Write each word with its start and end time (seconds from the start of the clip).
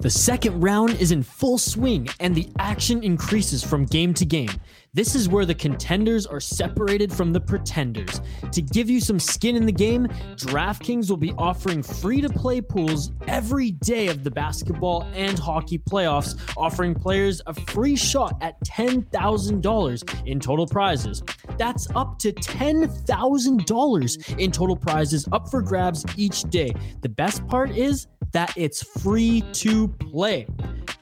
The 0.00 0.08
second 0.08 0.62
round 0.62 0.94
is 0.94 1.12
in 1.12 1.22
full 1.22 1.58
swing 1.58 2.08
and 2.20 2.34
the 2.34 2.48
action 2.58 3.02
increases 3.02 3.62
from 3.62 3.84
game 3.84 4.14
to 4.14 4.24
game. 4.24 4.48
This 4.94 5.14
is 5.14 5.28
where 5.28 5.44
the 5.44 5.54
contenders 5.54 6.24
are 6.26 6.40
separated 6.40 7.12
from 7.12 7.34
the 7.34 7.40
pretenders. 7.40 8.22
To 8.50 8.62
give 8.62 8.88
you 8.88 8.98
some 8.98 9.20
skin 9.20 9.56
in 9.56 9.66
the 9.66 9.72
game, 9.72 10.06
DraftKings 10.36 11.10
will 11.10 11.18
be 11.18 11.34
offering 11.36 11.82
free 11.82 12.22
to 12.22 12.30
play 12.30 12.62
pools 12.62 13.12
every 13.28 13.72
day 13.72 14.08
of 14.08 14.24
the 14.24 14.30
basketball 14.30 15.06
and 15.14 15.38
hockey 15.38 15.78
playoffs, 15.78 16.34
offering 16.56 16.94
players 16.94 17.42
a 17.46 17.52
free 17.52 17.94
shot 17.94 18.38
at 18.40 18.58
$10,000 18.64 20.26
in 20.26 20.40
total 20.40 20.66
prizes. 20.66 21.22
That's 21.58 21.90
up 21.94 22.18
to 22.20 22.32
$10,000 22.32 24.38
in 24.38 24.50
total 24.50 24.76
prizes 24.76 25.28
up 25.30 25.50
for 25.50 25.60
grabs 25.60 26.06
each 26.16 26.44
day. 26.44 26.72
The 27.02 27.10
best 27.10 27.46
part 27.48 27.76
is 27.76 28.06
that 28.32 28.52
it's 28.56 28.82
free 28.82 29.42
to 29.52 29.88
play. 29.88 30.46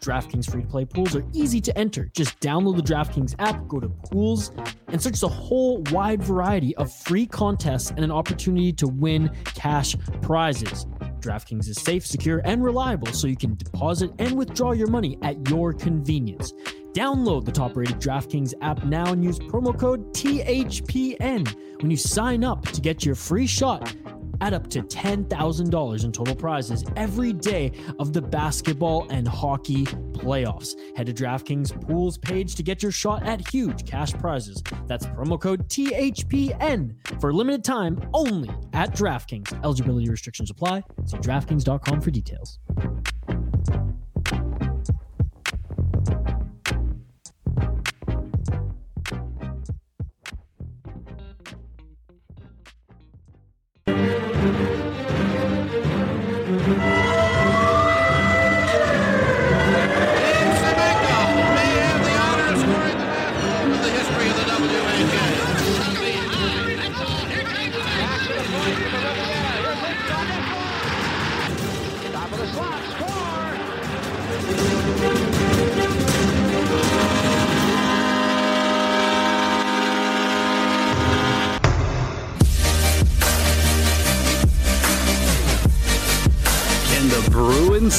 DraftKings 0.01 0.51
free 0.51 0.63
to 0.63 0.69
play 0.69 0.85
pools 0.85 1.15
are 1.15 1.25
easy 1.33 1.61
to 1.61 1.77
enter. 1.77 2.11
Just 2.15 2.39
download 2.41 2.77
the 2.77 2.83
DraftKings 2.83 3.35
app, 3.39 3.67
go 3.69 3.79
to 3.81 3.89
pools, 3.89 4.53
and 4.89 5.03
search 5.03 5.21
the 5.21 5.29
whole 5.29 5.83
wide 5.91 6.23
variety 6.23 6.75
of 6.77 6.93
free 6.93 7.27
contests 7.27 7.91
and 7.91 8.01
an 8.01 8.11
opportunity 8.11 8.73
to 8.73 8.89
win 8.89 9.31
cash 9.45 9.97
prizes. 10.23 10.87
DraftKings 11.21 11.69
is 11.69 11.77
safe, 11.81 12.07
secure, 12.07 12.41
and 12.45 12.63
reliable, 12.63 13.09
so 13.09 13.27
you 13.27 13.37
can 13.37 13.55
deposit 13.57 14.11
and 14.19 14.37
withdraw 14.39 14.73
your 14.73 14.87
money 14.87 15.19
at 15.23 15.49
your 15.51 15.73
convenience. 15.73 16.53
Download 16.93 17.45
the 17.45 17.53
top 17.53 17.77
rated 17.77 17.97
DraftKings 17.97 18.55
app 18.63 18.85
now 18.85 19.13
and 19.13 19.23
use 19.23 19.39
promo 19.39 19.79
code 19.79 20.13
THPN 20.15 21.83
when 21.83 21.91
you 21.91 21.97
sign 21.97 22.45
up 22.45 22.65
to 22.69 22.81
get 22.81 23.05
your 23.05 23.15
free 23.15 23.47
shot 23.47 23.95
at 24.41 24.53
up 24.53 24.69
to 24.71 24.83
$10,000 24.83 26.05
in 26.05 26.13
total 26.13 26.35
prizes 26.35 26.85
every 26.97 27.33
day 27.33 27.73
of 27.99 28.13
the 28.13 28.23
basketball 28.23 29.07
and 29.11 29.27
hockey 29.27 29.85
playoffs. 29.85 30.75
Head 30.97 31.07
to 31.07 31.13
DraftKings 31.13 31.87
Pools 31.87 32.19
page 32.19 32.55
to 32.57 32.63
get 32.63 32.83
your 32.83 32.93
shot 32.93 33.23
at 33.25 33.49
huge 33.49 33.87
cash 33.87 34.13
prizes. 34.15 34.63
That's 34.87 35.07
promo 35.07 35.41
code 35.41 35.69
THPN 35.69 36.95
for 37.21 37.33
limited 37.33 37.65
time 37.65 38.01
only 38.15 38.51
at 38.73 38.93
DraftKings. 38.95 39.65
Eligibility 39.65 40.09
restrictions 40.09 40.51
apply. 40.51 40.85
See 41.07 41.19
DraftKings.com 41.19 42.01
for 42.01 42.11
details. 42.11 42.59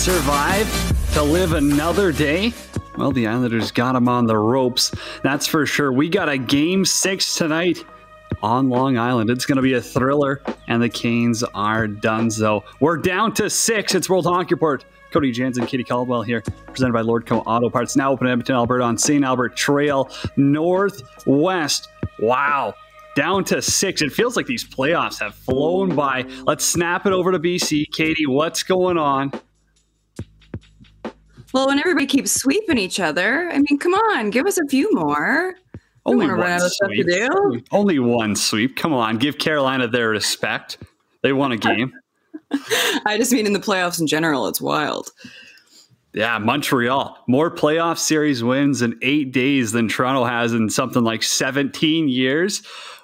Survive 0.09 1.13
to 1.13 1.21
live 1.21 1.53
another 1.53 2.11
day? 2.11 2.51
Well, 2.97 3.11
the 3.11 3.27
Islanders 3.27 3.71
got 3.71 3.95
him 3.95 4.09
on 4.09 4.25
the 4.25 4.35
ropes. 4.35 4.91
That's 5.21 5.45
for 5.45 5.67
sure. 5.67 5.91
We 5.91 6.09
got 6.09 6.27
a 6.27 6.35
game 6.35 6.83
six 6.83 7.35
tonight 7.35 7.85
on 8.41 8.69
Long 8.69 8.97
Island. 8.97 9.29
It's 9.29 9.45
going 9.45 9.57
to 9.57 9.61
be 9.61 9.73
a 9.73 9.81
thriller, 9.81 10.41
and 10.67 10.81
the 10.81 10.89
Canes 10.89 11.43
are 11.43 11.85
done. 11.85 12.31
So 12.31 12.63
we're 12.79 12.97
down 12.97 13.35
to 13.35 13.51
six. 13.51 13.93
It's 13.93 14.09
World 14.09 14.25
Hockey 14.25 14.55
Report. 14.55 14.83
Cody 15.11 15.31
Jansen, 15.31 15.67
Katie 15.67 15.83
Caldwell 15.83 16.23
here, 16.23 16.41
presented 16.65 16.93
by 16.93 17.03
Lordco 17.03 17.43
Auto 17.45 17.69
Parts. 17.69 17.95
Now 17.95 18.11
open 18.11 18.25
in 18.25 18.31
Edmonton, 18.31 18.55
Alberta 18.55 18.83
on 18.83 18.97
St. 18.97 19.23
Albert 19.23 19.55
Trail, 19.55 20.09
Northwest. 20.37 21.87
Wow. 22.17 22.73
Down 23.15 23.43
to 23.45 23.61
six. 23.61 24.01
It 24.01 24.11
feels 24.11 24.35
like 24.35 24.47
these 24.47 24.67
playoffs 24.67 25.19
have 25.19 25.35
flown 25.35 25.95
by. 25.95 26.25
Let's 26.47 26.65
snap 26.65 27.05
it 27.05 27.13
over 27.13 27.31
to 27.31 27.37
BC. 27.37 27.91
Katie, 27.91 28.25
what's 28.25 28.63
going 28.63 28.97
on? 28.97 29.31
Well, 31.53 31.67
when 31.67 31.79
everybody 31.79 32.05
keeps 32.05 32.31
sweeping 32.31 32.77
each 32.77 32.99
other, 32.99 33.49
I 33.49 33.57
mean, 33.57 33.79
come 33.79 33.93
on, 33.93 34.29
give 34.29 34.45
us 34.45 34.57
a 34.57 34.67
few 34.67 34.93
more. 34.93 35.55
Only 36.05 36.27
one 36.27 36.59
sweep. 36.59 37.07
Only 37.71 37.99
one 37.99 38.35
sweep. 38.35 38.75
Come 38.75 38.93
on, 38.93 39.17
give 39.17 39.37
Carolina 39.37 39.87
their 39.87 40.09
respect. 40.09 40.77
They 41.21 41.33
won 41.33 41.51
a 41.51 41.57
game. 41.57 41.91
I 43.05 43.17
just 43.17 43.31
mean 43.31 43.45
in 43.45 43.53
the 43.53 43.59
playoffs 43.59 43.99
in 43.99 44.07
general, 44.07 44.47
it's 44.47 44.61
wild. 44.61 45.11
Yeah, 46.13 46.37
Montreal. 46.39 47.17
More 47.27 47.51
playoff 47.51 47.99
series 47.99 48.43
wins 48.43 48.81
in 48.81 48.97
eight 49.01 49.31
days 49.31 49.71
than 49.71 49.87
Toronto 49.87 50.25
has 50.25 50.53
in 50.53 50.69
something 50.69 51.03
like 51.03 51.21
17 51.21 52.09
years. 52.09 52.63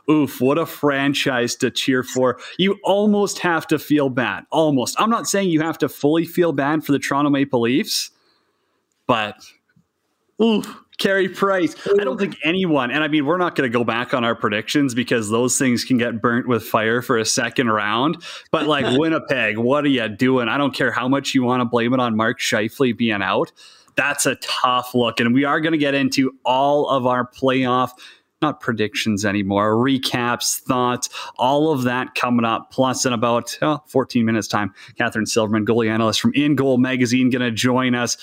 Oof, 0.10 0.40
what 0.42 0.58
a 0.58 0.66
franchise 0.66 1.56
to 1.58 1.70
cheer 1.72 2.04
for. 2.04 2.40
You 2.58 2.78
almost 2.84 3.40
have 3.40 3.68
to 3.68 3.80
feel 3.80 4.10
bad. 4.10 4.46
Almost. 4.52 5.00
I'm 5.00 5.10
not 5.10 5.28
saying 5.28 5.50
you 5.50 5.62
have 5.62 5.78
to 5.80 5.90
fully 5.90 6.26
feel 6.26 6.52
bad 6.52 6.84
for 6.84 6.92
the 6.92 7.00
Toronto 7.00 7.30
Maple 7.30 7.62
Leafs 7.62 8.12
but 9.08 9.36
ooh, 10.42 10.64
Carey 10.98 11.28
Price. 11.28 11.76
I 12.00 12.04
don't 12.04 12.18
think 12.18 12.38
anyone, 12.44 12.92
and 12.92 13.04
I 13.04 13.08
mean, 13.08 13.26
we're 13.26 13.38
not 13.38 13.56
going 13.56 13.70
to 13.70 13.78
go 13.78 13.84
back 13.84 14.14
on 14.14 14.24
our 14.24 14.36
predictions 14.36 14.94
because 14.94 15.30
those 15.30 15.58
things 15.58 15.84
can 15.84 15.98
get 15.98 16.22
burnt 16.22 16.48
with 16.48 16.64
fire 16.64 17.02
for 17.02 17.18
a 17.18 17.26
second 17.26 17.70
round. 17.70 18.24
But 18.52 18.68
like 18.68 18.86
Winnipeg, 18.98 19.58
what 19.58 19.84
are 19.84 19.90
you 19.90 20.08
doing? 20.08 20.48
I 20.48 20.58
don't 20.58 20.74
care 20.74 20.92
how 20.92 21.08
much 21.08 21.34
you 21.34 21.44
want 21.44 21.62
to 21.62 21.66
blame 21.66 21.94
it 21.94 22.00
on 22.00 22.16
Mark 22.16 22.40
Scheifele 22.40 22.98
being 22.98 23.22
out. 23.22 23.52
That's 23.96 24.26
a 24.26 24.36
tough 24.36 24.94
look. 24.94 25.20
And 25.20 25.34
we 25.34 25.46
are 25.46 25.62
going 25.62 25.72
to 25.72 25.78
get 25.78 25.94
into 25.94 26.32
all 26.44 26.90
of 26.90 27.06
our 27.06 27.30
playoff 27.30 27.92
not 28.42 28.60
predictions 28.60 29.24
anymore, 29.24 29.74
recaps, 29.74 30.60
thoughts, 30.60 31.10
all 31.38 31.72
of 31.72 31.84
that 31.84 32.14
coming 32.16 32.46
up. 32.46 32.70
Plus, 32.70 33.06
in 33.06 33.14
about 33.14 33.58
oh, 33.62 33.82
14 33.88 34.26
minutes' 34.26 34.48
time, 34.48 34.74
Catherine 34.98 35.26
Silverman, 35.26 35.66
goalie 35.66 35.90
analyst 35.90 36.20
from 36.20 36.34
In 36.34 36.56
Goal 36.56 36.78
Magazine, 36.78 37.30
going 37.30 37.42
to 37.42 37.50
join 37.50 37.96
us 37.96 38.18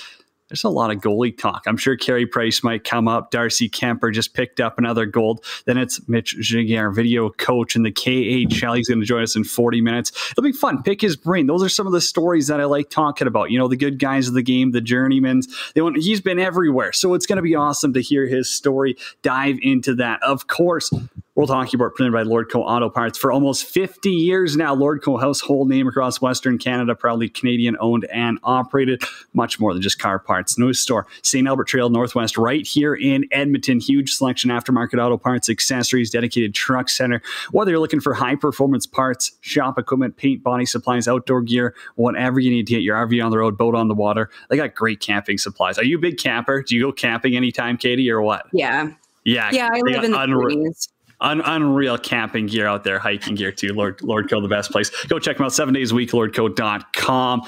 there's 0.53 0.65
a 0.65 0.69
lot 0.69 0.91
of 0.91 0.99
goalie 0.99 1.37
talk. 1.37 1.65
I'm 1.67 1.79
sure 1.79 1.97
Carey 1.97 2.27
Price 2.27 2.63
might 2.63 2.85
come 2.85 3.09
up. 3.09 3.31
Darcy 3.31 3.71
Kuemper 3.71 4.13
just 4.13 4.35
picked 4.35 4.61
up 4.61 4.79
another 4.79 5.07
gold. 5.07 5.43
Then 5.65 5.79
it's 5.79 6.07
Mitch 6.11 6.37
Giguere, 6.37 6.95
video 6.95 7.31
coach 7.31 7.75
in 7.75 7.85
the 7.85 7.91
KHL. 7.91 8.77
He's 8.77 8.87
going 8.87 9.01
to 9.01 9.07
join 9.07 9.23
us 9.23 9.35
in 9.35 9.45
40 9.45 9.81
minutes. 9.81 10.13
It'll 10.31 10.43
be 10.43 10.53
fun. 10.53 10.83
Pick 10.83 11.01
his 11.01 11.17
brain. 11.17 11.47
Those 11.47 11.63
are 11.63 11.71
some 11.71 11.87
of 11.87 11.95
the 11.95 12.03
stories 12.03 12.49
that 12.49 12.61
I 12.61 12.67
like 12.67 12.91
talking 12.91 13.27
about. 13.27 13.51
You 13.51 13.59
know, 13.59 13.67
the 13.67 13.79
good 13.79 13.99
guys 13.99 14.29
of 14.29 14.35
the 14.35 14.43
game, 14.43 14.73
the 14.73 14.83
journeymans. 14.83 15.47
They 15.73 15.81
want, 15.81 15.97
he's 15.97 16.21
been 16.21 16.39
everywhere. 16.39 16.93
So 16.93 17.15
it's 17.15 17.25
going 17.25 17.37
to 17.37 17.43
be 17.43 17.55
awesome 17.55 17.95
to 17.95 18.03
hear 18.03 18.27
his 18.27 18.51
story, 18.51 18.99
dive 19.23 19.57
into 19.63 19.95
that. 19.95 20.23
Of 20.23 20.49
course, 20.49 20.93
World 21.35 21.49
Hockey 21.49 21.79
Board, 21.79 21.95
presented 21.95 22.13
by 22.13 22.25
Lordco 22.25 22.57
Auto 22.57 22.91
Parts. 22.91 23.17
For 23.17 23.33
almost 23.33 23.65
50 23.65 24.11
years 24.11 24.55
now, 24.55 24.77
Lordco 24.77 25.19
household 25.19 25.67
name 25.67 25.89
across 25.89 26.21
Western 26.21 26.59
Canada, 26.59 26.95
proudly 26.95 27.31
Canadian 27.31 27.75
owned 27.81 28.05
and 28.13 28.39
operated. 28.43 29.03
Much 29.33 29.59
more 29.59 29.73
than 29.73 29.81
just 29.81 29.99
car 29.99 30.19
parts. 30.19 30.59
News 30.59 30.79
store, 30.79 31.07
St. 31.23 31.49
Albert 31.49 31.69
Trail 31.69 31.89
Northwest, 31.89 32.37
right 32.37 32.67
here 32.67 32.95
in 32.95 33.25
Edmonton. 33.33 33.81
Huge 33.81 34.13
selection 34.13 34.51
aftermarket 34.51 35.03
auto 35.03 35.17
parts, 35.17 35.49
accessories, 35.49 36.11
dedicated 36.11 36.55
truck 36.55 36.91
center. 36.91 37.23
Whether 37.51 37.71
you're 37.71 37.81
looking 37.81 38.01
for 38.01 38.13
high 38.13 38.37
performance 38.37 38.87
parts, 38.87 39.33
shop 39.41 39.79
equipment, 39.79 40.19
paint, 40.19 40.43
body 40.43 40.67
supplies, 40.67 41.09
outdoor 41.09 41.41
gear, 41.41 41.75
whatever 41.95 42.41
you 42.41 42.51
need 42.51 42.67
to 42.67 42.75
get 42.75 42.83
your 42.83 42.95
RV 43.07 43.25
on 43.25 43.31
the 43.31 43.39
road, 43.39 43.57
boat 43.57 43.75
on 43.75 43.89
the 43.89 43.95
water, 43.95 44.29
they 44.51 44.57
got 44.59 44.75
great 44.75 45.01
camping 45.01 45.39
supplies. 45.39 45.79
Are 45.79 45.85
you 45.85 45.97
a 45.97 46.01
big 46.01 46.19
camper? 46.19 46.63
Do 46.63 46.77
you 46.77 46.83
go 46.83 46.93
camping 46.93 47.37
anytime, 47.37 47.79
Katie, 47.79 48.11
or 48.11 48.21
what? 48.21 48.45
Yeah. 48.53 48.91
Yeah. 49.25 49.51
Yeah, 49.51 49.71
I 49.73 49.81
live 49.81 50.05
in 50.05 50.11
the 50.11 50.19
unre- 50.19 50.89
Un- 51.23 51.41
unreal 51.41 51.97
camping 51.97 52.47
gear 52.47 52.67
out 52.67 52.85
there, 52.85 52.99
hiking 52.99 53.37
gear 53.37 53.53
too. 53.53 53.73
Lord 53.73 53.99
Lordco, 53.99 54.43
the 54.43 54.49
best 54.49 54.71
place. 54.71 54.91
Go 55.07 55.19
check 55.19 55.39
them 55.39 55.47
out 55.47 55.53
seven 55.53 55.73
days 55.73 55.93
a 55.93 55.95
week, 55.95 56.11
lordco.com. 56.11 57.43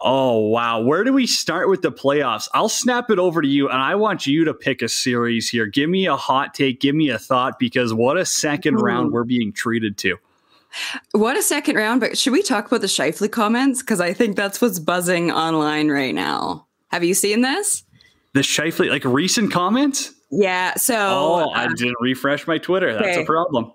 Oh, 0.00 0.38
wow. 0.48 0.80
Where 0.80 1.04
do 1.04 1.12
we 1.12 1.26
start 1.26 1.68
with 1.68 1.80
the 1.80 1.92
playoffs? 1.92 2.48
I'll 2.52 2.68
snap 2.68 3.10
it 3.10 3.18
over 3.18 3.40
to 3.40 3.48
you, 3.48 3.68
and 3.68 3.80
I 3.80 3.94
want 3.94 4.26
you 4.26 4.44
to 4.44 4.52
pick 4.52 4.82
a 4.82 4.88
series 4.88 5.48
here. 5.48 5.64
Give 5.66 5.88
me 5.88 6.06
a 6.06 6.16
hot 6.16 6.52
take, 6.52 6.80
give 6.80 6.94
me 6.94 7.08
a 7.08 7.18
thought, 7.18 7.58
because 7.58 7.94
what 7.94 8.18
a 8.18 8.26
second 8.26 8.74
hmm. 8.74 8.84
round 8.84 9.12
we're 9.12 9.24
being 9.24 9.52
treated 9.52 9.96
to. 9.98 10.18
What 11.12 11.36
a 11.36 11.42
second 11.42 11.76
round, 11.76 12.00
but 12.00 12.18
should 12.18 12.32
we 12.32 12.42
talk 12.42 12.66
about 12.66 12.80
the 12.80 12.86
Scheifele 12.86 13.30
comments? 13.30 13.80
Because 13.80 14.00
I 14.00 14.12
think 14.12 14.36
that's 14.36 14.60
what's 14.60 14.78
buzzing 14.78 15.30
online 15.30 15.88
right 15.88 16.14
now. 16.14 16.66
Have 16.88 17.04
you 17.04 17.14
seen 17.14 17.42
this? 17.42 17.83
The 18.34 18.40
Scheifele, 18.40 18.90
like 18.90 19.04
recent 19.04 19.52
comments? 19.52 20.12
Yeah. 20.30 20.74
So. 20.74 20.94
Oh, 20.96 21.50
uh, 21.52 21.58
I 21.58 21.68
didn't 21.68 21.96
refresh 22.00 22.46
my 22.46 22.58
Twitter. 22.58 22.92
That's 22.92 23.18
a 23.18 23.24
problem. 23.24 23.72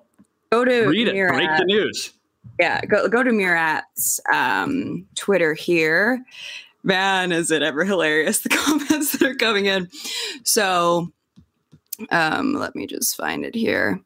Go 0.51 0.65
to 0.65 0.87
read 0.87 1.07
it. 1.07 1.13
Murat. 1.13 1.33
Break 1.33 1.57
the 1.57 1.65
news. 1.65 2.13
Yeah. 2.59 2.81
Go 2.85 3.07
go 3.07 3.23
to 3.23 3.31
Murat's 3.31 4.19
um, 4.31 5.05
Twitter 5.15 5.53
here. 5.53 6.23
Man, 6.83 7.31
is 7.31 7.51
it 7.51 7.61
ever 7.61 7.83
hilarious 7.83 8.39
the 8.39 8.49
comments 8.49 9.13
that 9.13 9.23
are 9.23 9.35
coming 9.35 9.65
in. 9.65 9.89
So 10.43 11.11
um 12.11 12.53
let 12.53 12.75
me 12.75 12.87
just 12.87 13.15
find 13.15 13.45
it 13.45 13.55
here. 13.55 13.99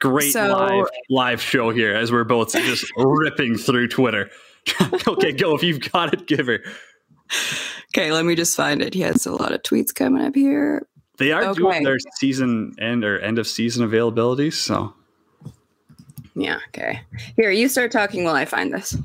Great 0.00 0.32
So- 0.32 0.48
live 0.48 0.86
live 1.10 1.42
show 1.42 1.70
here 1.70 1.94
as 1.94 2.12
we're 2.12 2.24
both 2.24 2.52
just 2.52 2.90
ripping 2.96 3.56
through 3.56 3.88
Twitter. 3.88 4.30
okay, 5.08 5.32
go 5.32 5.54
if 5.54 5.62
you've 5.62 5.80
got 5.92 6.12
it, 6.12 6.26
give 6.26 6.46
her. 6.46 6.60
Okay, 7.94 8.12
let 8.12 8.24
me 8.24 8.34
just 8.34 8.56
find 8.56 8.82
it. 8.82 8.94
He 8.94 9.00
has 9.00 9.26
a 9.26 9.32
lot 9.32 9.52
of 9.52 9.62
tweets 9.62 9.94
coming 9.94 10.22
up 10.24 10.34
here. 10.34 10.86
They 11.18 11.32
are 11.32 11.44
Okay. 11.44 11.58
doing 11.60 11.82
their 11.82 11.96
season 12.16 12.74
end 12.80 13.04
or 13.04 13.18
end 13.18 13.38
of 13.38 13.46
season 13.46 13.82
availability, 13.84 14.50
so 14.50 14.92
Yeah, 16.34 16.58
okay. 16.68 17.00
Here, 17.36 17.50
you 17.50 17.68
start 17.68 17.90
talking 17.90 18.22
while 18.24 18.36
I 18.36 18.44
find 18.44 18.72
this. 18.72 18.96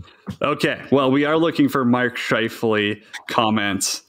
Okay. 0.41 0.79
Well, 0.91 1.11
we 1.11 1.25
are 1.25 1.37
looking 1.37 1.67
for 1.67 1.83
Mark 1.83 2.15
Scheifele 2.17 3.01
comments. 3.27 4.03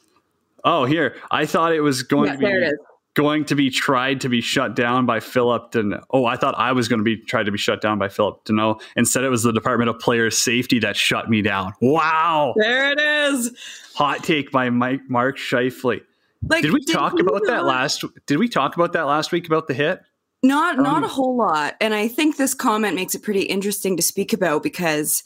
Oh, 0.65 0.85
here. 0.85 1.17
I 1.31 1.47
thought 1.47 1.73
it 1.73 1.81
was 1.81 2.03
going 2.03 2.27
Yeah, 2.27 2.33
to 2.33 2.39
be 2.39 2.45
there 2.45 2.63
it 2.63 2.67
is. 2.73 2.79
Going 3.15 3.45
to 3.45 3.55
be 3.55 3.71
tried 3.71 4.21
to 4.23 4.29
be 4.29 4.41
shut 4.41 4.75
down 4.75 5.07
by 5.07 5.21
Philip 5.21 5.71
Den- 5.71 6.01
Oh, 6.11 6.25
I 6.27 6.37
thought 6.37 6.55
I 6.59 6.73
was 6.73 6.89
going 6.89 6.99
to 6.99 7.05
be 7.05 7.17
tried 7.17 7.45
to 7.47 7.53
be 7.53 7.59
shut 7.59 7.81
down 7.81 7.97
by 7.97 8.09
Phillip 8.09 8.45
Danault. 8.45 8.81
Instead, 8.97 9.23
it 9.23 9.29
was 9.29 9.45
the 9.45 9.53
Department 9.53 9.89
of 9.89 10.01
Player 10.01 10.31
Safety 10.33 10.81
that 10.81 10.97
shut 10.97 11.31
me 11.31 11.41
down. 11.41 11.73
Wow. 11.81 12.55
There 12.57 12.91
it 12.91 12.99
is. 13.01 13.53
Hot 13.95 14.25
take 14.25 14.51
by 14.51 14.69
Mike 14.71 15.03
Mark 15.09 15.39
Scheifele. 15.39 16.01
Like 16.49 16.63
Did 16.63 16.73
we 16.73 16.81
did 16.81 16.93
talk 16.93 17.13
you 17.17 17.21
about 17.25 17.43
that 17.47 17.59
not- 17.59 17.67
last 17.67 18.05
did 18.27 18.39
we 18.39 18.49
talk 18.49 18.75
about 18.75 18.93
that 18.95 19.03
last 19.03 19.31
week 19.33 19.47
about 19.47 19.69
the 19.69 19.75
hit? 19.75 20.01
Not 20.43 20.77
not 20.79 20.99
Um, 20.99 21.05
a 21.05 21.09
whole 21.09 21.37
lot. 21.37 21.77
And 21.81 21.95
I 21.95 22.09
think 22.09 22.37
this 22.37 22.53
comment 22.53 22.97
makes 22.97 23.15
it 23.15 23.23
pretty 23.23 23.43
interesting 23.43 23.97
to 23.97 24.03
speak 24.03 24.33
about 24.33 24.63
because 24.65 25.23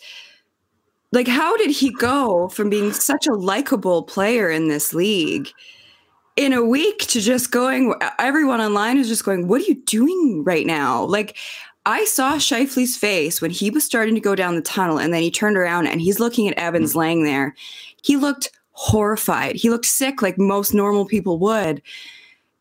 like 1.10 1.26
how 1.26 1.56
did 1.56 1.70
he 1.70 1.90
go 1.90 2.48
from 2.50 2.68
being 2.70 2.92
such 2.92 3.26
a 3.26 3.32
likable 3.34 4.02
player 4.02 4.50
in 4.50 4.68
this 4.68 4.92
league 4.94 5.48
in 6.38 6.52
a 6.52 6.64
week 6.64 7.00
to 7.08 7.20
just 7.20 7.50
going 7.50 7.92
everyone 8.20 8.60
online 8.60 8.96
is 8.96 9.08
just 9.08 9.24
going 9.24 9.48
what 9.48 9.60
are 9.60 9.64
you 9.64 9.74
doing 9.82 10.44
right 10.44 10.66
now? 10.66 11.04
Like 11.04 11.36
I 11.84 12.04
saw 12.04 12.36
Scheifele's 12.36 12.96
face 12.96 13.42
when 13.42 13.50
he 13.50 13.70
was 13.70 13.84
starting 13.84 14.14
to 14.14 14.20
go 14.20 14.36
down 14.36 14.54
the 14.54 14.62
tunnel 14.62 14.98
and 14.98 15.12
then 15.12 15.20
he 15.20 15.32
turned 15.32 15.56
around 15.56 15.88
and 15.88 16.00
he's 16.00 16.20
looking 16.20 16.48
at 16.48 16.56
Evans 16.56 16.92
mm. 16.92 16.96
laying 16.96 17.24
there. 17.24 17.56
He 18.02 18.16
looked 18.16 18.52
horrified. 18.70 19.56
He 19.56 19.68
looked 19.68 19.86
sick 19.86 20.22
like 20.22 20.38
most 20.38 20.72
normal 20.72 21.06
people 21.06 21.40
would. 21.40 21.82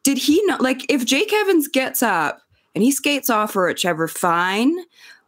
Did 0.02 0.18
he 0.18 0.42
not 0.46 0.60
like 0.60 0.92
if 0.92 1.06
Jake 1.06 1.32
Evans 1.32 1.68
gets 1.68 2.02
up 2.02 2.42
and 2.78 2.84
he 2.84 2.92
skates 2.92 3.30
off 3.30 3.56
or 3.56 3.66
whichever, 3.66 4.08
fine. 4.08 4.76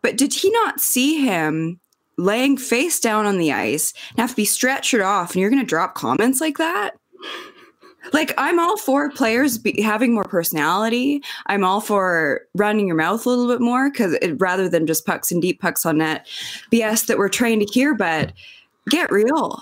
But 0.01 0.17
did 0.17 0.33
he 0.33 0.49
not 0.51 0.79
see 0.79 1.23
him 1.23 1.79
laying 2.17 2.57
face 2.57 2.99
down 2.99 3.25
on 3.25 3.37
the 3.37 3.51
ice 3.51 3.93
and 4.11 4.19
have 4.19 4.29
to 4.29 4.35
be 4.35 4.45
stretchered 4.45 5.05
off 5.05 5.33
and 5.33 5.41
you're 5.41 5.49
going 5.49 5.61
to 5.61 5.65
drop 5.65 5.95
comments 5.95 6.41
like 6.41 6.57
that? 6.57 6.95
Like, 8.13 8.33
I'm 8.37 8.59
all 8.59 8.77
for 8.77 9.09
players 9.11 9.57
be, 9.57 9.81
having 9.81 10.13
more 10.13 10.23
personality. 10.23 11.21
I'm 11.47 11.63
all 11.63 11.81
for 11.81 12.41
running 12.55 12.87
your 12.87 12.95
mouth 12.95 13.25
a 13.25 13.29
little 13.29 13.47
bit 13.47 13.61
more 13.61 13.89
because 13.91 14.17
rather 14.37 14.69
than 14.69 14.87
just 14.87 15.05
pucks 15.05 15.31
and 15.31 15.41
deep 15.41 15.61
pucks 15.61 15.85
on 15.85 15.97
net 15.97 16.27
BS 16.71 17.05
that 17.07 17.17
we're 17.17 17.29
trained 17.29 17.61
to 17.65 17.73
hear, 17.73 17.93
but 17.93 18.33
get 18.89 19.11
real. 19.11 19.61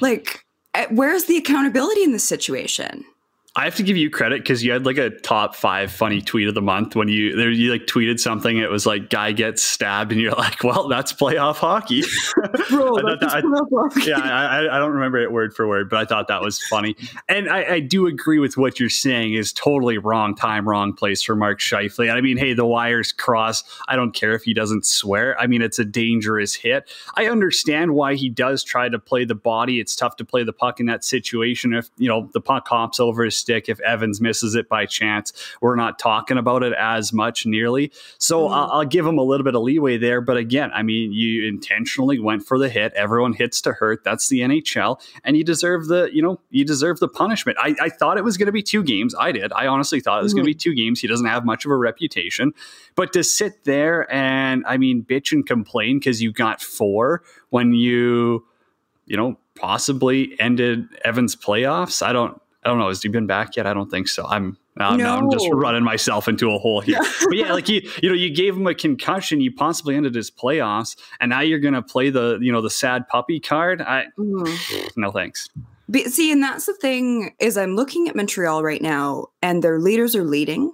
Like, 0.00 0.44
eh, 0.74 0.86
where's 0.90 1.24
the 1.24 1.36
accountability 1.36 2.02
in 2.02 2.12
this 2.12 2.24
situation? 2.24 3.04
I 3.54 3.64
have 3.64 3.74
to 3.76 3.82
give 3.82 3.98
you 3.98 4.08
credit 4.08 4.40
because 4.42 4.64
you 4.64 4.72
had 4.72 4.86
like 4.86 4.96
a 4.96 5.10
top 5.10 5.54
five 5.54 5.92
funny 5.92 6.22
tweet 6.22 6.48
of 6.48 6.54
the 6.54 6.62
month 6.62 6.96
when 6.96 7.08
you 7.08 7.36
there 7.36 7.50
you 7.50 7.70
like 7.70 7.82
tweeted 7.82 8.18
something. 8.18 8.56
It 8.56 8.70
was 8.70 8.86
like 8.86 9.10
guy 9.10 9.32
gets 9.32 9.62
stabbed, 9.62 10.10
and 10.10 10.18
you're 10.20 10.32
like, 10.38 10.64
well, 10.64 10.88
that's 10.88 11.12
playoff 11.12 11.56
hockey. 11.56 12.02
Bro, 12.70 12.96
I 12.96 13.00
thought 13.02 13.20
that's 13.20 13.32
that- 13.34 14.04
yeah, 14.06 14.18
I, 14.20 14.60
I- 14.64 14.76
I 14.76 14.78
don't 14.78 14.92
remember 14.92 15.18
it 15.18 15.30
word 15.32 15.54
for 15.54 15.68
word, 15.68 15.90
but 15.90 15.98
I 15.98 16.04
thought 16.06 16.28
that 16.28 16.40
was 16.40 16.62
funny. 16.70 16.96
And 17.28 17.50
I, 17.50 17.74
I 17.74 17.80
do 17.80 18.06
agree 18.06 18.38
with 18.38 18.56
what 18.56 18.80
you're 18.80 18.88
saying 18.88 19.34
is 19.34 19.52
totally 19.52 19.98
wrong 19.98 20.34
time, 20.34 20.66
wrong 20.66 20.94
place 20.94 21.22
for 21.22 21.36
Mark 21.36 21.60
Scheifele. 21.60 22.10
I 22.10 22.22
mean, 22.22 22.38
hey, 22.38 22.54
the 22.54 22.64
wires 22.66 23.12
cross. 23.12 23.62
I 23.86 23.96
don't 23.96 24.12
care 24.12 24.32
if 24.32 24.44
he 24.44 24.54
doesn't 24.54 24.86
swear. 24.86 25.38
I 25.38 25.46
mean, 25.46 25.60
it's 25.60 25.78
a 25.78 25.84
dangerous 25.84 26.54
hit. 26.54 26.90
I 27.16 27.26
understand 27.26 27.94
why 27.94 28.14
he 28.14 28.30
does 28.30 28.64
try 28.64 28.88
to 28.88 28.98
play 28.98 29.26
the 29.26 29.34
body. 29.34 29.78
It's 29.78 29.94
tough 29.94 30.16
to 30.16 30.24
play 30.24 30.42
the 30.42 30.54
puck 30.54 30.80
in 30.80 30.86
that 30.86 31.04
situation. 31.04 31.74
If 31.74 31.90
you 31.98 32.08
know 32.08 32.30
the 32.32 32.40
puck 32.40 32.66
hops 32.66 32.98
over 32.98 33.24
his 33.24 33.36
stick, 33.42 33.68
if 33.68 33.78
Evans 33.80 34.20
misses 34.20 34.54
it 34.54 34.68
by 34.68 34.86
chance, 34.86 35.32
we're 35.60 35.76
not 35.76 35.98
talking 35.98 36.38
about 36.38 36.62
it 36.62 36.72
as 36.72 37.12
much 37.12 37.44
nearly. 37.44 37.92
So 38.18 38.48
Mhm. 38.48 38.52
I'll, 38.52 38.70
I'll 38.70 38.84
give 38.86 39.06
him 39.06 39.18
a 39.18 39.22
little 39.22 39.44
bit 39.44 39.54
of 39.54 39.62
leeway 39.62 39.98
there. 39.98 40.20
But 40.20 40.36
again, 40.38 40.70
I 40.74 40.82
mean, 40.82 41.12
you 41.12 41.46
intentionally 41.46 42.18
went 42.18 42.46
for 42.46 42.58
the 42.58 42.68
hit. 42.68 42.92
Everyone 42.94 43.32
hits 43.34 43.60
to 43.62 43.72
hurt. 43.72 44.04
That's 44.04 44.28
the 44.28 44.40
NHL, 44.40 44.98
and 45.24 45.36
you 45.36 45.44
deserve 45.44 45.86
the 45.88 46.08
you 46.12 46.22
know 46.22 46.40
you 46.50 46.64
deserve 46.64 46.98
the 47.00 47.08
punishment. 47.08 47.58
I, 47.60 47.74
I 47.80 47.88
thought 47.90 48.16
it 48.16 48.24
was 48.24 48.36
going 48.36 48.46
to 48.46 48.52
be 48.52 48.62
two 48.62 48.82
games. 48.82 49.14
I 49.18 49.32
did. 49.32 49.52
I 49.52 49.66
honestly 49.66 50.00
thought 50.00 50.20
it 50.20 50.22
was 50.22 50.32
going 50.34 50.44
to 50.44 50.50
be 50.50 50.54
two 50.54 50.74
games. 50.74 51.00
He 51.00 51.08
doesn't 51.08 51.26
have 51.26 51.44
much 51.44 51.64
of 51.64 51.70
a 51.70 51.76
reputation, 51.76 52.52
but 52.94 53.12
to 53.12 53.22
sit 53.24 53.64
there 53.64 54.10
and 54.12 54.64
I 54.66 54.76
mean 54.78 55.02
bitch 55.02 55.32
and 55.32 55.44
complain 55.46 55.98
because 55.98 56.22
you 56.22 56.32
got 56.32 56.62
four 56.62 57.22
when 57.50 57.72
you 57.74 58.44
you 59.06 59.16
know 59.16 59.36
possibly 59.56 60.34
ended 60.40 60.86
Evans 61.04 61.34
playoffs. 61.36 62.02
I 62.02 62.12
don't. 62.12 62.40
I 62.64 62.68
don't 62.68 62.78
know. 62.78 62.88
Has 62.88 63.02
he 63.02 63.08
been 63.08 63.26
back 63.26 63.56
yet? 63.56 63.66
I 63.66 63.74
don't 63.74 63.90
think 63.90 64.08
so. 64.08 64.26
I'm. 64.26 64.56
No. 64.78 64.86
I'm 64.86 65.30
just 65.30 65.46
running 65.52 65.82
myself 65.84 66.28
into 66.28 66.50
a 66.50 66.58
hole 66.58 66.80
here. 66.80 66.98
but 67.24 67.36
yeah, 67.36 67.52
like 67.52 67.68
you, 67.68 67.82
you 68.02 68.08
know, 68.08 68.14
you 68.14 68.30
gave 68.34 68.56
him 68.56 68.66
a 68.66 68.74
concussion. 68.74 69.40
You 69.42 69.52
possibly 69.52 69.96
ended 69.96 70.14
his 70.14 70.30
playoffs, 70.30 70.96
and 71.20 71.28
now 71.30 71.40
you're 71.40 71.58
going 71.58 71.74
to 71.74 71.82
play 71.82 72.08
the, 72.08 72.38
you 72.40 72.50
know, 72.50 72.62
the 72.62 72.70
sad 72.70 73.06
puppy 73.08 73.38
card. 73.38 73.82
I 73.82 74.06
Mhm. 74.18 74.96
no 74.96 75.10
thanks. 75.10 75.48
But 75.88 76.06
see, 76.06 76.32
and 76.32 76.42
that's 76.42 76.64
the 76.64 76.72
thing 76.74 77.34
is 77.38 77.58
I'm 77.58 77.76
looking 77.76 78.08
at 78.08 78.16
Montreal 78.16 78.62
right 78.62 78.80
now, 78.80 79.26
and 79.42 79.62
their 79.62 79.78
leaders 79.78 80.16
are 80.16 80.24
leading. 80.24 80.72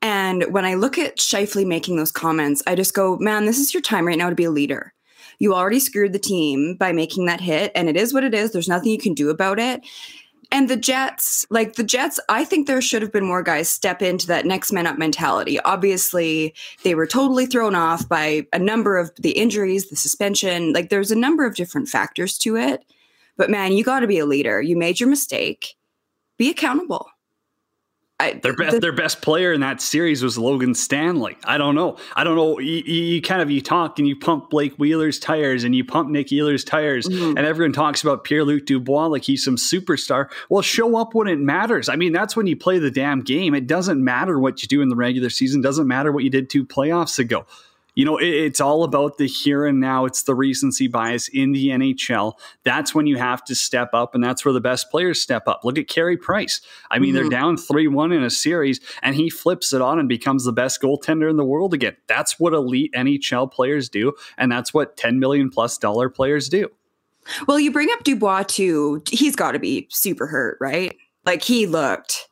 And 0.00 0.46
when 0.52 0.64
I 0.64 0.74
look 0.74 0.98
at 0.98 1.18
Scheifele 1.18 1.64
making 1.66 1.96
those 1.96 2.10
comments, 2.10 2.60
I 2.66 2.74
just 2.74 2.92
go, 2.92 3.16
man, 3.18 3.44
this 3.46 3.58
is 3.58 3.72
your 3.72 3.82
time 3.82 4.04
right 4.04 4.18
now 4.18 4.30
to 4.30 4.34
be 4.34 4.44
a 4.44 4.50
leader. 4.50 4.92
You 5.38 5.54
already 5.54 5.78
screwed 5.78 6.12
the 6.12 6.18
team 6.18 6.74
by 6.76 6.92
making 6.92 7.26
that 7.26 7.40
hit, 7.40 7.70
and 7.76 7.88
it 7.88 7.96
is 7.96 8.12
what 8.12 8.24
it 8.24 8.34
is. 8.34 8.52
There's 8.52 8.68
nothing 8.68 8.90
you 8.90 8.98
can 8.98 9.14
do 9.14 9.30
about 9.30 9.60
it. 9.60 9.82
And 10.52 10.68
the 10.68 10.76
Jets, 10.76 11.46
like 11.48 11.76
the 11.76 11.82
Jets, 11.82 12.20
I 12.28 12.44
think 12.44 12.66
there 12.66 12.82
should 12.82 13.00
have 13.00 13.10
been 13.10 13.24
more 13.24 13.42
guys 13.42 13.70
step 13.70 14.02
into 14.02 14.26
that 14.26 14.44
next 14.44 14.70
man 14.70 14.86
up 14.86 14.98
mentality. 14.98 15.58
Obviously, 15.60 16.54
they 16.84 16.94
were 16.94 17.06
totally 17.06 17.46
thrown 17.46 17.74
off 17.74 18.06
by 18.06 18.46
a 18.52 18.58
number 18.58 18.98
of 18.98 19.10
the 19.16 19.30
injuries, 19.30 19.88
the 19.88 19.96
suspension. 19.96 20.74
Like 20.74 20.90
there's 20.90 21.10
a 21.10 21.16
number 21.16 21.46
of 21.46 21.54
different 21.54 21.88
factors 21.88 22.36
to 22.38 22.56
it. 22.58 22.84
But 23.38 23.48
man, 23.48 23.72
you 23.72 23.82
got 23.82 24.00
to 24.00 24.06
be 24.06 24.18
a 24.18 24.26
leader. 24.26 24.60
You 24.60 24.76
made 24.76 25.00
your 25.00 25.08
mistake. 25.08 25.74
Be 26.36 26.50
accountable. 26.50 27.08
I, 28.22 28.32
Their 28.34 28.54
best, 28.56 28.74
the- 28.74 28.80
their 28.80 28.92
best 28.92 29.20
player 29.22 29.52
in 29.52 29.60
that 29.60 29.80
series 29.80 30.22
was 30.22 30.38
Logan 30.38 30.74
Stanley. 30.74 31.36
I 31.44 31.58
don't 31.58 31.74
know. 31.74 31.96
I 32.14 32.24
don't 32.24 32.36
know. 32.36 32.58
You, 32.58 32.82
you, 32.84 33.22
kind 33.22 33.42
of 33.42 33.50
you 33.50 33.60
talk 33.60 33.98
and 33.98 34.06
you 34.06 34.16
pump 34.16 34.50
Blake 34.50 34.74
Wheeler's 34.76 35.18
tires 35.18 35.64
and 35.64 35.74
you 35.74 35.84
pump 35.84 36.08
Nick 36.10 36.30
Wheeler's 36.30 36.64
tires, 36.64 37.06
Mhm. 37.08 37.30
and 37.36 37.40
everyone 37.40 37.72
talks 37.72 38.02
about 38.02 38.24
Pierre 38.24 38.44
Luc 38.44 38.66
Dubois 38.66 39.06
like 39.06 39.22
he's 39.24 39.44
some 39.44 39.56
superstar. 39.56 40.30
Well, 40.48 40.62
show 40.62 40.96
up 40.96 41.14
when 41.14 41.28
it 41.28 41.38
matters. 41.38 41.88
I 41.88 41.96
mean, 41.96 42.12
that's 42.12 42.36
when 42.36 42.46
you 42.46 42.56
play 42.56 42.78
the 42.78 42.90
damn 42.90 43.20
game. 43.22 43.54
It 43.54 43.66
doesn't 43.66 44.02
matter 44.02 44.38
what 44.38 44.62
you 44.62 44.68
do 44.68 44.80
in 44.82 44.88
the 44.88 44.96
regular 44.96 45.30
season. 45.30 45.60
Doesn't 45.60 45.86
matter 45.86 46.12
what 46.12 46.24
you 46.24 46.30
did 46.30 46.48
two 46.48 46.64
playoffs 46.64 47.18
ago. 47.18 47.46
You 47.94 48.06
know, 48.06 48.16
it, 48.16 48.26
it's 48.28 48.60
all 48.60 48.84
about 48.84 49.18
the 49.18 49.26
here 49.26 49.66
and 49.66 49.78
now. 49.78 50.06
It's 50.06 50.22
the 50.22 50.34
recency 50.34 50.88
bias 50.88 51.28
in 51.28 51.52
the 51.52 51.68
NHL. 51.68 52.34
That's 52.64 52.94
when 52.94 53.06
you 53.06 53.18
have 53.18 53.44
to 53.44 53.54
step 53.54 53.90
up, 53.92 54.14
and 54.14 54.24
that's 54.24 54.44
where 54.44 54.54
the 54.54 54.60
best 54.62 54.90
players 54.90 55.20
step 55.20 55.46
up. 55.46 55.60
Look 55.62 55.76
at 55.78 55.88
Carey 55.88 56.16
Price. 56.16 56.60
I 56.90 56.98
mean, 56.98 57.12
they're 57.14 57.26
Mhm. 57.26 57.30
down 57.30 57.56
3 57.58 57.86
1 57.88 58.10
in 58.12 58.22
a 58.22 58.30
series, 58.30 58.80
and 59.02 59.14
he 59.14 59.28
flips 59.28 59.72
it 59.74 59.82
on 59.82 59.98
and 59.98 60.08
becomes 60.08 60.44
the 60.44 60.52
best 60.52 60.80
goaltender 60.80 61.28
in 61.28 61.36
the 61.36 61.44
world 61.44 61.74
again. 61.74 61.96
That's 62.06 62.40
what 62.40 62.54
elite 62.54 62.92
NHL 62.94 63.46
players 63.52 63.88
do, 63.90 64.14
and 64.38 64.50
that's 64.50 64.72
what 64.72 64.96
10 64.96 65.18
million 65.18 65.50
plus 65.50 65.76
dollar 65.76 66.08
players 66.08 66.48
do. 66.48 66.68
well, 67.46 67.60
you 67.60 67.70
bring 67.70 67.88
up 67.92 68.02
Dubois 68.02 68.42
too. 68.44 69.00
He's 69.08 69.36
got 69.36 69.52
to 69.52 69.58
be 69.60 69.86
super 69.90 70.26
hurt, 70.26 70.58
right? 70.60 70.96
Like 71.24 71.42
he 71.42 71.66
looked. 71.66 72.28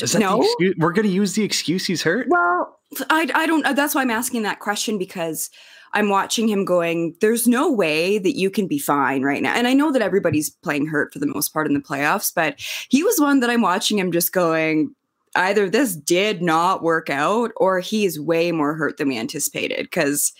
Is 0.00 0.12
that 0.12 0.18
the 0.20 0.24
No. 0.24 0.40
excuse? 0.42 0.74
We're 0.78 0.92
going 0.92 1.06
to 1.06 1.12
use 1.12 1.34
the 1.34 1.42
excuse 1.42 1.84
he's 1.84 2.02
hurt? 2.02 2.26
Well, 2.30 2.79
I, 3.08 3.28
I 3.34 3.46
don't. 3.46 3.64
uh, 3.64 3.72
That's 3.72 3.94
why 3.94 4.02
I'm 4.02 4.10
asking 4.10 4.42
that 4.42 4.58
question 4.60 4.98
because 4.98 5.50
I'm 5.92 6.08
watching 6.08 6.48
him 6.48 6.64
going. 6.64 7.14
There's 7.20 7.46
no 7.46 7.70
way 7.70 8.18
that 8.18 8.36
you 8.36 8.50
can 8.50 8.66
be 8.66 8.78
fine 8.78 9.22
right 9.22 9.42
now. 9.42 9.54
And 9.54 9.66
I 9.66 9.74
know 9.74 9.92
that 9.92 10.02
everybody's 10.02 10.50
playing 10.50 10.86
hurt 10.86 11.12
for 11.12 11.18
the 11.18 11.26
most 11.26 11.50
part 11.50 11.66
in 11.66 11.74
the 11.74 11.80
playoffs, 11.80 12.32
but 12.34 12.54
he 12.88 13.02
was 13.02 13.20
one 13.20 13.40
that 13.40 13.50
I'm 13.50 13.62
watching 13.62 13.98
him 13.98 14.12
just 14.12 14.32
going. 14.32 14.94
Either 15.36 15.70
this 15.70 15.94
did 15.94 16.42
not 16.42 16.82
work 16.82 17.08
out, 17.08 17.52
or 17.56 17.78
he's 17.78 18.18
way 18.18 18.50
more 18.50 18.74
hurt 18.74 18.96
than 18.96 19.06
we 19.08 19.16
anticipated. 19.16 19.84
Because 19.84 20.32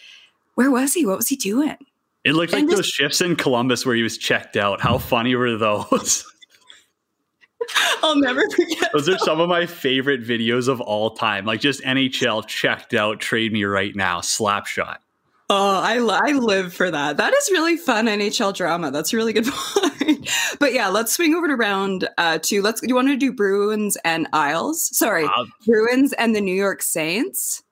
where 0.56 0.70
was 0.70 0.92
he? 0.94 1.06
What 1.06 1.16
was 1.18 1.28
he 1.28 1.36
doing? 1.36 1.76
It 2.24 2.32
looked 2.32 2.52
like 2.52 2.66
this- 2.66 2.74
those 2.74 2.86
shifts 2.88 3.20
in 3.20 3.36
Columbus 3.36 3.86
where 3.86 3.94
he 3.94 4.02
was 4.02 4.18
checked 4.18 4.56
out. 4.56 4.80
How 4.80 4.98
funny 4.98 5.34
were 5.36 5.56
those? 5.56 6.24
I'll 8.02 8.16
never 8.16 8.42
forget. 8.50 8.90
Those 8.92 9.08
are 9.08 9.18
some 9.18 9.40
of 9.40 9.48
my 9.48 9.66
favorite 9.66 10.22
videos 10.22 10.68
of 10.68 10.80
all 10.80 11.10
time. 11.10 11.44
Like 11.44 11.60
just 11.60 11.82
NHL 11.82 12.46
checked 12.46 12.94
out, 12.94 13.20
trade 13.20 13.52
me 13.52 13.64
right 13.64 13.94
now, 13.94 14.20
slap 14.20 14.66
shot. 14.66 15.02
Oh, 15.52 15.80
I, 15.80 15.96
I 15.98 16.32
live 16.32 16.72
for 16.72 16.92
that. 16.92 17.16
That 17.16 17.34
is 17.34 17.50
really 17.50 17.76
fun 17.76 18.06
NHL 18.06 18.54
drama. 18.54 18.92
That's 18.92 19.12
a 19.12 19.16
really 19.16 19.32
good 19.32 19.46
point. 19.50 20.30
but 20.60 20.72
yeah, 20.72 20.88
let's 20.88 21.12
swing 21.12 21.34
over 21.34 21.48
to 21.48 21.56
round 21.56 22.08
uh, 22.18 22.38
two. 22.38 22.62
Let's. 22.62 22.80
Do 22.80 22.86
you 22.88 22.94
want 22.94 23.08
to 23.08 23.16
do 23.16 23.32
Bruins 23.32 23.96
and 24.04 24.28
Isles? 24.32 24.96
Sorry, 24.96 25.24
uh, 25.24 25.44
Bruins 25.66 26.12
and 26.12 26.36
the 26.36 26.40
New 26.40 26.54
York 26.54 26.82
Saints. 26.82 27.64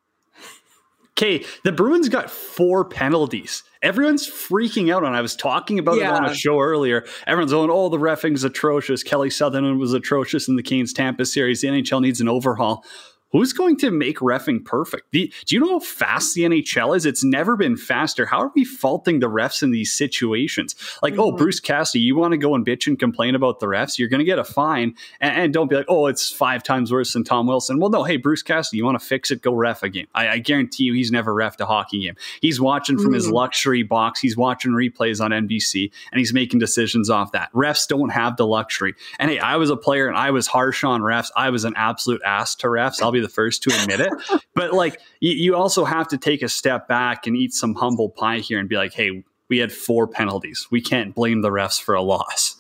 Okay, 1.19 1.45
the 1.65 1.73
Bruins 1.73 2.09
got 2.09 2.31
four 2.31 2.85
penalties. 2.85 3.65
Everyone's 3.83 4.29
freaking 4.29 4.95
out 4.95 5.03
on. 5.03 5.15
I 5.15 5.21
was 5.21 5.35
talking 5.35 5.81
about 5.81 5.97
yeah. 5.97 6.15
it 6.15 6.23
on 6.23 6.25
a 6.27 6.35
show 6.35 6.61
earlier. 6.61 7.05
Everyone's 7.27 7.51
going, 7.51 7.71
"Oh, 7.71 7.89
the 7.89 7.99
refing's 7.99 8.45
atrocious." 8.45 9.03
Kelly 9.03 9.29
Sutherland 9.29 9.81
was 9.81 9.93
atrocious 9.93 10.47
in 10.47 10.55
the 10.55 10.63
Canes 10.63 10.93
Tampa 10.93 11.27
series. 11.27 11.61
The 11.61 11.69
NHL 11.69 12.03
needs 12.03 12.21
an 12.21 12.29
overhaul 12.29 12.85
who's 13.33 13.53
going 13.53 13.77
to 13.79 13.91
make 13.91 14.19
refing 14.19 14.65
perfect? 14.65 15.11
The, 15.13 15.33
do 15.47 15.55
you 15.55 15.61
know 15.61 15.79
how 15.79 15.81
fast 15.81 16.35
the 16.35 16.43
NHL 16.43 16.97
is? 16.97 17.07
It's 17.07 17.25
never 17.25 17.57
been 17.57 17.77
faster. 17.77 18.27
How 18.27 18.41
are 18.43 18.53
we 18.55 18.65
faulting 18.65 19.21
the 19.21 19.29
refs 19.29 19.63
in 19.63 19.71
these 19.71 19.93
situations? 19.93 20.75
Like, 21.03 21.15
oh, 21.15 21.29
mm-hmm. 21.29 21.35
oh, 21.35 21.37
Bruce 21.37 21.61
Cassidy, 21.61 22.01
you 22.01 22.17
want 22.17 22.33
to 22.33 22.39
go 22.39 22.55
and 22.55 22.65
bitch 22.65 22.87
and 22.87 22.99
complain 22.99 23.35
about 23.35 23.61
the 23.61 23.67
refs? 23.67 23.99
You're 23.99 24.09
going 24.09 24.21
to 24.21 24.25
get 24.25 24.39
a 24.39 24.45
fine. 24.45 24.95
And, 25.21 25.37
and, 25.37 25.53
don't 25.53 25.69
be 25.69 25.77
like, 25.77 25.87
oh, 25.89 26.07
it's 26.07 26.31
five 26.31 26.63
times 26.63 26.93
worse 26.93 27.13
than 27.13 27.25
Tom 27.25 27.47
Wilson. 27.47 27.79
Well, 27.79 27.91
no, 27.91 28.05
hey, 28.05 28.17
Bruce 28.17 28.43
Cassidy, 28.43 28.77
you 28.77 28.85
want 28.85 29.01
to 29.01 29.05
fix 29.05 29.31
it? 29.31 29.43
Go 29.43 29.55
ref 29.55 29.83
a 29.83 29.89
game. 29.89 30.07
I, 30.15 30.29
I 30.29 30.39
guarantee 30.39 30.85
you 30.85 30.95
he's 30.95 31.11
never 31.11 31.35
refed 31.35 31.61
a 31.61 31.67
hockey 31.67 32.03
game. 32.03 32.15
He's 32.41 32.61
watching 32.61 32.97
from 32.97 33.07
mm-hmm. 33.07 33.15
his 33.15 33.31
luxury 33.31 33.83
box. 33.83 34.21
He's 34.21 34.37
watching 34.37 34.73
replays 34.73 35.23
on 35.23 35.31
NBC 35.31 35.91
and 36.13 36.19
he's 36.19 36.33
making 36.33 36.61
decisions 36.61 37.11
off 37.11 37.33
that. 37.33 37.53
Refs 37.53 37.89
don't 37.89 38.11
have 38.11 38.37
the 38.37 38.47
luxury. 38.47 38.95
And 39.19 39.31
hey, 39.31 39.39
I 39.39 39.57
was 39.57 39.71
a 39.71 39.77
player 39.77 40.07
and 40.07 40.17
I 40.17 40.31
was 40.31 40.47
harsh 40.47 40.85
on 40.85 41.01
refs. 41.01 41.31
I 41.37 41.51
was 41.51 41.65
an 41.65 41.75
absolute 41.77 42.23
ass 42.25 42.55
to 42.57 42.69
refs. 42.69 43.03
I'll 43.03 43.13
be 43.13 43.18
the 43.21 43.29
first 43.29 43.63
to 43.65 43.71
admit 43.81 44.01
it. 44.01 44.13
but 44.55 44.73
like 44.73 45.01
you, 45.21 45.33
you 45.33 45.57
also 45.57 45.85
have 45.85 46.09
to 46.09 46.19
take 46.19 46.43
a 46.43 46.49
step 46.49 46.89
back 46.89 47.27
and 47.27 47.37
eat 47.37 47.53
some 47.53 47.75
humble 47.75 48.11
pie 48.11 48.39
here 48.39 48.59
and 48.59 48.69
be 48.69 48.77
like, 48.77 48.93
hey, 48.93 49.23
we 49.49 49.59
had 49.59 49.73
four 49.73 50.07
penalties. 50.07 50.67
We 50.71 50.81
can't 50.81 51.15
blame 51.15 51.43
the 51.43 51.51
refs 51.51 51.81
for 51.81 51.95
a 51.95 52.03
loss. 52.03 52.57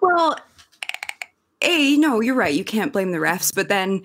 Well, 0.00 0.36
A, 1.62 1.96
no, 1.96 2.20
you're 2.20 2.34
right. 2.34 2.54
You 2.54 2.64
can't 2.64 2.92
blame 2.92 3.12
the 3.12 3.18
refs. 3.18 3.54
But 3.54 3.68
then 3.68 4.02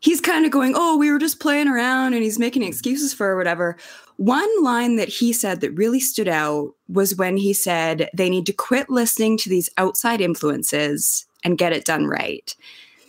he's 0.00 0.20
kind 0.20 0.44
of 0.44 0.50
going, 0.50 0.72
oh, 0.74 0.96
we 0.96 1.10
were 1.10 1.18
just 1.18 1.40
playing 1.40 1.68
around 1.68 2.14
and 2.14 2.22
he's 2.22 2.38
making 2.38 2.62
excuses 2.62 3.14
for 3.14 3.36
whatever. 3.36 3.76
One 4.16 4.62
line 4.62 4.96
that 4.96 5.08
he 5.08 5.32
said 5.32 5.60
that 5.60 5.72
really 5.72 6.00
stood 6.00 6.28
out 6.28 6.74
was 6.88 7.16
when 7.16 7.36
he 7.36 7.52
said 7.52 8.10
they 8.14 8.28
need 8.28 8.46
to 8.46 8.52
quit 8.52 8.90
listening 8.90 9.36
to 9.38 9.48
these 9.48 9.70
outside 9.78 10.20
influences 10.20 11.26
and 11.44 11.58
get 11.58 11.72
it 11.72 11.84
done 11.84 12.06
right. 12.06 12.54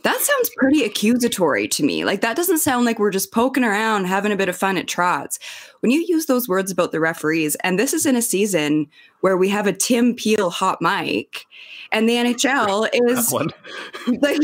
That 0.04 0.20
sounds 0.20 0.52
pretty 0.58 0.84
accusatory 0.84 1.68
to 1.70 1.84
me. 1.84 2.04
Like, 2.04 2.22
that 2.22 2.36
doesn't 2.36 2.60
sound 2.60 2.86
like 2.86 3.00
we're 3.00 3.10
just 3.10 3.32
poking 3.32 3.64
around, 3.64 4.06
having 4.06 4.34
a 4.34 4.36
bit 4.36 4.50
of 4.50 4.58
fun 4.58 4.78
at 4.78 4.88
trots. 4.88 5.40
When 5.80 5.92
you 5.92 6.06
use 6.08 6.26
those 6.26 6.48
words 6.48 6.72
about 6.72 6.92
the 6.92 7.00
referees, 7.00 7.56
and 7.64 7.80
this 7.80 7.94
is 7.94 8.06
in 8.06 8.18
a 8.18 8.22
season 8.22 8.88
where 9.22 9.38
we 9.38 9.48
have 9.50 9.66
a 9.66 9.74
Tim 9.74 10.14
Peel 10.14 10.50
hot 10.50 10.82
mic, 10.82 11.46
and 11.94 12.10
the 12.10 12.16
NHL 12.16 12.90
is 13.10 13.32
like 14.22 14.40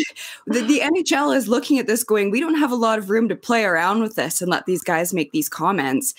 the, 0.48 0.62
the 0.62 0.80
NHL 0.80 1.36
is 1.36 1.50
looking 1.50 1.78
at 1.78 1.88
this 1.88 2.06
going, 2.06 2.32
we 2.32 2.40
don't 2.40 2.60
have 2.60 2.72
a 2.72 2.76
lot 2.76 2.98
of 2.98 3.10
room 3.10 3.28
to 3.28 3.36
play 3.36 3.66
around 3.66 4.02
with 4.02 4.16
this 4.16 4.42
and 4.42 4.50
let 4.50 4.66
these 4.66 4.84
guys 4.84 5.14
make 5.14 5.34
these 5.34 5.50
comments 5.50 6.14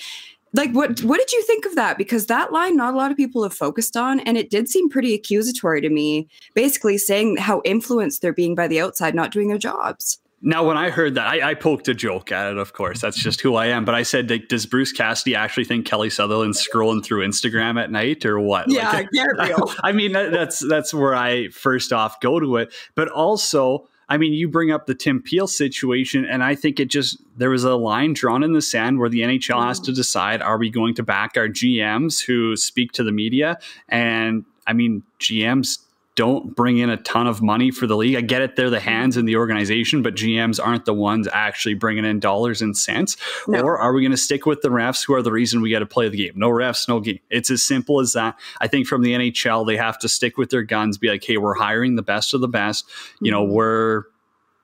like 0.52 0.72
what 0.72 1.02
what 1.02 1.18
did 1.18 1.32
you 1.32 1.42
think 1.44 1.64
of 1.64 1.74
that? 1.76 1.98
Because 1.98 2.26
that 2.26 2.52
line 2.52 2.76
not 2.76 2.94
a 2.94 2.96
lot 2.96 3.10
of 3.10 3.16
people 3.16 3.42
have 3.42 3.54
focused 3.54 3.96
on 3.96 4.20
and 4.20 4.36
it 4.36 4.50
did 4.50 4.68
seem 4.68 4.88
pretty 4.88 5.14
accusatory 5.14 5.80
to 5.80 5.90
me 5.90 6.28
basically 6.54 6.98
saying 6.98 7.36
how 7.36 7.62
influenced 7.64 8.22
they're 8.22 8.32
being 8.32 8.54
by 8.54 8.66
the 8.66 8.80
outside 8.80 9.14
not 9.14 9.30
doing 9.30 9.48
their 9.48 9.58
jobs. 9.58 10.18
Now 10.42 10.66
when 10.66 10.78
i 10.78 10.88
heard 10.88 11.14
that 11.16 11.26
I, 11.26 11.50
I 11.50 11.54
poked 11.54 11.86
a 11.88 11.94
joke 11.94 12.32
at 12.32 12.50
it 12.50 12.58
of 12.58 12.72
course. 12.72 13.00
That's 13.00 13.18
just 13.18 13.40
who 13.40 13.54
i 13.56 13.66
am. 13.66 13.84
But 13.84 13.94
i 13.94 14.02
said 14.02 14.30
like, 14.30 14.48
does 14.48 14.66
bruce 14.66 14.90
cassidy 14.90 15.34
actually 15.34 15.64
think 15.64 15.86
kelly 15.86 16.10
sutherland's 16.10 16.66
scrolling 16.66 17.04
through 17.04 17.26
instagram 17.26 17.80
at 17.80 17.90
night 17.90 18.24
or 18.24 18.40
what? 18.40 18.70
Yeah 18.70 18.90
like, 18.90 19.08
I, 19.38 19.74
I 19.90 19.92
mean 19.92 20.12
that's 20.12 20.66
that's 20.66 20.94
where 20.94 21.14
i 21.14 21.48
first 21.48 21.92
off 21.92 22.20
go 22.20 22.40
to 22.40 22.56
it. 22.56 22.72
But 22.94 23.08
also 23.08 23.86
I 24.10 24.18
mean, 24.18 24.32
you 24.32 24.48
bring 24.48 24.72
up 24.72 24.86
the 24.86 24.94
Tim 24.94 25.22
Peel 25.22 25.46
situation, 25.46 26.24
and 26.24 26.42
I 26.42 26.56
think 26.56 26.80
it 26.80 26.88
just 26.88 27.22
there 27.36 27.50
was 27.50 27.62
a 27.62 27.76
line 27.76 28.12
drawn 28.12 28.42
in 28.42 28.52
the 28.52 28.60
sand 28.60 28.98
where 28.98 29.08
the 29.08 29.20
NHL 29.20 29.64
has 29.64 29.78
to 29.80 29.92
mm-hmm. 29.92 29.96
decide: 29.96 30.42
Are 30.42 30.58
we 30.58 30.68
going 30.68 30.94
to 30.96 31.04
back 31.04 31.36
our 31.36 31.46
GMs 31.46 32.20
who 32.24 32.56
speak 32.56 32.90
to 32.92 33.04
the 33.04 33.12
media? 33.12 33.58
And 33.88 34.44
I 34.66 34.72
mean, 34.72 35.04
GMs 35.20 35.78
don't 36.20 36.54
bring 36.54 36.76
in 36.76 36.90
a 36.90 36.98
ton 36.98 37.26
of 37.26 37.40
money 37.40 37.70
for 37.70 37.86
the 37.86 37.96
league. 37.96 38.14
I 38.14 38.20
get 38.20 38.42
it, 38.42 38.54
they're 38.54 38.68
the 38.68 38.78
hands 38.78 39.16
in 39.16 39.24
the 39.24 39.36
organization, 39.36 40.02
but 40.02 40.14
GMs 40.14 40.60
aren't 40.62 40.84
the 40.84 40.92
ones 40.92 41.26
actually 41.32 41.72
bringing 41.72 42.04
in 42.04 42.20
dollars 42.20 42.60
and 42.60 42.76
cents. 42.76 43.16
No. 43.48 43.62
Or 43.62 43.78
are 43.78 43.94
we 43.94 44.02
going 44.02 44.10
to 44.10 44.18
stick 44.18 44.44
with 44.44 44.60
the 44.60 44.68
refs 44.68 45.06
who 45.06 45.14
are 45.14 45.22
the 45.22 45.32
reason 45.32 45.62
we 45.62 45.70
got 45.70 45.78
to 45.78 45.86
play 45.86 46.10
the 46.10 46.18
game? 46.18 46.34
No 46.36 46.50
refs, 46.50 46.86
no 46.86 47.00
game. 47.00 47.20
It's 47.30 47.50
as 47.50 47.62
simple 47.62 48.00
as 48.00 48.12
that. 48.12 48.38
I 48.60 48.66
think 48.66 48.86
from 48.86 49.00
the 49.00 49.14
NHL, 49.14 49.66
they 49.66 49.78
have 49.78 49.98
to 50.00 50.10
stick 50.10 50.36
with 50.36 50.50
their 50.50 50.62
guns, 50.62 50.98
be 50.98 51.08
like, 51.08 51.24
hey, 51.24 51.38
we're 51.38 51.54
hiring 51.54 51.96
the 51.96 52.02
best 52.02 52.34
of 52.34 52.42
the 52.42 52.48
best. 52.48 52.86
You 53.22 53.30
know, 53.30 53.42
mm-hmm. 53.42 53.54
we're 53.54 54.04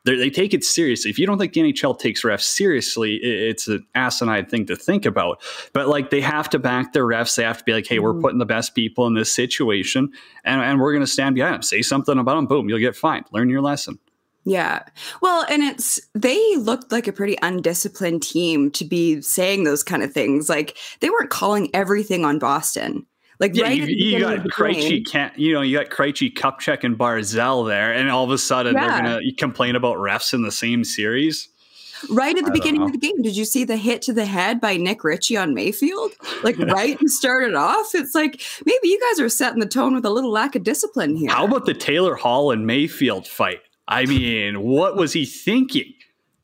they 0.07 0.31
take 0.31 0.55
it 0.55 0.63
seriously. 0.63 1.11
If 1.11 1.19
you 1.19 1.27
don't 1.27 1.39
think 1.39 1.53
the 1.53 1.61
NHL 1.61 1.99
takes 1.99 2.23
refs 2.23 2.43
seriously, 2.43 3.17
it's 3.17 3.67
an 3.67 3.85
asinine 3.95 4.47
thing 4.47 4.67
to 4.67 4.77
think 4.77 5.05
about. 5.05 5.43
But 5.73 5.89
like 5.89 6.11
they 6.11 6.21
have 6.21 6.49
to 6.51 6.59
back 6.59 6.93
their 6.93 7.05
refs. 7.05 7.37
They 7.37 7.43
have 7.43 7.59
to 7.59 7.65
be 7.65 7.73
like, 7.73 7.87
hey, 7.87 7.99
we're 7.99 8.13
mm-hmm. 8.13 8.23
putting 8.23 8.39
the 8.39 8.47
best 8.47 8.75
people 8.75 9.07
in 9.07 9.15
this 9.15 9.33
situation, 9.33 10.13
and, 10.45 10.61
and 10.61 10.81
we're 10.81 10.93
going 10.93 11.05
to 11.05 11.11
stand 11.11 11.35
behind 11.35 11.55
them. 11.55 11.63
Say 11.63 11.83
something 11.83 12.19
about 12.19 12.37
them. 12.37 12.47
Boom, 12.47 12.69
you'll 12.69 12.79
get 12.79 12.97
fined. 12.97 13.27
Learn 13.33 13.49
your 13.49 13.63
lesson. 13.63 13.99
Yeah. 14.45 14.85
Well, 15.21 15.45
and 15.51 15.61
it's 15.61 16.01
they 16.15 16.57
looked 16.57 16.93
like 16.93 17.09
a 17.09 17.13
pretty 17.13 17.37
undisciplined 17.43 18.23
team 18.23 18.71
to 18.73 18.85
be 18.85 19.21
saying 19.21 19.65
those 19.65 19.83
kind 19.83 20.05
of 20.05 20.13
things. 20.13 20.49
Like 20.49 20.79
they 21.01 21.11
weren't 21.11 21.31
calling 21.31 21.69
everything 21.75 22.25
on 22.25 22.39
Boston. 22.39 23.07
Like 23.39 23.55
yeah, 23.55 23.65
right 23.65 23.77
you, 23.77 23.87
you 23.87 24.21
got 24.21 24.39
Krejci 24.49 25.07
can't 25.07 25.39
you 25.39 25.53
know 25.53 25.61
you 25.61 25.77
got 25.77 25.91
Krejci, 25.91 26.33
Kupchak, 26.33 26.85
and 26.85 26.99
Barzal 26.99 27.67
there, 27.69 27.93
and 27.93 28.11
all 28.11 28.25
of 28.25 28.31
a 28.31 28.39
sudden 28.39 28.75
yeah. 28.75 28.81
they're 28.81 29.03
gonna 29.03 29.33
complain 29.37 29.77
about 29.77 29.97
refs 29.97 30.33
in 30.33 30.43
the 30.43 30.53
same 30.53 30.85
series. 30.85 31.49
Right 32.11 32.37
at 32.37 32.45
the 32.45 32.51
beginning 32.51 32.83
of 32.83 32.93
the 32.93 32.99
game, 32.99 33.23
did 33.23 33.37
you 33.37 33.47
see 33.47 33.65
the 33.65 33.77
hit 33.77 34.03
to 34.03 34.13
the 34.13 34.27
head 34.27 34.61
by 34.61 34.77
Nick 34.77 35.03
Ritchie 35.03 35.37
on 35.37 35.55
Mayfield? 35.55 36.13
Like 36.43 36.59
right 36.73 36.99
to 36.99 37.09
start 37.09 37.45
it 37.45 37.55
off, 37.55 37.95
it's 37.95 38.15
like 38.15 38.43
maybe 38.65 38.89
you 38.89 39.01
guys 39.11 39.21
are 39.21 39.29
setting 39.29 39.61
the 39.61 39.67
tone 39.67 39.95
with 39.95 40.05
a 40.05 40.11
little 40.11 40.31
lack 40.31 40.55
of 40.55 40.63
discipline 40.63 41.17
here. 41.17 41.31
How 41.31 41.47
about 41.47 41.67
the 41.67 41.75
Taylor 41.75 42.15
Hall 42.15 42.51
and 42.51 42.67
Mayfield 42.67 43.27
fight? 43.27 43.61
I 43.89 44.05
mean, 44.05 44.61
what 44.61 44.97
was 44.97 45.13
he 45.13 45.25
thinking? 45.25 45.93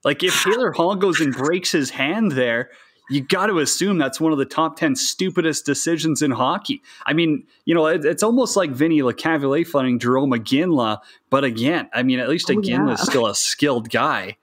Like 0.05 0.23
if 0.23 0.43
Taylor 0.43 0.73
Hall 0.73 0.97
goes 0.97 1.21
and 1.21 1.35
breaks 1.35 1.71
his 1.71 1.91
hand 1.91 2.33
there, 2.33 2.71
you 3.13 3.21
got 3.21 3.47
to 3.47 3.59
assume 3.59 3.99
that's 3.99 4.21
one 4.21 4.33
of 4.33 4.39
the 4.39 4.45
top 4.45 4.77
10 4.77 4.97
stupidest 4.97 5.67
decisions 5.67 6.23
in 6.23 6.31
hockey. 6.31 6.83
I 7.05 7.13
mean, 7.13 7.45
you 7.67 7.75
know, 7.75 7.87
it, 7.87 8.05
it's 8.05 8.23
almost 8.23 8.57
like 8.57 8.71
Vinny 8.71 9.01
Lecavalier 9.01 9.67
fighting 9.67 9.99
Jarome 9.99 10.35
Iginla, 10.35 10.99
but 11.29 11.45
again, 11.45 11.89
I 11.93 12.03
mean, 12.03 12.21
at 12.21 12.29
least 12.29 12.51
oh, 12.51 12.55
Iginla 12.55 12.95
is 12.95 13.03
still 13.03 13.27
a 13.27 13.35
skilled 13.35 13.91
guy. 13.91 14.37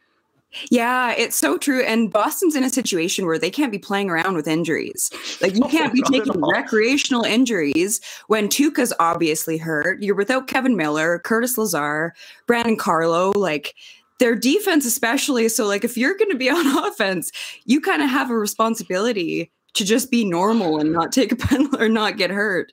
Yeah, 0.72 1.14
it's 1.16 1.36
so 1.36 1.58
true. 1.58 1.84
And 1.84 2.12
Boston's 2.12 2.56
in 2.56 2.64
a 2.64 2.70
situation 2.70 3.28
where 3.28 3.38
they 3.38 3.52
can't 3.52 3.72
be 3.72 3.78
playing 3.78 4.10
around 4.10 4.36
with 4.36 4.48
injuries. 4.48 5.12
Like 5.42 5.56
you 5.56 5.62
oh, 5.66 5.70
can't 5.70 5.94
be 5.94 6.02
taking 6.04 6.42
recreational 6.42 7.24
injuries 7.24 8.02
when 8.28 8.48
Tuukka's 8.48 8.94
obviously 9.00 9.58
hurt. 9.58 10.02
You're 10.02 10.16
without 10.16 10.48
Kevan 10.48 10.76
Miller, 10.76 11.20
Curtis 11.20 11.58
Lazar, 11.58 12.16
Brandon 12.48 12.78
Carlo. 12.78 13.32
Like 13.36 13.76
their 14.20 14.36
defense 14.36 14.86
especially 14.86 15.50
so 15.50 15.66
like 15.66 15.84
if 15.84 15.98
you're 15.98 16.18
going 16.18 16.32
to 16.32 16.38
be 16.38 16.50
on 16.50 16.66
offense 16.86 17.32
you 17.66 17.82
kind 17.82 18.02
of 18.02 18.10
have 18.10 18.30
a 18.30 18.38
responsibility 18.38 19.52
to 19.74 19.86
just 19.86 20.12
be 20.12 20.26
normal 20.26 20.80
and 20.80 20.92
not 20.92 21.12
take 21.12 21.32
a 21.32 21.36
penalty 21.36 21.78
or 21.80 21.90
not 21.90 22.18
get 22.18 22.30
hurt 22.30 22.72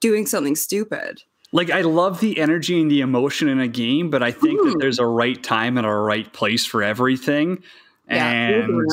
doing 0.00 0.26
something 0.26 0.56
stupid 0.56 1.22
like 1.52 1.70
I 1.70 1.82
love 1.82 2.20
the 2.20 2.38
energy 2.38 2.80
and 2.80 2.90
the 2.90 3.02
emotion 3.02 3.46
in 3.46 3.60
a 3.60 3.68
game, 3.68 4.08
but 4.08 4.22
I 4.22 4.32
think 4.32 4.58
that 4.62 4.78
there's 4.78 4.98
a 4.98 5.04
right 5.04 5.40
time 5.42 5.76
and 5.76 5.86
a 5.86 5.92
right 5.92 6.32
place 6.32 6.64
for 6.64 6.82
everything. 6.82 7.62
Yeah, 8.08 8.26
and 8.26 8.90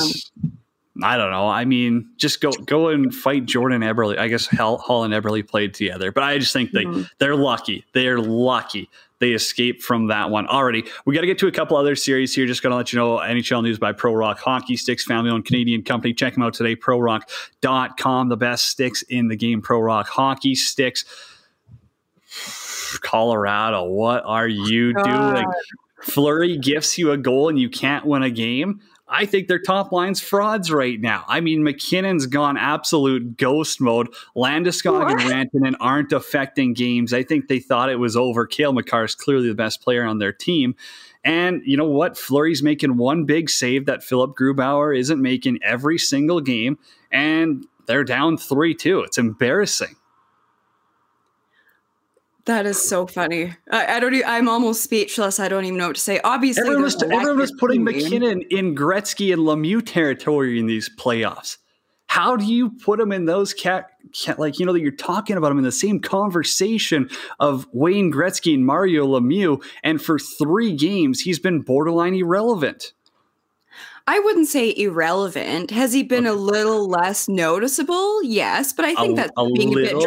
I 1.01 1.17
don't 1.17 1.31
know. 1.31 1.47
I 1.47 1.65
mean, 1.65 2.09
just 2.17 2.41
go 2.41 2.51
go 2.51 2.89
and 2.89 3.13
fight 3.13 3.45
Jordan 3.45 3.81
Eberle. 3.81 4.17
I 4.17 4.27
guess 4.27 4.45
Hall, 4.45 4.77
Hall 4.77 5.03
and 5.03 5.13
Eberle 5.13 5.47
played 5.47 5.73
together, 5.73 6.11
but 6.11 6.23
I 6.23 6.37
just 6.37 6.51
think 6.51 6.71
they 6.71 6.83
mm-hmm. 6.83 7.03
they're 7.17 7.35
lucky. 7.35 7.85
They're 7.93 8.19
lucky 8.19 8.89
they 9.19 9.31
escaped 9.31 9.81
from 9.83 10.07
that 10.07 10.29
one 10.29 10.47
already. 10.47 10.85
We 11.05 11.13
got 11.13 11.21
to 11.21 11.27
get 11.27 11.37
to 11.39 11.47
a 11.47 11.51
couple 11.51 11.77
other 11.77 11.95
series 11.95 12.33
here. 12.33 12.45
Just 12.45 12.63
going 12.63 12.71
to 12.71 12.77
let 12.77 12.91
you 12.91 12.99
know 12.99 13.17
NHL 13.17 13.63
news 13.63 13.77
by 13.77 13.91
Pro 13.91 14.13
Rock 14.13 14.39
Hockey 14.39 14.77
Sticks, 14.77 15.05
family 15.05 15.29
owned 15.29 15.45
Canadian 15.45 15.83
company. 15.83 16.13
Check 16.13 16.33
them 16.33 16.43
out 16.43 16.53
today, 16.53 16.75
prorock.com. 16.75 18.29
The 18.29 18.37
best 18.37 18.65
sticks 18.65 19.01
in 19.03 19.27
the 19.27 19.35
game, 19.35 19.61
Pro 19.61 19.79
Rock 19.79 20.07
Hockey 20.07 20.55
Sticks. 20.55 21.05
Colorado, 23.01 23.85
what 23.85 24.23
are 24.25 24.47
you 24.47 24.93
oh 24.97 25.03
doing? 25.03 25.45
Fleury 26.01 26.57
gifts 26.57 26.97
you 26.97 27.11
a 27.11 27.17
goal 27.17 27.49
and 27.49 27.59
you 27.59 27.69
can't 27.69 28.05
win 28.05 28.23
a 28.23 28.29
game. 28.29 28.81
I 29.09 29.25
think 29.25 29.47
their 29.47 29.59
top 29.59 29.91
line's 29.91 30.21
frauds 30.21 30.71
right 30.71 30.99
now. 31.01 31.25
I 31.27 31.41
mean, 31.41 31.63
MacKinnon's 31.63 32.27
gone 32.27 32.57
absolute 32.57 33.37
ghost 33.37 33.81
mode. 33.81 34.07
Landeskog 34.35 35.11
and 35.11 35.19
Rantanen 35.21 35.75
aren't 35.79 36.13
affecting 36.13 36.73
games. 36.73 37.11
I 37.11 37.23
think 37.23 37.47
they 37.47 37.59
thought 37.59 37.89
it 37.89 37.95
was 37.95 38.15
over. 38.15 38.45
Cale 38.45 38.71
Makar 38.71 39.05
is 39.05 39.15
clearly 39.15 39.47
the 39.47 39.55
best 39.55 39.81
player 39.81 40.03
on 40.03 40.19
their 40.19 40.31
team. 40.31 40.75
And 41.23 41.61
you 41.65 41.75
know 41.75 41.89
what? 41.89 42.17
Fleury's 42.17 42.61
making 42.61 42.97
one 42.97 43.25
big 43.25 43.49
save 43.49 43.87
that 43.87 44.03
Philipp 44.03 44.31
Grubauer 44.39 44.97
isn't 44.97 45.21
making 45.21 45.59
every 45.63 45.97
single 45.97 46.39
game. 46.39 46.77
And 47.11 47.65
they're 47.87 48.03
down 48.03 48.37
3 48.37 48.75
2. 48.75 49.01
It's 49.01 49.17
embarrassing. 49.17 49.95
That 52.49 52.65
is 52.65 52.83
so 52.83 53.05
funny. 53.05 53.55
I, 53.69 53.97
I 53.97 53.99
don't. 53.99 54.23
I'm 54.25 54.49
almost 54.49 54.81
speechless. 54.81 55.39
I 55.39 55.49
don't 55.49 55.65
even 55.65 55.77
know 55.77 55.85
what 55.85 55.97
to 55.97 56.01
say. 56.01 56.19
Obviously, 56.23 56.61
Everyone 56.61 56.81
was, 56.81 57.03
everyone 57.03 57.37
was 57.37 57.51
putting. 57.59 57.83
MacKinnon 57.83 58.41
in 58.49 58.73
Gretzky 58.73 59.31
and 59.31 59.43
Lemieux 59.43 59.85
territory 59.85 60.57
in 60.57 60.65
these 60.65 60.89
playoffs. 60.97 61.57
How 62.07 62.35
do 62.35 62.45
you 62.45 62.71
put 62.71 62.99
him 62.99 63.11
in 63.11 63.25
those 63.25 63.53
cat, 63.53 63.91
cat 64.19 64.39
like 64.39 64.57
you 64.57 64.65
know 64.65 64.73
that 64.73 64.81
you're 64.81 64.89
talking 64.89 65.37
about 65.37 65.51
him 65.51 65.59
in 65.59 65.63
the 65.63 65.71
same 65.71 65.99
conversation 65.99 67.07
of 67.39 67.67
Wayne 67.71 68.11
Gretzky 68.11 68.55
and 68.55 68.65
Mario 68.65 69.05
Lemieux, 69.05 69.63
and 69.83 70.01
for 70.01 70.17
three 70.17 70.75
games 70.75 71.19
he's 71.19 71.37
been 71.37 71.61
borderline 71.61 72.15
irrelevant. 72.15 72.93
I 74.07 74.17
wouldn't 74.17 74.47
say 74.47 74.73
irrelevant. 74.75 75.69
Has 75.69 75.93
he 75.93 76.01
been 76.01 76.25
a 76.25 76.33
little 76.33 76.89
less 76.89 77.29
noticeable? 77.29 78.23
Yes, 78.23 78.73
but 78.73 78.85
I 78.85 78.95
think 78.95 79.11
A- 79.11 79.15
that's 79.21 79.31
a 79.37 79.51
being 79.51 79.71
a 79.71 79.75
bit 79.75 79.95
little? 79.95 80.01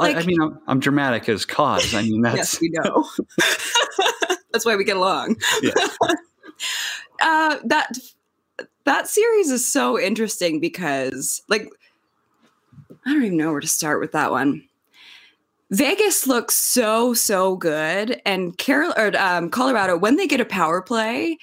I- 0.00 0.14
I 0.14 0.22
mean, 0.24 0.40
I'm, 0.40 0.58
I'm 0.66 0.80
dramatic 0.80 1.28
as 1.28 1.44
cause. 1.44 1.94
I 1.94 2.02
mean, 2.02 2.22
that's 2.22 2.36
yes, 2.36 2.60
we 2.60 2.70
know. 2.70 3.08
that's 4.52 4.64
why 4.64 4.76
we 4.76 4.84
get 4.84 4.96
along. 4.96 5.36
Yeah. 5.62 5.72
uh, 7.22 7.56
that 7.64 7.98
that 8.84 9.08
series 9.08 9.50
is 9.50 9.66
so 9.66 9.98
interesting 9.98 10.60
because, 10.60 11.42
like, 11.48 11.68
I 13.06 13.12
don't 13.12 13.24
even 13.24 13.36
know 13.36 13.52
where 13.52 13.60
to 13.60 13.68
start 13.68 14.00
with 14.00 14.12
that 14.12 14.30
one. 14.30 14.62
Vegas 15.70 16.26
looks 16.26 16.56
so 16.56 17.14
so 17.14 17.56
good, 17.56 18.20
and 18.26 18.58
Carol 18.58 18.92
or 18.96 19.16
um, 19.16 19.50
Colorado 19.50 19.96
when 19.96 20.16
they 20.16 20.26
get 20.26 20.40
a 20.40 20.44
power 20.44 20.82
play, 20.82 21.38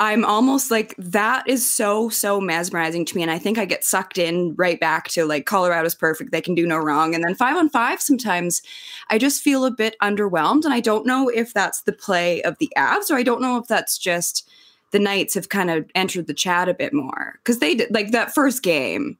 I'm 0.00 0.24
almost 0.24 0.70
like 0.70 0.94
that 0.96 1.48
is 1.48 1.68
so 1.68 2.08
so 2.08 2.40
mesmerizing 2.40 3.04
to 3.06 3.16
me, 3.16 3.22
and 3.22 3.30
I 3.30 3.38
think 3.38 3.58
I 3.58 3.64
get 3.64 3.84
sucked 3.84 4.16
in 4.16 4.54
right 4.54 4.78
back 4.78 5.08
to 5.08 5.24
like 5.24 5.44
Colorado's 5.44 5.94
perfect; 5.94 6.30
they 6.30 6.40
can 6.40 6.54
do 6.54 6.66
no 6.66 6.78
wrong. 6.78 7.14
And 7.14 7.24
then 7.24 7.34
five 7.34 7.56
on 7.56 7.68
five, 7.68 8.00
sometimes 8.00 8.62
I 9.10 9.18
just 9.18 9.42
feel 9.42 9.64
a 9.64 9.70
bit 9.70 9.96
underwhelmed, 10.00 10.64
and 10.64 10.72
I 10.72 10.80
don't 10.80 11.06
know 11.06 11.28
if 11.28 11.52
that's 11.52 11.82
the 11.82 11.92
play 11.92 12.42
of 12.42 12.58
the 12.58 12.72
Avs 12.76 13.10
or 13.10 13.16
I 13.16 13.24
don't 13.24 13.42
know 13.42 13.58
if 13.58 13.66
that's 13.66 13.98
just 13.98 14.48
the 14.92 14.98
Knights 14.98 15.34
have 15.34 15.48
kind 15.48 15.70
of 15.70 15.90
entered 15.94 16.26
the 16.26 16.34
chat 16.34 16.68
a 16.68 16.74
bit 16.74 16.92
more 16.92 17.34
because 17.38 17.58
they 17.58 17.74
did 17.74 17.92
like 17.92 18.12
that 18.12 18.34
first 18.34 18.62
game. 18.62 19.18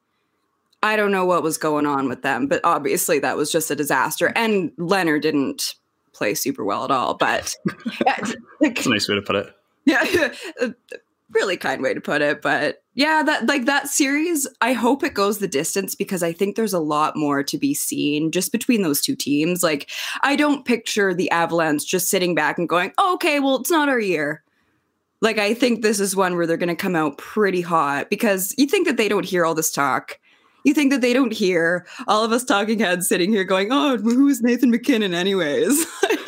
I 0.81 0.95
don't 0.95 1.11
know 1.11 1.25
what 1.25 1.43
was 1.43 1.57
going 1.57 1.85
on 1.85 2.07
with 2.07 2.21
them, 2.21 2.47
but 2.47 2.61
obviously 2.63 3.19
that 3.19 3.35
was 3.35 3.51
just 3.51 3.69
a 3.69 3.75
disaster. 3.75 4.31
And 4.33 4.71
Leonard 4.77 5.23
didn't 5.23 5.75
play 6.13 6.33
super 6.33 6.63
well 6.63 6.85
at 6.85 6.91
all. 6.91 7.15
But 7.15 7.53
that's 8.05 8.33
a 8.61 8.89
nice 8.89 9.09
way 9.09 9.15
to 9.15 9.21
put 9.21 9.35
it. 9.35 9.53
yeah, 9.85 10.33
uh, 10.61 10.69
really 11.31 11.57
kind 11.57 11.81
way 11.81 11.93
to 11.93 12.01
put 12.01 12.21
it. 12.21 12.41
But 12.41 12.83
yeah, 12.95 13.23
that 13.23 13.47
like 13.47 13.65
that 13.65 13.87
series, 13.87 14.47
I 14.61 14.73
hope 14.73 15.03
it 15.03 15.13
goes 15.13 15.39
the 15.39 15.47
distance 15.47 15.95
because 15.95 16.23
I 16.23 16.33
think 16.33 16.55
there's 16.55 16.73
a 16.73 16.79
lot 16.79 17.15
more 17.15 17.43
to 17.43 17.57
be 17.57 17.73
seen 17.73 18.31
just 18.31 18.51
between 18.51 18.81
those 18.81 19.01
two 19.01 19.15
teams. 19.15 19.63
Like, 19.63 19.89
I 20.21 20.35
don't 20.35 20.65
picture 20.65 21.13
the 21.13 21.29
Avalanche 21.31 21.85
just 21.85 22.09
sitting 22.09 22.35
back 22.35 22.57
and 22.57 22.67
going, 22.67 22.91
oh, 22.97 23.13
"Okay, 23.15 23.39
well, 23.39 23.57
it's 23.57 23.71
not 23.71 23.89
our 23.89 23.99
year." 23.99 24.43
Like, 25.21 25.37
I 25.37 25.53
think 25.53 25.81
this 25.81 25.99
is 25.99 26.15
one 26.15 26.35
where 26.35 26.47
they're 26.47 26.57
going 26.57 26.69
to 26.69 26.75
come 26.75 26.95
out 26.95 27.17
pretty 27.17 27.61
hot 27.61 28.09
because 28.09 28.55
you 28.57 28.67
think 28.67 28.87
that 28.87 28.97
they 28.97 29.09
don't 29.09 29.25
hear 29.25 29.45
all 29.45 29.55
this 29.55 29.71
talk. 29.71 30.17
You 30.63 30.73
think 30.73 30.91
that 30.91 31.01
they 31.01 31.13
don't 31.13 31.33
hear 31.33 31.85
all 32.07 32.23
of 32.23 32.31
us 32.31 32.43
talking 32.43 32.79
heads 32.79 33.07
sitting 33.07 33.31
here 33.31 33.43
going, 33.43 33.69
"Oh, 33.71 33.97
who's 33.97 34.41
Nathan 34.41 34.71
MacKinnon, 34.71 35.13
anyways?" 35.13 35.85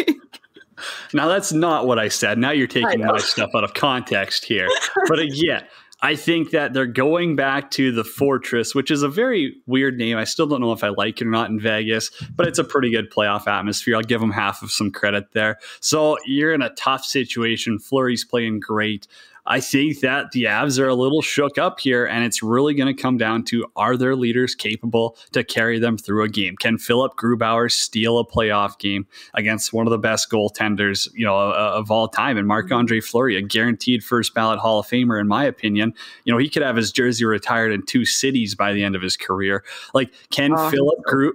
Now 1.14 1.28
that's 1.28 1.52
not 1.52 1.88
what 1.88 2.00
I 2.00 2.08
said. 2.08 2.38
Now 2.38 2.52
you're 2.52 2.68
taking 2.68 3.02
my 3.02 3.18
stuff 3.18 3.52
out 3.56 3.64
of 3.64 3.74
context 3.74 4.46
here. 4.46 4.68
But 5.08 5.20
uh, 5.20 5.24
again, 5.24 5.66
I 6.04 6.16
think 6.16 6.50
that 6.52 6.74
they're 6.74 6.88
going 6.88 7.36
back 7.36 7.70
to 7.72 7.92
the 7.92 8.04
Fortress, 8.04 8.74
which 8.74 8.90
is 8.90 9.04
a 9.04 9.08
very 9.08 9.58
weird 9.68 9.98
name. 9.98 10.18
I 10.18 10.24
still 10.24 10.48
don't 10.48 10.62
know 10.62 10.72
if 10.72 10.84
I 10.84 10.90
like 10.90 11.22
it 11.22 11.28
or 11.28 11.30
not 11.30 11.50
in 11.50 11.60
Vegas, 11.60 12.10
but 12.36 12.48
it's 12.48 12.58
a 12.58 12.64
pretty 12.64 12.90
good 12.90 13.12
playoff 13.12 13.46
atmosphere. 13.46 13.96
I'll 13.96 14.02
give 14.02 14.20
them 14.20 14.32
half 14.32 14.64
of 14.64 14.72
some 14.72 14.92
credit 14.92 15.34
there. 15.34 15.60
So 15.80 16.18
you're 16.26 16.54
in 16.54 16.64
a 16.64 16.74
tough 16.74 17.06
situation. 17.06 17.78
Fleury's 17.78 18.26
playing 18.26 18.62
great. 18.62 19.08
I 19.46 19.60
think 19.60 20.02
that 20.02 20.32
the 20.32 20.44
Avs 20.44 20.80
are 20.80 20.88
a 20.88 20.96
little 20.96 21.22
shook 21.22 21.58
up 21.58 21.80
here, 21.80 22.06
and 22.06 22.24
it's 22.24 22.44
really 22.44 22.74
going 22.74 22.96
to 22.96 23.02
come 23.02 23.18
down 23.18 23.44
to 23.46 23.66
are 23.76 23.98
their 23.98 24.16
leaders 24.16 24.56
capable 24.56 25.18
to 25.32 25.44
carry 25.44 25.80
them 25.80 25.98
through 25.98 26.24
a 26.24 26.30
game? 26.30 26.56
Can 26.58 26.78
Philipp 26.78 27.14
Grubauer 27.14 27.72
steal 27.72 28.20
a 28.20 28.26
playoff 28.26 28.78
game 28.78 29.08
against 29.34 29.74
one 29.74 29.88
of 29.88 29.92
the 29.92 29.98
best 29.98 30.30
goaltenders, 30.30 31.10
you 31.14 31.26
know, 31.26 31.36
uh, 31.36 31.74
of 31.76 31.90
all 31.90 32.08
time, 32.08 32.38
and 32.38 32.48
Marc 32.48 32.72
Andre 32.72 33.00
Fleury, 33.00 33.36
a 33.36 33.42
guaranteed 33.42 34.04
first 34.04 34.34
ballot 34.34 34.60
Hall 34.60 34.80
of 34.80 34.88
Famer, 34.88 35.20
in 35.20 35.28
my 35.28 35.44
opinion? 35.44 35.94
You 36.24 36.34
know, 36.34 36.38
he 36.38 36.50
could 36.50 36.64
have 36.64 36.76
his 36.76 36.92
jersey 36.92 37.26
retired 37.26 37.72
in 37.72 37.84
two 37.86 38.06
cities 38.06 38.56
by 38.56 38.74
the 38.74 38.84
end 38.84 38.96
of 38.96 39.02
his 39.02 39.18
career. 39.18 39.64
Like, 39.94 40.14
can 40.30 40.54
Oh, 40.54 40.70
Philip 40.70 41.00
Gru? 41.04 41.34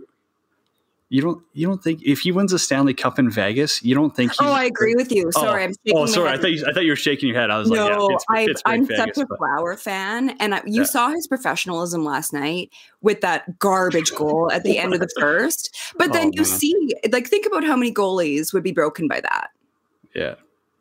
You 1.08 1.22
don't. 1.22 1.40
You 1.52 1.68
don't 1.68 1.80
think 1.80 2.02
if 2.02 2.18
he 2.18 2.32
wins 2.32 2.52
a 2.52 2.58
Stanley 2.58 2.92
Cup 2.92 3.16
in 3.20 3.30
Vegas, 3.30 3.80
you 3.84 3.94
don't 3.94 4.10
think? 4.14 4.32
He's, 4.32 4.38
oh, 4.40 4.50
I 4.52 4.64
agree 4.64 4.96
with 4.96 5.12
you. 5.12 5.26
Oh, 5.28 5.30
sorry, 5.40 5.62
I'm 5.62 5.70
shaking 5.86 5.96
Oh, 5.96 6.06
sorry. 6.06 6.30
I 6.30 6.36
thought 6.36 6.50
you, 6.50 6.64
I 6.68 6.72
thought 6.72 6.82
you 6.82 6.90
were 6.90 6.96
shaking 6.96 7.28
your 7.28 7.38
head. 7.38 7.48
I 7.48 7.58
was 7.58 7.68
like, 7.68 7.78
yeah, 7.78 7.94
no, 7.94 8.08
Pittsburgh, 8.08 8.36
I, 8.36 8.46
Pittsburgh, 8.46 8.72
I'm 8.74 8.86
Vegas, 8.88 9.04
such 9.16 9.18
a 9.18 9.26
but- 9.28 9.38
Flower 9.38 9.76
fan, 9.76 10.30
and 10.40 10.56
I, 10.56 10.62
you 10.66 10.80
Yeah. 10.80 10.86
saw 10.86 11.10
his 11.10 11.28
professionalism 11.28 12.04
last 12.04 12.32
night 12.32 12.70
with 13.02 13.20
that 13.20 13.56
garbage 13.60 14.12
goal 14.16 14.50
at 14.50 14.64
the 14.64 14.78
end 14.78 14.94
of 14.94 15.00
the 15.00 15.08
first. 15.16 15.76
But 15.96 16.12
then 16.12 16.26
Oh, 16.28 16.30
you 16.32 16.42
man. 16.42 16.44
see, 16.58 16.94
like, 17.12 17.28
think 17.28 17.46
about 17.46 17.62
how 17.62 17.76
many 17.76 17.92
goalies 17.94 18.52
would 18.52 18.64
be 18.64 18.72
broken 18.72 19.06
by 19.06 19.20
that, 19.20 19.50
yeah. 20.12 20.34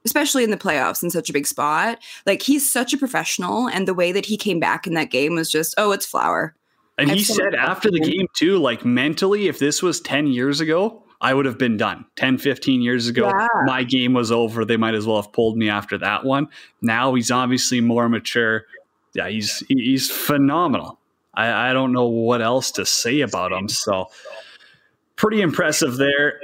especially 0.05 0.43
in 0.43 0.49
the 0.49 0.57
playoffs 0.57 1.03
in 1.03 1.11
such 1.11 1.29
a 1.29 1.33
big 1.33 1.45
spot. 1.45 1.99
Like, 2.25 2.41
he's 2.41 2.67
such 2.67 2.93
a 2.93 2.97
professional, 2.97 3.67
and 3.69 3.87
the 3.87 3.93
way 3.93 4.11
that 4.11 4.25
he 4.25 4.37
came 4.37 4.59
back 4.59 4.87
in 4.87 4.95
that 4.95 5.11
game 5.11 5.35
was 5.35 5.51
just, 5.51 5.75
oh, 5.77 5.91
it's 5.91 6.07
Flower. 6.07 6.55
And 6.97 7.09
he 7.11 7.23
said 7.23 7.53
after 7.55 7.91
the 7.91 7.99
game 7.99 8.27
too, 8.33 8.57
like 8.57 8.85
mentally, 8.85 9.47
if 9.47 9.59
this 9.59 9.83
was 9.83 9.99
10 10.01 10.27
years 10.27 10.61
ago, 10.61 11.03
I 11.21 11.33
would 11.33 11.45
have 11.45 11.57
been 11.57 11.75
done. 11.77 12.05
10, 12.15 12.37
15 12.37 12.81
years 12.81 13.07
ago, 13.07 13.27
Yeah. 13.27 13.47
my 13.65 13.83
game 13.83 14.13
was 14.13 14.31
over. 14.31 14.63
They 14.65 14.77
might 14.77 14.95
as 14.95 15.05
well 15.05 15.21
have 15.21 15.31
pulled 15.33 15.57
me 15.57 15.69
after 15.69 15.97
that 15.97 16.23
one. 16.23 16.47
Now 16.81 17.13
he's 17.15 17.31
obviously 17.31 17.81
more 17.81 18.07
mature. 18.09 18.65
Yeah, 19.13 19.29
he's 19.29 19.63
he's 19.67 20.09
phenomenal. 20.11 20.99
I, 21.33 21.69
I 21.69 21.73
don't 21.73 21.91
know 21.93 22.05
what 22.07 22.41
else 22.41 22.71
to 22.71 22.85
say 22.85 23.21
about 23.21 23.51
him. 23.51 23.67
So 23.69 24.07
pretty 25.15 25.41
impressive 25.41 25.97
there. 25.97 26.39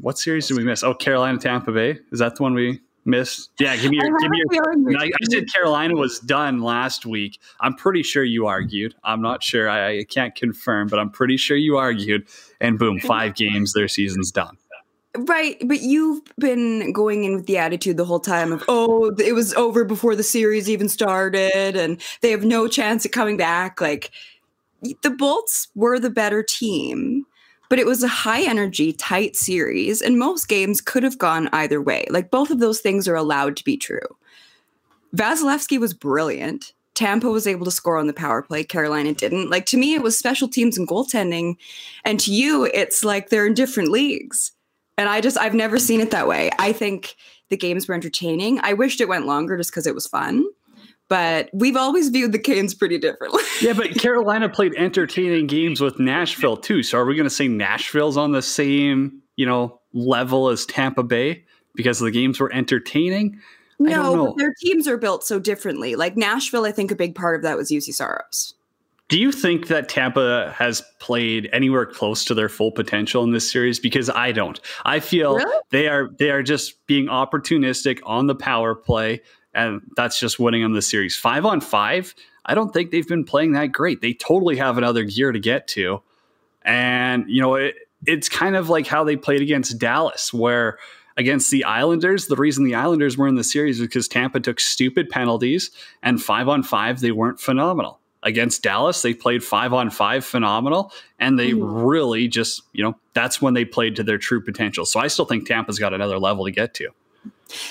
What 0.00 0.18
series 0.18 0.48
did 0.48 0.56
we 0.56 0.64
miss? 0.64 0.82
Oh, 0.82 0.94
Carolina 0.94 1.38
Tampa 1.38 1.70
Bay. 1.72 1.98
Is 2.12 2.18
that 2.20 2.36
the 2.36 2.42
one 2.42 2.54
we 2.54 2.80
missed? 3.04 3.50
Yeah, 3.58 3.76
give 3.76 3.90
me 3.90 3.98
your 3.98 4.18
give 4.18 4.30
me 4.30 4.42
your 4.50 5.00
I, 5.00 5.06
I 5.06 5.24
said 5.30 5.52
Carolina 5.52 5.94
was 5.94 6.18
done 6.20 6.60
last 6.60 7.06
week. 7.06 7.38
I'm 7.60 7.74
pretty 7.74 8.02
sure 8.02 8.24
you 8.24 8.46
argued. 8.46 8.94
I'm 9.04 9.22
not 9.22 9.42
sure. 9.42 9.68
I, 9.68 10.00
I 10.00 10.04
can't 10.04 10.34
confirm, 10.34 10.88
but 10.88 10.98
I'm 10.98 11.10
pretty 11.10 11.36
sure 11.36 11.56
you 11.56 11.76
argued. 11.76 12.26
And 12.60 12.78
boom, 12.78 13.00
five 13.00 13.34
games, 13.34 13.72
their 13.72 13.88
season's 13.88 14.30
done. 14.30 14.56
Right, 15.14 15.56
but 15.66 15.82
you've 15.82 16.22
been 16.38 16.90
going 16.92 17.24
in 17.24 17.34
with 17.34 17.46
the 17.46 17.58
attitude 17.58 17.98
the 17.98 18.04
whole 18.06 18.20
time 18.20 18.50
of, 18.50 18.64
oh, 18.66 19.14
it 19.18 19.34
was 19.34 19.52
over 19.54 19.84
before 19.84 20.16
the 20.16 20.22
series 20.22 20.70
even 20.70 20.88
started, 20.88 21.76
and 21.76 22.00
they 22.22 22.30
have 22.30 22.46
no 22.46 22.66
chance 22.66 23.04
at 23.04 23.12
coming 23.12 23.36
back. 23.36 23.78
Like, 23.78 24.10
the 25.02 25.10
Bolts 25.10 25.68
were 25.74 25.98
the 25.98 26.08
better 26.08 26.42
team, 26.42 27.26
but 27.72 27.78
it 27.78 27.86
was 27.86 28.02
a 28.02 28.08
high 28.08 28.42
energy, 28.42 28.92
tight 28.92 29.34
series, 29.34 30.02
and 30.02 30.18
most 30.18 30.46
games 30.46 30.82
could 30.82 31.02
have 31.02 31.16
gone 31.16 31.48
either 31.54 31.80
way. 31.80 32.04
Like, 32.10 32.30
both 32.30 32.50
of 32.50 32.58
those 32.58 32.80
things 32.80 33.08
are 33.08 33.14
allowed 33.14 33.56
to 33.56 33.64
be 33.64 33.78
true. 33.78 34.18
Vasilevskiy 35.16 35.80
was 35.80 35.94
brilliant. 35.94 36.74
Tampa 36.92 37.30
was 37.30 37.46
able 37.46 37.64
to 37.64 37.70
score 37.70 37.96
on 37.96 38.08
the 38.08 38.12
power 38.12 38.42
play. 38.42 38.62
Carolina 38.62 39.14
didn't. 39.14 39.48
Like, 39.48 39.64
to 39.64 39.78
me, 39.78 39.94
it 39.94 40.02
was 40.02 40.18
special 40.18 40.48
teams 40.48 40.76
and 40.76 40.86
goaltending. 40.86 41.56
And 42.04 42.20
to 42.20 42.30
you, 42.30 42.64
it's 42.74 43.04
like 43.04 43.30
they're 43.30 43.46
in 43.46 43.54
different 43.54 43.88
leagues. 43.88 44.52
And 44.98 45.08
I 45.08 45.22
just, 45.22 45.38
I've 45.38 45.54
never 45.54 45.78
seen 45.78 46.02
it 46.02 46.10
that 46.10 46.28
way. 46.28 46.50
I 46.58 46.74
think 46.74 47.16
the 47.48 47.56
games 47.56 47.88
were 47.88 47.94
entertaining. 47.94 48.60
I 48.62 48.74
wished 48.74 49.00
it 49.00 49.08
went 49.08 49.24
longer 49.24 49.56
just 49.56 49.70
because 49.70 49.86
it 49.86 49.94
was 49.94 50.06
fun. 50.06 50.44
But 51.12 51.50
we've 51.52 51.76
always 51.76 52.08
viewed 52.08 52.32
the 52.32 52.38
Canes 52.38 52.72
pretty 52.72 52.96
differently. 52.96 53.42
Yeah, 53.60 53.74
but 53.74 53.94
Carolina 54.00 54.48
played 54.48 54.72
entertaining 54.78 55.46
games 55.46 55.78
with 55.78 56.00
Nashville 56.00 56.56
too. 56.56 56.82
So 56.82 56.96
are 56.96 57.04
we 57.04 57.14
going 57.16 57.28
to 57.28 57.34
say 57.34 57.48
Nashville's 57.48 58.16
on 58.16 58.32
the 58.32 58.40
same, 58.40 59.20
you 59.36 59.44
know, 59.44 59.78
level 59.92 60.48
as 60.48 60.64
Tampa 60.64 61.02
Bay 61.02 61.44
because 61.74 61.98
the 61.98 62.10
games 62.10 62.40
were 62.40 62.50
entertaining? 62.50 63.38
I 63.78 63.90
don't 63.90 64.16
no, 64.16 64.34
their 64.38 64.54
teams 64.58 64.88
are 64.88 64.96
built 64.96 65.22
so 65.22 65.38
differently. 65.38 65.96
Like 65.96 66.16
Nashville, 66.16 66.64
I 66.64 66.72
think 66.72 66.90
a 66.90 66.96
big 66.96 67.14
part 67.14 67.36
of 67.36 67.42
that 67.42 67.58
was 67.58 67.70
Juuse 67.70 67.92
Saros. 67.92 68.54
Do 69.08 69.20
you 69.20 69.32
think 69.32 69.66
that 69.66 69.90
Tampa 69.90 70.54
has 70.56 70.82
played 70.98 71.50
anywhere 71.52 71.84
close 71.84 72.24
to 72.24 72.32
their 72.32 72.48
full 72.48 72.72
potential 72.72 73.22
in 73.22 73.32
this 73.32 73.52
series? 73.52 73.78
Because 73.78 74.08
I 74.08 74.32
don't. 74.32 74.58
I 74.86 75.00
feel 75.00 75.34
Really? 75.34 75.60
they 75.68 75.88
are 75.88 76.08
they 76.18 76.30
are 76.30 76.42
just 76.42 76.86
being 76.86 77.08
opportunistic 77.08 78.00
on 78.06 78.28
the 78.28 78.34
power 78.34 78.74
play, 78.74 79.20
and 79.54 79.82
that's 79.96 80.18
just 80.18 80.38
winning 80.38 80.62
them 80.62 80.72
the 80.72 80.82
series. 80.82 81.16
Five 81.16 81.44
on 81.44 81.60
five, 81.60 82.14
I 82.44 82.54
don't 82.54 82.72
think 82.72 82.90
they've 82.90 83.06
been 83.06 83.24
playing 83.24 83.52
that 83.52 83.66
great. 83.66 84.00
They 84.00 84.14
totally 84.14 84.56
have 84.56 84.78
another 84.78 85.04
gear 85.04 85.32
to 85.32 85.38
get 85.38 85.68
to, 85.68 86.02
and 86.62 87.24
you 87.28 87.40
know 87.40 87.54
it, 87.54 87.76
it's 88.06 88.28
kind 88.28 88.56
of 88.56 88.68
like 88.68 88.86
how 88.86 89.04
they 89.04 89.16
played 89.16 89.42
against 89.42 89.78
Dallas, 89.78 90.32
where 90.32 90.78
against 91.16 91.50
the 91.50 91.64
Islanders, 91.64 92.26
the 92.26 92.36
reason 92.36 92.64
the 92.64 92.74
Islanders 92.74 93.18
were 93.18 93.28
in 93.28 93.34
the 93.34 93.44
series 93.44 93.78
was 93.78 93.88
because 93.88 94.08
Tampa 94.08 94.40
took 94.40 94.58
stupid 94.58 95.10
penalties, 95.10 95.70
and 96.02 96.22
five 96.22 96.48
on 96.48 96.62
five 96.62 97.00
they 97.00 97.12
weren't 97.12 97.38
phenomenal. 97.38 98.00
against 98.22 98.62
Dallas. 98.62 99.02
They 99.02 99.14
played 99.14 99.42
five 99.42 99.72
on 99.72 99.90
five 99.90 100.24
phenomenal, 100.24 100.92
and 101.18 101.38
they 101.38 101.50
mm-hmm. 101.50 101.84
really 101.84 102.28
just, 102.28 102.62
you 102.72 102.84
know, 102.84 102.96
that's 103.14 103.42
when 103.42 103.54
they 103.54 103.64
played 103.64 103.96
to 103.96 104.02
their 104.02 104.18
true 104.18 104.40
potential. 104.42 104.86
So 104.86 105.00
I 105.00 105.08
still 105.08 105.24
think 105.24 105.46
Tampa's 105.46 105.78
got 105.78 105.92
another 105.92 106.18
level 106.18 106.44
to 106.44 106.50
get 106.50 106.74
to. 106.74 106.90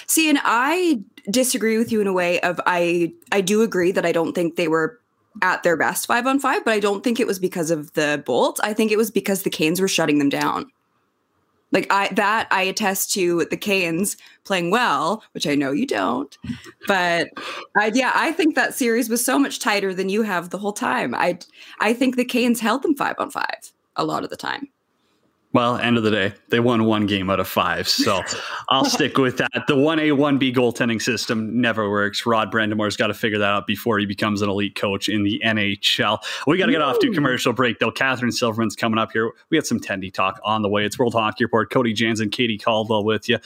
See, 0.06 0.30
and 0.30 0.40
I 0.44 1.02
disagree 1.30 1.78
with 1.78 1.92
you 1.92 2.02
in 2.02 2.08
a 2.08 2.14
way 2.14 2.40
of 2.42 2.60
I 2.66 3.14
I 3.32 3.42
do 3.42 3.62
agree 3.62 3.92
that 3.92 4.06
I 4.06 4.12
don't 4.12 4.34
think 4.34 4.56
they 4.56 4.68
were 4.68 5.00
at 5.42 5.64
their 5.64 5.78
best 5.78 6.08
five 6.08 6.28
on 6.28 6.40
five, 6.40 6.64
but 6.66 6.74
I 6.74 6.80
don't 6.80 7.04
think 7.04 7.20
it 7.20 7.28
was 7.28 7.40
because 7.40 7.72
of 7.72 7.94
the 7.94 8.22
Bolts. 8.26 8.60
I 8.62 8.74
think 8.74 8.92
it 8.92 8.98
was 8.98 9.12
because 9.12 9.44
the 9.44 9.50
Canes 9.50 9.80
were 9.80 9.88
shutting 9.88 10.20
them 10.20 10.30
down. 10.30 10.70
Like 11.72 11.88
I 11.90 12.10
that 12.16 12.48
I 12.52 12.64
attest 12.64 13.14
to 13.14 13.46
the 13.46 13.58
Canes 13.58 14.18
playing 14.44 14.72
well, 14.72 15.24
which 15.32 15.48
I 15.48 15.56
know 15.56 15.72
you 15.72 15.88
don't. 15.88 16.38
But 16.86 17.30
I 17.78 17.92
yeah, 17.94 18.12
I 18.14 18.34
think 18.34 18.56
that 18.56 18.76
series 18.76 19.10
was 19.10 19.24
so 19.24 19.40
much 19.40 19.60
tighter 19.60 19.94
than 19.94 20.10
you 20.10 20.24
have 20.24 20.50
the 20.50 20.58
whole 20.58 20.74
time. 20.74 21.16
I 21.16 21.40
I 21.80 21.94
think 21.94 22.18
the 22.18 22.26
Canes 22.26 22.60
held 22.60 22.84
them 22.84 22.96
5 22.96 23.16
on 23.18 23.32
5 23.32 23.46
a 23.96 24.04
lot 24.04 24.24
of 24.24 24.30
the 24.30 24.38
time. 24.38 24.68
Well, 25.54 25.76
end 25.78 25.98
of 25.98 26.04
the 26.04 26.12
day, 26.12 26.34
they 26.48 26.62
won 26.62 26.86
one 26.86 27.06
game 27.06 27.30
out 27.30 27.42
of 27.42 27.48
five. 27.48 27.88
So 27.88 28.22
I'll 28.70 28.86
stick 28.86 29.18
with 29.18 29.38
that. 29.38 29.52
The 29.68 29.76
1A, 29.76 30.12
1B 30.14 30.56
goaltending 30.56 31.02
system 31.02 31.60
never 31.60 31.90
works. 31.90 32.26
Rod 32.26 32.52
Brind'Amour's 32.52 32.96
got 32.96 33.08
to 33.08 33.14
figure 33.14 33.38
that 33.40 33.50
out 33.50 33.68
before 33.68 34.00
he 34.00 34.06
becomes 34.06 34.42
an 34.42 34.50
elite 34.50 34.76
coach 34.76 35.10
in 35.10 35.24
the 35.24 35.42
NHL. 35.44 36.20
We 36.48 36.58
got 36.58 36.68
to 36.68 36.72
get 36.72 36.82
off 36.82 37.00
to 37.00 37.12
commercial 37.12 37.52
break, 37.52 37.80
though. 37.80 37.92
Catherine 37.92 38.32
Silverman's 38.32 38.78
coming 38.78 38.98
up 38.98 39.12
here. 39.12 39.32
We 39.50 39.58
got 39.58 39.68
some 39.68 39.80
Tendy 39.80 40.14
talk 40.14 40.40
on 40.44 40.62
the 40.62 40.70
way. 40.70 40.86
It's 40.86 40.98
World 40.98 41.14
Hockey 41.14 41.44
Report. 41.44 41.70
Cody 41.70 41.92
Jansen, 41.92 42.30
Katie 42.30 42.58
Caldwell 42.58 43.04
with 43.04 43.28
you. 43.28 43.40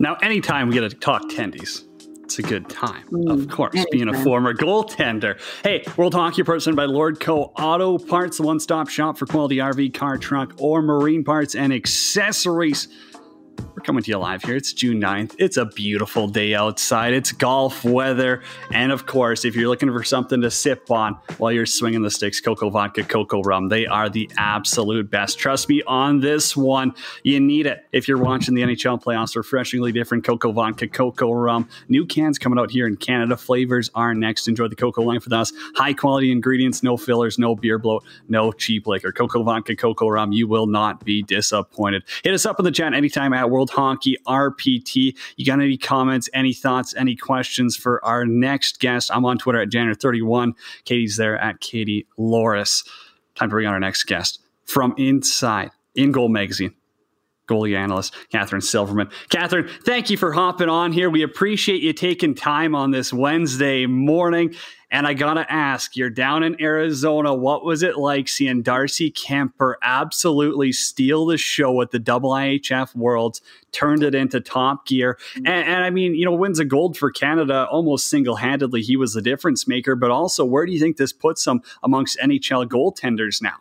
Now, 0.00 0.16
anytime 0.16 0.68
we 0.68 0.74
get 0.74 0.90
to 0.90 0.96
talk 0.96 1.22
Tendies, 1.30 1.83
it's 2.24 2.38
a 2.38 2.42
good 2.42 2.68
time, 2.68 3.06
of 3.28 3.38
mm, 3.38 3.50
course, 3.50 3.84
being 3.90 4.08
a 4.08 4.24
former 4.24 4.54
goaltender. 4.54 5.38
Hey, 5.62 5.84
World 5.96 6.14
Hockey 6.14 6.42
Person 6.42 6.74
by 6.74 6.86
Lordco 6.86 7.52
Auto 7.58 7.98
Parts, 7.98 8.38
the 8.38 8.42
one 8.44 8.58
stop 8.58 8.88
shop 8.88 9.18
for 9.18 9.26
quality 9.26 9.56
RV, 9.56 9.92
car, 9.92 10.16
truck, 10.16 10.54
or 10.58 10.80
marine 10.80 11.22
parts 11.22 11.54
and 11.54 11.72
accessories. 11.72 12.88
We're 13.58 13.82
coming 13.82 14.02
to 14.04 14.10
you 14.10 14.18
live 14.18 14.42
here. 14.42 14.56
It's 14.56 14.72
June 14.72 15.00
9th. 15.00 15.34
It's 15.38 15.56
a 15.56 15.66
beautiful 15.66 16.28
day 16.28 16.54
outside. 16.54 17.12
It's 17.12 17.32
golf 17.32 17.84
weather. 17.84 18.42
And 18.72 18.92
of 18.92 19.04
course, 19.04 19.44
if 19.44 19.56
you're 19.56 19.68
looking 19.68 19.90
for 19.90 20.04
something 20.04 20.40
to 20.42 20.50
sip 20.50 20.90
on 20.90 21.18
while 21.38 21.52
you're 21.52 21.66
swinging 21.66 22.02
the 22.02 22.10
sticks, 22.10 22.40
cocoa 22.40 22.70
Vodka, 22.70 23.02
cocoa 23.02 23.42
Rum, 23.42 23.68
they 23.68 23.86
are 23.86 24.08
the 24.08 24.30
absolute 24.38 25.10
best. 25.10 25.38
Trust 25.38 25.68
me 25.68 25.82
on 25.86 26.20
this 26.20 26.56
one. 26.56 26.94
You 27.24 27.40
need 27.40 27.66
it. 27.66 27.84
If 27.92 28.08
you're 28.08 28.18
watching 28.18 28.54
the 28.54 28.62
NHL 28.62 29.02
playoffs, 29.02 29.36
refreshingly 29.36 29.92
different 29.92 30.24
cocoa 30.24 30.52
Vodka, 30.52 30.88
cocoa 30.88 31.32
Rum. 31.32 31.68
New 31.88 32.06
cans 32.06 32.38
coming 32.38 32.58
out 32.58 32.70
here 32.70 32.86
in 32.86 32.96
Canada. 32.96 33.36
Flavors 33.36 33.90
are 33.94 34.14
next. 34.14 34.48
Enjoy 34.48 34.68
the 34.68 34.76
cocoa 34.76 35.02
line 35.02 35.20
with 35.22 35.32
us. 35.32 35.52
High 35.74 35.94
quality 35.94 36.30
ingredients, 36.30 36.82
no 36.82 36.96
fillers, 36.96 37.38
no 37.38 37.54
beer 37.54 37.78
bloat, 37.78 38.04
no 38.28 38.52
cheap 38.52 38.86
liquor. 38.86 39.12
Cocoa 39.12 39.42
Vodka, 39.42 39.74
cocoa 39.76 40.08
Rum. 40.08 40.32
You 40.32 40.46
will 40.46 40.66
not 40.66 41.04
be 41.04 41.22
disappointed. 41.22 42.04
Hit 42.22 42.32
us 42.32 42.46
up 42.46 42.58
in 42.58 42.64
the 42.64 42.70
chat 42.70 42.94
anytime 42.94 43.32
at 43.44 43.50
World 43.50 43.70
Hockey 43.70 44.16
RPT. 44.26 45.16
You 45.36 45.44
got 45.44 45.60
any 45.60 45.76
comments, 45.76 46.28
any 46.32 46.54
thoughts, 46.54 46.94
any 46.96 47.14
questions 47.14 47.76
for 47.76 48.04
our 48.04 48.24
next 48.24 48.80
guest? 48.80 49.10
I'm 49.12 49.24
on 49.24 49.38
Twitter 49.38 49.60
at 49.60 49.68
Janner31. 49.68 50.54
Katie's 50.84 51.16
there 51.16 51.38
at 51.38 51.60
Katie 51.60 52.06
Loris. 52.16 52.84
Time 53.34 53.48
to 53.48 53.54
bring 53.54 53.66
on 53.66 53.74
our 53.74 53.80
next 53.80 54.04
guest 54.04 54.40
from 54.64 54.94
inside 54.96 55.70
in 55.94 56.10
Goal 56.10 56.28
Magazine 56.28 56.74
goalie 57.46 57.76
analyst, 57.76 58.14
Catherine 58.30 58.62
Silverman. 58.62 59.10
Catherine, 59.28 59.68
thank 59.84 60.08
you 60.08 60.16
for 60.16 60.32
hopping 60.32 60.70
on 60.70 60.92
here. 60.92 61.10
We 61.10 61.22
appreciate 61.22 61.82
you 61.82 61.92
taking 61.92 62.34
time 62.34 62.74
on 62.74 62.90
this 62.90 63.12
Wednesday 63.12 63.84
morning. 63.84 64.54
And 64.94 65.08
I 65.08 65.14
got 65.14 65.34
to 65.34 65.52
ask, 65.52 65.96
you're 65.96 66.08
down 66.08 66.44
in 66.44 66.54
Arizona. 66.62 67.34
What 67.34 67.64
was 67.64 67.82
it 67.82 67.98
like 67.98 68.28
seeing 68.28 68.62
Darcy 68.62 69.10
Kuemper 69.10 69.74
absolutely 69.82 70.70
steal 70.70 71.26
the 71.26 71.36
show 71.36 71.82
at 71.82 71.90
the 71.90 71.98
IIHF 71.98 72.94
Worlds, 72.94 73.40
turned 73.72 74.04
it 74.04 74.14
into 74.14 74.40
top 74.40 74.86
gear? 74.86 75.18
And, 75.34 75.48
and 75.48 75.82
I 75.82 75.90
mean, 75.90 76.14
you 76.14 76.24
know, 76.24 76.30
wins 76.30 76.60
a 76.60 76.64
gold 76.64 76.96
for 76.96 77.10
Canada 77.10 77.66
almost 77.72 78.06
single 78.06 78.36
handedly. 78.36 78.82
He 78.82 78.96
was 78.96 79.14
the 79.14 79.20
difference 79.20 79.66
maker. 79.66 79.96
But 79.96 80.12
also, 80.12 80.44
where 80.44 80.64
do 80.64 80.70
you 80.70 80.78
think 80.78 80.96
this 80.96 81.12
puts 81.12 81.44
him 81.44 81.60
amongst 81.82 82.16
NHL 82.20 82.68
goaltenders 82.68 83.42
now? 83.42 83.56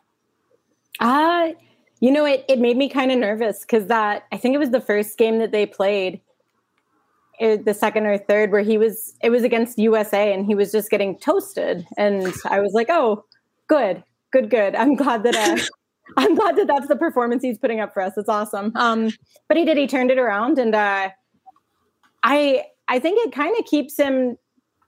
Uh, 0.99 1.53
you 1.99 2.11
know, 2.11 2.25
it, 2.25 2.45
it 2.47 2.59
made 2.59 2.77
me 2.77 2.89
kind 2.89 3.11
of 3.11 3.17
nervous 3.17 3.61
because 3.61 3.87
that 3.87 4.27
I 4.31 4.37
think 4.37 4.53
it 4.53 4.59
was 4.59 4.69
the 4.69 4.81
first 4.81 5.17
game 5.17 5.39
that 5.39 5.51
they 5.51 5.65
played, 5.65 6.21
it, 7.39 7.65
the 7.65 7.73
second 7.73 8.05
or 8.05 8.17
third, 8.17 8.51
where 8.51 8.61
he 8.61 8.77
was 8.77 9.15
it 9.21 9.29
was 9.29 9.43
against 9.43 9.77
USA 9.77 10.33
and 10.33 10.45
he 10.45 10.55
was 10.55 10.71
just 10.71 10.89
getting 10.89 11.17
toasted, 11.19 11.85
and 11.97 12.33
I 12.49 12.59
was 12.59 12.73
like, 12.73 12.87
oh, 12.89 13.25
good, 13.67 14.03
good, 14.31 14.49
good. 14.49 14.75
I'm 14.75 14.95
glad 14.95 15.23
that 15.23 15.35
uh, 15.35 15.61
I'm 16.17 16.35
glad 16.35 16.55
that 16.57 16.67
that's 16.67 16.87
the 16.87 16.95
performance 16.95 17.43
he's 17.43 17.57
putting 17.57 17.79
up 17.79 17.93
for 17.93 18.01
us. 18.01 18.13
It's 18.17 18.29
awesome. 18.29 18.71
Um, 18.75 19.11
but 19.47 19.57
he 19.57 19.65
did. 19.65 19.77
He 19.77 19.87
turned 19.87 20.11
it 20.11 20.19
around, 20.19 20.59
and 20.59 20.75
uh, 20.75 21.09
I 22.23 22.63
I 22.87 22.99
think 22.99 23.25
it 23.25 23.33
kind 23.33 23.57
of 23.57 23.65
keeps 23.65 23.97
him 23.97 24.37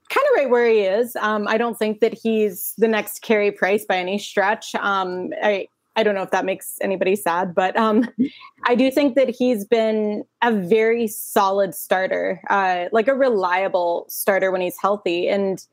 kind 0.09 0.27
of 0.31 0.37
right 0.37 0.49
where 0.49 0.67
he 0.67 0.81
is. 0.81 1.15
Um, 1.15 1.47
I 1.47 1.57
don't 1.57 1.77
think 1.77 1.99
that 2.01 2.13
he's 2.13 2.73
the 2.77 2.87
next 2.87 3.21
Carey 3.21 3.51
Price 3.51 3.85
by 3.85 3.97
any 3.97 4.19
stretch. 4.19 4.75
Um, 4.75 5.29
I 5.41 5.67
I 5.95 6.03
don't 6.03 6.15
know 6.15 6.23
if 6.23 6.31
that 6.31 6.45
makes 6.45 6.77
anybody 6.81 7.15
sad, 7.15 7.55
but 7.55 7.75
um, 7.77 8.07
I 8.63 8.75
do 8.75 8.91
think 8.91 9.15
that 9.15 9.29
he's 9.29 9.63
been 9.63 10.25
a 10.41 10.51
very 10.51 11.07
solid 11.07 11.73
starter, 11.73 12.41
uh, 12.49 12.85
like 12.91 13.07
a 13.07 13.13
reliable 13.13 14.05
starter 14.09 14.51
when 14.51 14.61
he's 14.61 14.77
healthy. 14.81 15.29
And 15.29 15.65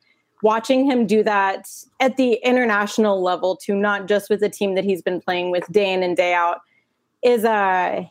watching 0.43 0.85
him 0.85 1.07
do 1.07 1.23
that 1.25 1.69
at 2.01 2.17
the 2.17 2.35
international 2.45 3.23
level, 3.23 3.57
to 3.57 3.75
not 3.75 4.07
just 4.07 4.31
with 4.31 4.41
the 4.41 4.49
team 4.49 4.75
that 4.77 4.85
he's 4.85 5.03
been 5.03 5.21
playing 5.21 5.51
with 5.51 5.71
day 5.73 5.93
in 5.93 6.03
and 6.03 6.17
day 6.17 6.35
out, 6.35 6.61
is 7.23 7.45
uh, 7.45 8.05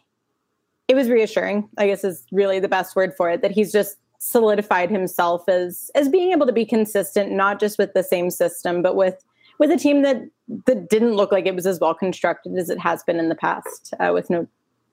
it 0.88 0.96
was 0.96 1.10
reassuring. 1.10 1.70
I 1.78 1.88
guess 1.88 2.04
is 2.04 2.26
really 2.32 2.60
the 2.60 2.68
best 2.68 2.96
word 2.96 3.14
for 3.16 3.30
it. 3.30 3.42
That 3.42 3.52
he's 3.52 3.72
just 3.72 3.98
solidified 4.18 4.92
himself 4.92 5.48
as 5.48 5.90
as 5.96 6.10
being 6.10 6.32
able 6.32 6.46
to 6.46 6.54
be 6.54 6.66
consistent, 6.66 7.32
not 7.32 7.60
just 7.60 7.78
with 7.78 7.94
the 7.94 8.04
same 8.04 8.30
system, 8.30 8.82
but 8.82 8.96
with 8.96 9.24
with 9.60 9.72
a 9.72 9.78
team 9.78 10.02
that 10.02 10.22
that 10.66 10.90
didn't 10.90 11.14
look 11.14 11.32
like 11.32 11.46
it 11.46 11.56
was 11.56 11.66
as 11.66 11.80
well 11.80 11.94
constructed 11.94 12.58
as 12.58 12.70
it 12.70 12.80
has 12.80 13.04
been 13.04 13.20
in 13.20 13.30
the 13.30 13.36
past. 13.36 13.94
Uh, 14.00 14.12
with 14.14 14.30
no 14.30 14.48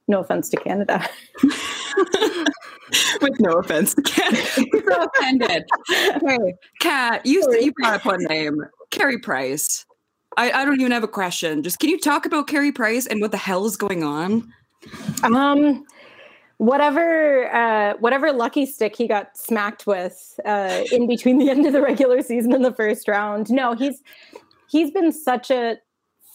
no 0.07 0.21
offense 0.21 0.49
to 0.51 0.57
Canada. 0.57 1.07
with 3.21 3.39
no 3.41 3.53
offense 3.55 3.95
to 3.95 4.03
Canada. 4.03 4.47
so 4.89 5.09
offended. 5.15 5.65
Hey, 5.87 6.55
Kat, 6.81 7.25
you 7.27 7.45
you 7.61 7.73
brought 7.73 7.95
up 7.95 8.05
one 8.05 8.25
name, 8.25 8.65
Carey 8.91 9.19
Price. 9.19 9.85
I, 10.37 10.53
I 10.53 10.65
don't 10.65 10.81
even 10.81 10.93
have 10.93 11.05
a 11.05 11.09
question. 11.09 11.63
Just 11.63 11.79
can 11.79 11.91
you 11.91 11.99
talk 11.99 12.25
about 12.25 12.47
Carey 12.47 12.73
Price 12.73 13.07
and 13.07 13.21
what 13.21 13.33
the 13.33 13.37
hell 13.37 13.67
is 13.67 13.77
going 13.77 14.05
on? 14.05 14.53
Um 15.23 15.85
whatever 16.59 17.55
uh, 17.55 17.95
whatever 17.99 18.33
lucky 18.33 18.67
stick 18.67 18.95
he 18.97 19.09
got 19.09 19.37
smacked 19.37 19.87
with 19.87 20.39
uh, 20.45 20.83
in 20.93 21.07
between 21.07 21.39
the 21.39 21.49
end 21.51 21.67
of 21.67 21.73
the 21.73 21.81
regular 21.81 22.21
season 22.21 22.53
and 22.53 22.65
the 22.65 22.75
first 22.75 23.09
round. 23.09 23.51
No, 23.51 23.75
he's 23.75 24.03
he's 24.71 24.91
been 24.91 25.13
such 25.13 25.51
a 25.51 25.77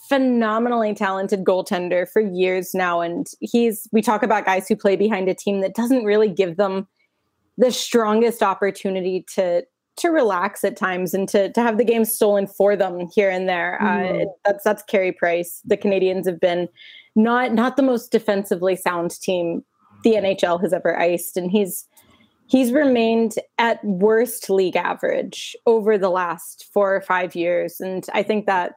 phenomenally 0.08 0.94
talented 0.94 1.44
goaltender 1.44 2.06
for 2.08 2.20
years 2.20 2.74
now 2.74 3.00
and 3.00 3.28
he's 3.40 3.88
we 3.90 4.02
talk 4.02 4.22
about 4.22 4.44
guys 4.44 4.68
who 4.68 4.76
play 4.76 4.96
behind 4.96 5.28
a 5.28 5.34
team 5.34 5.62
that 5.62 5.74
doesn't 5.74 6.04
really 6.04 6.28
give 6.28 6.56
them 6.56 6.86
the 7.56 7.70
strongest 7.70 8.42
opportunity 8.42 9.24
to 9.34 9.64
to 9.96 10.08
relax 10.08 10.64
at 10.64 10.76
times 10.76 11.14
and 11.14 11.28
to 11.28 11.52
to 11.52 11.62
have 11.62 11.78
the 11.78 11.84
game 11.84 12.04
stolen 12.04 12.46
for 12.46 12.76
them 12.76 13.08
here 13.14 13.30
and 13.30 13.48
there. 13.48 13.80
Uh, 13.80 13.86
mm-hmm. 13.86 14.22
Uh, 14.22 14.32
that's 14.44 14.64
that's 14.64 14.82
Carey 14.82 15.12
Price. 15.12 15.60
The 15.64 15.76
Canadiens 15.76 16.26
have 16.26 16.40
been 16.40 16.68
not 17.14 17.52
not 17.52 17.76
the 17.76 17.82
most 17.82 18.10
defensively 18.10 18.76
sound 18.76 19.12
team 19.20 19.64
the 20.02 20.14
NHL 20.14 20.60
has 20.60 20.72
ever 20.72 20.98
iced, 20.98 21.36
and 21.36 21.50
he's 21.50 21.86
he's 22.46 22.72
remained 22.72 23.34
at 23.58 23.84
worst 23.84 24.50
league 24.50 24.76
average 24.76 25.56
over 25.66 25.96
the 25.96 26.10
last 26.10 26.66
four 26.72 26.94
or 26.94 27.00
five 27.00 27.34
years. 27.34 27.80
And 27.80 28.04
I 28.12 28.22
think 28.22 28.46
that 28.46 28.74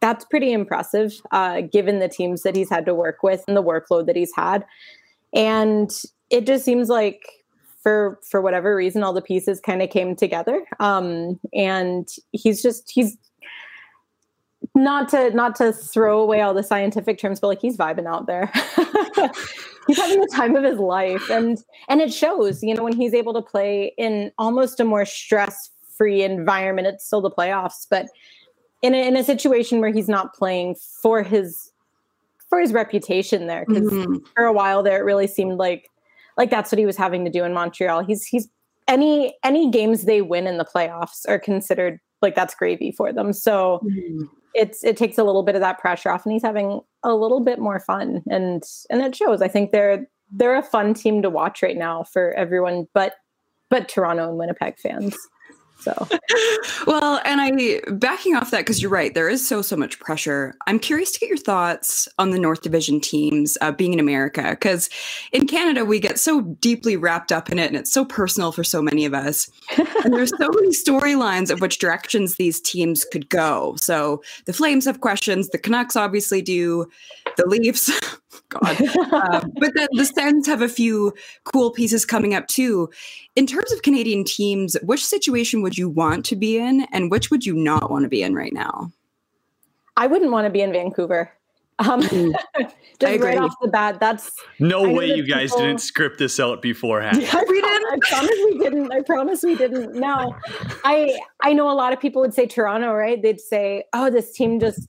that's 0.00 0.24
pretty 0.24 0.52
impressive 0.52 1.12
uh, 1.30 1.60
given 1.60 1.98
the 1.98 2.08
teams 2.08 2.42
that 2.42 2.56
he's 2.56 2.70
had 2.70 2.86
to 2.86 2.94
work 2.94 3.22
with 3.22 3.44
and 3.46 3.56
the 3.56 3.62
workload 3.62 4.06
that 4.06 4.16
he's 4.16 4.32
had. 4.34 4.64
And 5.34 5.90
it 6.30 6.46
just 6.46 6.64
seems 6.64 6.88
like 6.88 7.22
for 7.82 8.18
for 8.28 8.40
whatever 8.40 8.74
reason, 8.74 9.02
all 9.02 9.12
the 9.12 9.22
pieces 9.22 9.60
kind 9.60 9.82
of 9.82 9.90
came 9.90 10.16
together. 10.16 10.64
Um, 10.80 11.38
and 11.54 12.08
he's 12.32 12.62
just 12.62 12.90
he's 12.90 13.16
not 14.74 15.08
to 15.10 15.30
not 15.30 15.56
to 15.56 15.72
throw 15.72 16.20
away 16.20 16.40
all 16.40 16.54
the 16.54 16.62
scientific 16.62 17.18
terms, 17.18 17.40
but 17.40 17.48
like 17.48 17.60
he's 17.60 17.76
vibing 17.76 18.06
out 18.06 18.26
there. 18.26 18.50
he's 19.86 19.98
having 19.98 20.20
the 20.20 20.30
time 20.32 20.56
of 20.56 20.64
his 20.64 20.78
life 20.78 21.30
and 21.30 21.58
and 21.88 22.00
it 22.00 22.12
shows 22.12 22.62
you 22.62 22.74
know 22.74 22.82
when 22.82 22.92
he's 22.92 23.14
able 23.14 23.32
to 23.32 23.42
play 23.42 23.92
in 23.98 24.30
almost 24.38 24.78
a 24.78 24.84
more 24.84 25.04
stress 25.04 25.70
free 25.96 26.22
environment 26.22 26.86
it's 26.86 27.04
still 27.04 27.20
the 27.20 27.30
playoffs 27.30 27.86
but 27.88 28.06
in 28.82 28.94
a, 28.94 29.08
in 29.08 29.16
a 29.16 29.24
situation 29.24 29.80
where 29.80 29.90
he's 29.90 30.08
not 30.08 30.34
playing 30.34 30.76
for 31.02 31.22
his 31.22 31.72
for 32.48 32.60
his 32.60 32.72
reputation 32.72 33.46
there 33.46 33.64
because 33.66 33.90
mm-hmm. 33.90 34.16
for 34.34 34.44
a 34.44 34.52
while 34.52 34.82
there 34.82 35.00
it 35.00 35.04
really 35.04 35.26
seemed 35.26 35.56
like 35.58 35.90
like 36.36 36.50
that's 36.50 36.70
what 36.70 36.78
he 36.78 36.86
was 36.86 36.96
having 36.96 37.24
to 37.24 37.30
do 37.30 37.42
in 37.42 37.52
Montreal 37.52 38.04
he's 38.04 38.24
he's 38.24 38.48
any 38.90 39.34
any 39.44 39.70
games 39.70 40.02
they 40.02 40.20
win 40.20 40.46
in 40.46 40.58
the 40.58 40.64
playoffs 40.64 41.26
are 41.28 41.38
considered 41.38 42.00
like 42.22 42.34
that's 42.34 42.54
gravy 42.54 42.90
for 42.90 43.12
them. 43.12 43.32
So 43.32 43.80
mm-hmm. 43.84 44.24
It's 44.54 44.84
it 44.84 44.96
takes 44.96 45.18
a 45.18 45.24
little 45.24 45.42
bit 45.42 45.54
of 45.54 45.60
that 45.60 45.78
pressure 45.78 46.10
off, 46.10 46.24
and 46.24 46.32
he's 46.32 46.42
having 46.42 46.80
a 47.02 47.14
little 47.14 47.40
bit 47.40 47.58
more 47.58 47.80
fun, 47.80 48.22
and 48.30 48.62
and 48.90 49.02
it 49.02 49.14
shows. 49.14 49.42
I 49.42 49.48
think 49.48 49.70
they're 49.70 50.06
they're 50.32 50.56
a 50.56 50.62
fun 50.62 50.94
team 50.94 51.22
to 51.22 51.30
watch 51.30 51.62
right 51.62 51.76
now 51.76 52.04
for 52.04 52.32
everyone, 52.34 52.86
but 52.94 53.14
but 53.68 53.88
Toronto 53.88 54.28
and 54.28 54.38
Winnipeg 54.38 54.78
fans. 54.78 55.16
So, 55.80 56.08
well, 56.86 57.20
and 57.24 57.40
I 57.40 57.80
backing 57.92 58.36
off 58.36 58.50
that 58.50 58.58
because 58.58 58.82
you're 58.82 58.90
right, 58.90 59.14
there 59.14 59.28
is 59.28 59.46
so 59.46 59.62
so 59.62 59.76
much 59.76 59.98
pressure. 59.98 60.54
I'm 60.66 60.78
curious 60.78 61.10
to 61.12 61.20
get 61.20 61.28
your 61.28 61.38
thoughts 61.38 62.08
on 62.18 62.30
the 62.30 62.38
North 62.38 62.62
Division 62.62 63.00
teams 63.00 63.56
uh, 63.60 63.72
being 63.72 63.92
in 63.92 64.00
America 64.00 64.50
because 64.50 64.90
in 65.32 65.46
Canada 65.46 65.84
we 65.84 65.98
get 65.98 66.18
so 66.18 66.42
deeply 66.42 66.96
wrapped 66.96 67.32
up 67.32 67.50
in 67.50 67.58
it, 67.58 67.68
and 67.68 67.76
it's 67.76 67.92
so 67.92 68.04
personal 68.04 68.52
for 68.52 68.64
so 68.64 68.82
many 68.82 69.04
of 69.04 69.14
us. 69.14 69.50
and 70.04 70.12
there's 70.14 70.36
so 70.38 70.48
many 70.48 70.70
storylines 70.70 71.50
of 71.50 71.60
which 71.60 71.78
directions 71.78 72.36
these 72.36 72.60
teams 72.60 73.04
could 73.04 73.28
go. 73.28 73.76
So 73.80 74.22
the 74.44 74.52
Flames 74.52 74.84
have 74.84 75.00
questions, 75.00 75.48
the 75.48 75.58
Canucks 75.58 75.96
obviously 75.96 76.42
do, 76.42 76.86
the 77.40 77.48
Leafs. 77.48 77.90
God. 78.48 78.82
Uh, 79.12 79.44
but 79.58 79.72
then 79.76 79.88
the 79.92 80.04
Sens 80.04 80.46
have 80.46 80.60
a 80.60 80.68
few 80.68 81.14
cool 81.44 81.70
pieces 81.70 82.04
coming 82.04 82.34
up 82.34 82.48
too. 82.48 82.90
In 83.36 83.46
terms 83.46 83.70
of 83.72 83.82
Canadian 83.82 84.24
teams, 84.24 84.76
which 84.82 85.04
situation 85.04 85.62
would 85.62 85.78
you 85.78 85.88
want 85.88 86.24
to 86.26 86.36
be 86.36 86.58
in 86.58 86.86
and 86.92 87.10
which 87.10 87.30
would 87.30 87.46
you 87.46 87.54
not 87.54 87.90
want 87.90 88.02
to 88.04 88.08
be 88.08 88.22
in 88.22 88.34
right 88.34 88.52
now? 88.52 88.90
I 89.96 90.08
wouldn't 90.08 90.32
want 90.32 90.46
to 90.46 90.50
be 90.50 90.62
in 90.62 90.72
Vancouver. 90.72 91.32
Um, 91.78 92.02
mm. 92.02 92.34
just 93.00 93.22
right 93.22 93.38
off 93.38 93.54
the 93.62 93.68
bat, 93.68 94.00
that's 94.00 94.30
no 94.58 94.92
way 94.92 95.06
you 95.06 95.26
guys 95.26 95.54
didn't 95.54 95.78
script 95.78 96.18
this 96.18 96.38
out 96.38 96.60
beforehand. 96.60 97.22
Yeah, 97.22 97.40
we 97.48 97.60
didn't. 97.60 97.86
I 97.90 97.98
promise 98.02 98.36
we 98.44 98.58
didn't. 98.58 98.92
I 98.92 99.00
promise 99.00 99.42
we 99.42 99.54
didn't. 99.56 99.94
No, 99.94 100.36
I 100.84 101.18
I 101.42 101.54
know 101.54 101.70
a 101.70 101.72
lot 101.72 101.94
of 101.94 102.00
people 102.00 102.20
would 102.20 102.34
say 102.34 102.46
Toronto, 102.46 102.92
right? 102.92 103.22
They'd 103.22 103.40
say, 103.40 103.84
"Oh, 103.94 104.10
this 104.10 104.32
team 104.32 104.60
just 104.60 104.88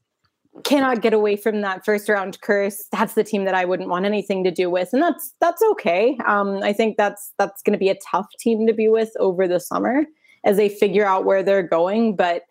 cannot 0.63 1.01
get 1.01 1.13
away 1.13 1.35
from 1.35 1.61
that 1.61 1.85
first 1.85 2.09
round 2.09 2.39
curse. 2.41 2.83
That's 2.91 3.13
the 3.13 3.23
team 3.23 3.45
that 3.45 3.55
I 3.55 3.65
wouldn't 3.65 3.89
want 3.89 4.05
anything 4.05 4.43
to 4.43 4.51
do 4.51 4.69
with, 4.69 4.89
and 4.93 5.01
that's 5.01 5.33
that's 5.39 5.61
okay. 5.71 6.17
Um, 6.25 6.61
I 6.63 6.73
think 6.73 6.97
that's 6.97 7.33
that's 7.37 7.61
going 7.61 7.73
to 7.73 7.79
be 7.79 7.89
a 7.89 7.97
tough 8.09 8.27
team 8.39 8.67
to 8.67 8.73
be 8.73 8.87
with 8.87 9.11
over 9.19 9.47
the 9.47 9.59
summer 9.59 10.05
as 10.43 10.57
they 10.57 10.69
figure 10.69 11.05
out 11.05 11.25
where 11.25 11.43
they're 11.43 11.63
going. 11.63 12.15
But 12.15 12.43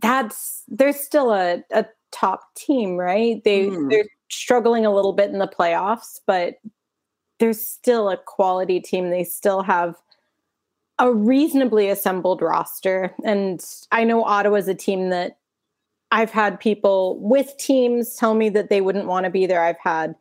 that's 0.00 0.64
they're 0.68 0.92
still 0.92 1.32
a, 1.32 1.62
a 1.72 1.86
top 2.12 2.54
team, 2.54 2.96
right? 2.96 3.42
They 3.44 3.66
mm. 3.66 3.90
they're 3.90 4.06
struggling 4.28 4.86
a 4.86 4.94
little 4.94 5.12
bit 5.12 5.30
in 5.30 5.38
the 5.38 5.48
playoffs, 5.48 6.20
but 6.26 6.56
they're 7.38 7.52
still 7.52 8.08
a 8.08 8.16
quality 8.16 8.80
team. 8.80 9.10
They 9.10 9.24
still 9.24 9.62
have 9.62 9.96
a 10.98 11.12
reasonably 11.12 11.90
assembled 11.90 12.40
roster, 12.40 13.14
and 13.24 13.64
I 13.92 14.04
know 14.04 14.24
Ottawa's 14.24 14.68
a 14.68 14.74
team 14.74 15.10
that 15.10 15.38
I've 16.10 16.30
had 16.30 16.60
people 16.60 17.18
with 17.20 17.56
teams 17.58 18.14
tell 18.14 18.34
me 18.34 18.48
that 18.50 18.70
they 18.70 18.80
wouldn't 18.80 19.06
want 19.06 19.24
to 19.24 19.30
be 19.30 19.46
there. 19.46 19.62
I've 19.62 19.78
had 19.82 20.14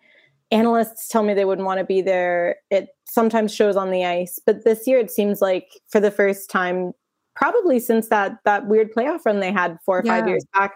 analysts 0.51 1.07
tell 1.07 1.23
me 1.23 1.33
they 1.33 1.45
wouldn't 1.45 1.65
want 1.65 1.79
to 1.79 1.85
be 1.85 2.01
there. 2.01 2.57
It 2.69 2.89
sometimes 3.05 3.53
shows 3.53 3.75
on 3.75 3.91
the 3.91 4.05
ice, 4.05 4.39
but 4.45 4.63
this 4.63 4.87
year 4.87 4.99
it 4.99 5.11
seems 5.11 5.41
like 5.41 5.81
for 5.89 5.99
the 5.99 6.11
first 6.11 6.49
time, 6.49 6.93
probably 7.35 7.79
since 7.79 8.07
that 8.09 8.37
that 8.45 8.67
weird 8.67 8.93
playoff 8.93 9.25
run 9.25 9.39
they 9.39 9.51
had 9.51 9.77
four 9.85 9.99
or 9.99 10.03
yeah. 10.05 10.19
five 10.19 10.27
years 10.27 10.45
back, 10.53 10.73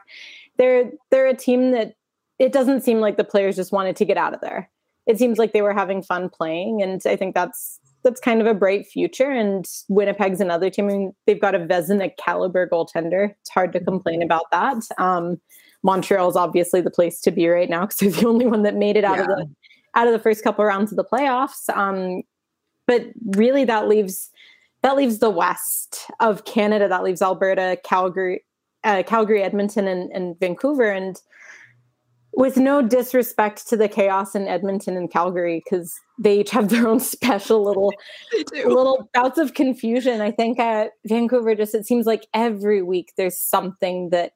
they're 0.58 0.92
they're 1.12 1.28
a 1.28 1.36
team 1.36 1.72
that 1.72 1.96
it 2.38 2.52
doesn't 2.52 2.82
seem 2.82 3.00
like 3.00 3.18
the 3.18 3.24
players 3.24 3.56
just 3.56 3.72
wanted 3.72 3.96
to 3.98 4.06
get 4.06 4.18
out 4.18 4.34
of 4.34 4.42
there. 4.42 4.70
It 5.06 5.18
seems 5.18 5.38
like 5.38 5.54
they 5.54 5.62
were 5.62 5.74
having 5.74 6.04
fun 6.04 6.30
playing, 6.30 6.82
and 6.82 7.02
I 7.06 7.16
think 7.16 7.34
that's 7.34 7.80
that's 8.04 8.22
kind 8.22 8.42
of 8.42 8.48
a 8.48 8.54
bright 8.54 8.88
future. 8.88 9.30
And 9.30 9.66
Winnipeg's 9.90 10.42
another 10.42 10.70
team. 10.70 10.86
I 10.86 10.88
mean, 10.90 11.14
they've 11.26 11.40
got 11.40 11.56
a 11.56 11.60
Vezina 11.60 12.12
caliber 12.18 12.68
goaltender. 12.68 13.34
It's 13.42 13.50
hard 13.50 13.74
to 13.74 13.80
complain 13.80 14.22
about 14.22 14.46
that. 14.52 14.78
Um, 14.98 15.40
Montreal 15.84 16.30
is 16.30 16.36
obviously 16.36 16.82
the 16.82 16.92
place 16.92 17.22
to 17.22 17.32
be 17.32 17.48
right 17.48 17.70
now 17.70 17.86
because 17.86 17.98
they're 17.98 18.22
the 18.22 18.28
only 18.28 18.46
one 18.46 18.64
that 18.64 18.76
made 18.76 18.98
it 18.98 19.04
out 19.04 19.18
yeah. 19.18 19.24
of 19.24 19.28
the 19.28 19.50
out 19.96 20.08
of 20.08 20.14
the 20.14 20.20
first 20.20 20.44
couple 20.44 20.64
of 20.64 20.68
rounds 20.68 20.92
of 20.92 20.98
the 20.98 21.04
playoffs. 21.04 21.70
Um, 21.76 22.22
but 22.86 23.08
really, 23.36 23.66
that 23.66 23.88
leaves 23.88 24.30
that 24.82 24.96
leaves 24.96 25.20
the 25.20 25.30
west 25.30 26.10
of 26.20 26.46
Canada. 26.46 26.88
That 26.88 27.04
leaves 27.04 27.22
Alberta, 27.22 27.78
Calgary, 27.84 28.46
uh, 28.84 29.04
Calgary, 29.06 29.44
Edmonton, 29.44 29.88
and, 29.88 30.12
and 30.12 30.40
Vancouver. 30.40 30.90
And 30.90 31.20
with 32.40 32.56
no 32.56 32.82
disrespect 32.82 33.68
to 33.68 33.76
the 33.76 33.90
chaos 33.90 34.34
in 34.34 34.48
Edmonton 34.48 34.96
and 34.96 35.12
Calgary, 35.12 35.62
because 35.62 35.94
they 36.18 36.40
each 36.40 36.52
have 36.52 36.70
their 36.70 36.88
own 36.88 37.00
special 37.18 37.62
little 37.64 37.94
little 38.54 39.10
bouts 39.14 39.38
of 39.38 39.54
confusion. 39.54 40.22
I 40.22 40.32
think 40.32 40.58
at 40.58 40.92
Vancouver, 41.06 41.54
just 41.54 41.76
it 41.76 41.86
seems 41.86 42.06
like 42.06 42.26
every 42.34 42.82
week 42.82 43.12
there's 43.18 43.38
something 43.38 44.12
that 44.12 44.32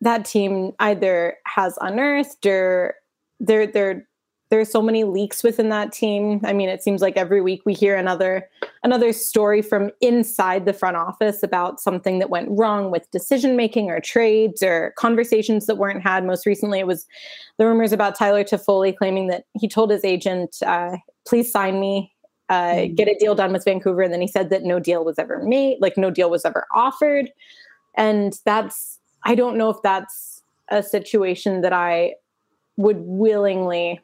that 0.00 0.24
team 0.24 0.70
either 0.78 1.36
has 1.46 1.76
unearthed 1.80 2.46
or 2.46 2.94
they're 3.40 3.66
they're 3.66 4.06
there's 4.50 4.70
so 4.70 4.82
many 4.82 5.04
leaks 5.04 5.44
within 5.44 5.68
that 5.68 5.92
team. 5.92 6.40
I 6.44 6.52
mean, 6.52 6.68
it 6.68 6.82
seems 6.82 7.00
like 7.00 7.16
every 7.16 7.40
week 7.40 7.62
we 7.64 7.72
hear 7.72 7.96
another 7.96 8.48
another 8.82 9.12
story 9.12 9.62
from 9.62 9.92
inside 10.00 10.66
the 10.66 10.72
front 10.72 10.96
office 10.96 11.42
about 11.44 11.80
something 11.80 12.18
that 12.18 12.30
went 12.30 12.48
wrong 12.50 12.90
with 12.90 13.10
decision 13.12 13.56
making 13.56 13.90
or 13.90 14.00
trades 14.00 14.60
or 14.62 14.92
conversations 14.96 15.66
that 15.66 15.76
weren't 15.76 16.02
had. 16.02 16.26
Most 16.26 16.46
recently, 16.46 16.80
it 16.80 16.86
was 16.86 17.06
the 17.58 17.66
rumors 17.66 17.92
about 17.92 18.16
Tyler 18.16 18.42
Toffoli 18.42 18.94
claiming 18.94 19.28
that 19.28 19.44
he 19.54 19.68
told 19.68 19.90
his 19.90 20.04
agent, 20.04 20.56
uh, 20.66 20.96
"Please 21.26 21.50
sign 21.50 21.80
me." 21.80 22.12
Uh, 22.48 22.74
mm-hmm. 22.74 22.94
get 22.96 23.06
a 23.06 23.14
deal 23.20 23.36
done 23.36 23.52
with 23.52 23.64
Vancouver, 23.64 24.02
and 24.02 24.12
then 24.12 24.20
he 24.20 24.26
said 24.26 24.50
that 24.50 24.64
no 24.64 24.80
deal 24.80 25.04
was 25.04 25.20
ever 25.20 25.40
made, 25.44 25.78
like 25.80 25.96
no 25.96 26.10
deal 26.10 26.28
was 26.28 26.44
ever 26.44 26.66
offered, 26.74 27.30
and 27.96 28.40
that's 28.44 28.98
I 29.22 29.36
don't 29.36 29.56
know 29.56 29.70
if 29.70 29.76
that's 29.84 30.42
a 30.68 30.82
situation 30.82 31.60
that 31.60 31.72
I 31.72 32.14
would 32.76 32.98
willingly 32.98 34.00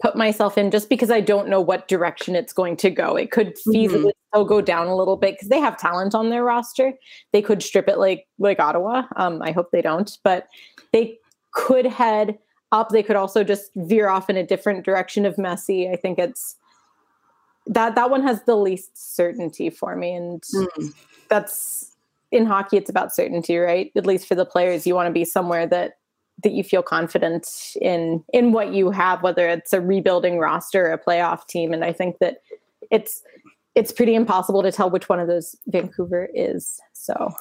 put 0.00 0.16
myself 0.16 0.56
in 0.56 0.70
just 0.70 0.88
because 0.88 1.10
I 1.10 1.20
don't 1.20 1.48
know 1.48 1.60
what 1.60 1.88
direction 1.88 2.34
it's 2.34 2.52
going 2.52 2.76
to 2.78 2.90
go. 2.90 3.16
It 3.16 3.30
could 3.30 3.56
feasibly 3.56 3.88
mm-hmm. 3.88 4.08
still 4.32 4.44
go 4.44 4.60
down 4.60 4.86
a 4.86 4.96
little 4.96 5.16
bit 5.16 5.34
because 5.34 5.48
they 5.48 5.60
have 5.60 5.76
talent 5.76 6.14
on 6.14 6.30
their 6.30 6.44
roster. 6.44 6.92
They 7.32 7.42
could 7.42 7.62
strip 7.62 7.88
it 7.88 7.98
like 7.98 8.26
like 8.38 8.60
Ottawa. 8.60 9.04
Um, 9.16 9.42
I 9.42 9.52
hope 9.52 9.70
they 9.70 9.82
don't, 9.82 10.16
but 10.24 10.48
they 10.92 11.18
could 11.52 11.86
head 11.86 12.38
up. 12.70 12.90
They 12.90 13.02
could 13.02 13.16
also 13.16 13.44
just 13.44 13.70
veer 13.76 14.08
off 14.08 14.30
in 14.30 14.36
a 14.36 14.46
different 14.46 14.84
direction 14.84 15.26
of 15.26 15.38
messy. 15.38 15.88
I 15.88 15.96
think 15.96 16.18
it's 16.18 16.56
that 17.66 17.94
that 17.94 18.10
one 18.10 18.22
has 18.22 18.42
the 18.44 18.56
least 18.56 19.16
certainty 19.16 19.70
for 19.70 19.96
me, 19.96 20.14
and 20.14 20.42
mm. 20.42 20.94
that's 21.28 21.96
in 22.30 22.46
hockey. 22.46 22.76
It's 22.76 22.90
about 22.90 23.14
certainty, 23.14 23.56
right? 23.58 23.92
At 23.96 24.06
least 24.06 24.26
for 24.26 24.34
the 24.34 24.46
players, 24.46 24.86
you 24.86 24.94
want 24.94 25.06
to 25.06 25.12
be 25.12 25.24
somewhere 25.24 25.66
that 25.68 25.98
that 26.42 26.52
you 26.52 26.64
feel 26.64 26.82
confident 26.82 27.48
in 27.80 28.24
in 28.32 28.52
what 28.52 28.72
you 28.72 28.90
have, 28.90 29.22
whether 29.22 29.48
it's 29.48 29.72
a 29.72 29.80
rebuilding 29.80 30.38
roster 30.38 30.86
or 30.86 30.92
a 30.92 30.98
playoff 30.98 31.46
team. 31.46 31.72
And 31.72 31.84
I 31.84 31.92
think 31.92 32.18
that 32.18 32.38
it's 32.90 33.22
it's 33.74 33.92
pretty 33.92 34.14
impossible 34.14 34.62
to 34.62 34.72
tell 34.72 34.90
which 34.90 35.08
one 35.08 35.20
of 35.20 35.28
those 35.28 35.56
Vancouver 35.66 36.28
is. 36.34 36.80
So 36.92 37.32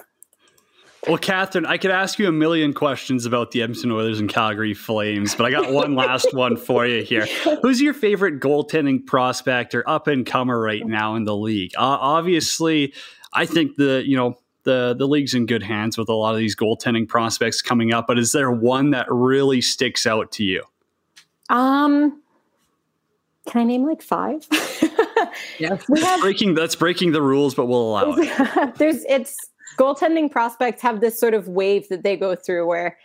well, 1.08 1.18
Catherine, 1.18 1.66
I 1.66 1.78
could 1.78 1.90
ask 1.90 2.20
you 2.20 2.28
a 2.28 2.32
million 2.32 2.74
questions 2.74 3.26
about 3.26 3.52
the 3.52 3.64
Edmonton 3.64 3.92
Oilers 3.92 4.20
and 4.20 4.30
Calgary 4.30 4.76
Flames, 4.76 5.34
but 5.34 5.48
I 5.48 5.52
got 5.52 5.72
one 5.72 5.96
last 5.96 6.28
one 6.34 6.56
for 6.56 6.86
you 6.86 7.04
here. 7.04 7.26
Who's 7.64 7.82
your 7.82 7.96
favorite 7.96 8.40
goaltending 8.40 9.08
prospect 9.08 9.74
or 9.74 9.88
up 9.90 10.06
and 10.06 10.28
comer 10.28 10.62
right 10.62 10.86
now 10.86 11.16
in 11.16 11.24
the 11.24 11.36
league? 11.36 11.72
Uh, 11.76 11.98
obviously, 12.00 12.94
I 13.34 13.48
think 13.48 13.78
the 13.78 14.04
you 14.06 14.16
know 14.16 14.38
the 14.63 14.95
the 14.97 15.08
league's 15.08 15.34
in 15.34 15.45
good 15.45 15.63
hands 15.63 15.97
with 15.97 16.10
a 16.10 16.13
lot 16.13 16.34
of 16.34 16.38
these 16.38 16.56
goaltending 16.56 17.08
prospects 17.08 17.62
coming 17.62 17.93
up. 17.93 18.08
But 18.08 18.19
is 18.19 18.32
there 18.32 18.52
one 18.52 18.91
that 18.91 19.08
really 19.10 19.62
sticks 19.62 20.06
out 20.06 20.32
to 20.34 20.43
you? 20.43 20.63
Um, 21.50 22.21
can 23.47 23.62
I 23.62 23.63
name 23.63 23.86
like 23.86 24.02
five? 24.02 24.45
yeah, 25.60 25.78
we 25.89 26.02
have, 26.02 26.21
breaking 26.21 26.54
that's 26.54 26.76
breaking 26.76 27.12
the 27.12 27.21
rules, 27.21 27.56
but 27.56 27.65
we'll 27.65 27.89
allow 27.89 28.15
it. 28.17 28.76
There's 28.78 29.04
it's 29.06 29.36
goaltending 29.78 30.30
prospects 30.30 30.82
have 30.82 31.02
this 31.02 31.19
sort 31.19 31.34
of 31.34 31.47
wave 31.47 31.89
that 31.89 32.04
they 32.04 32.15
go 32.15 32.36
through 32.36 32.67
where 32.67 32.97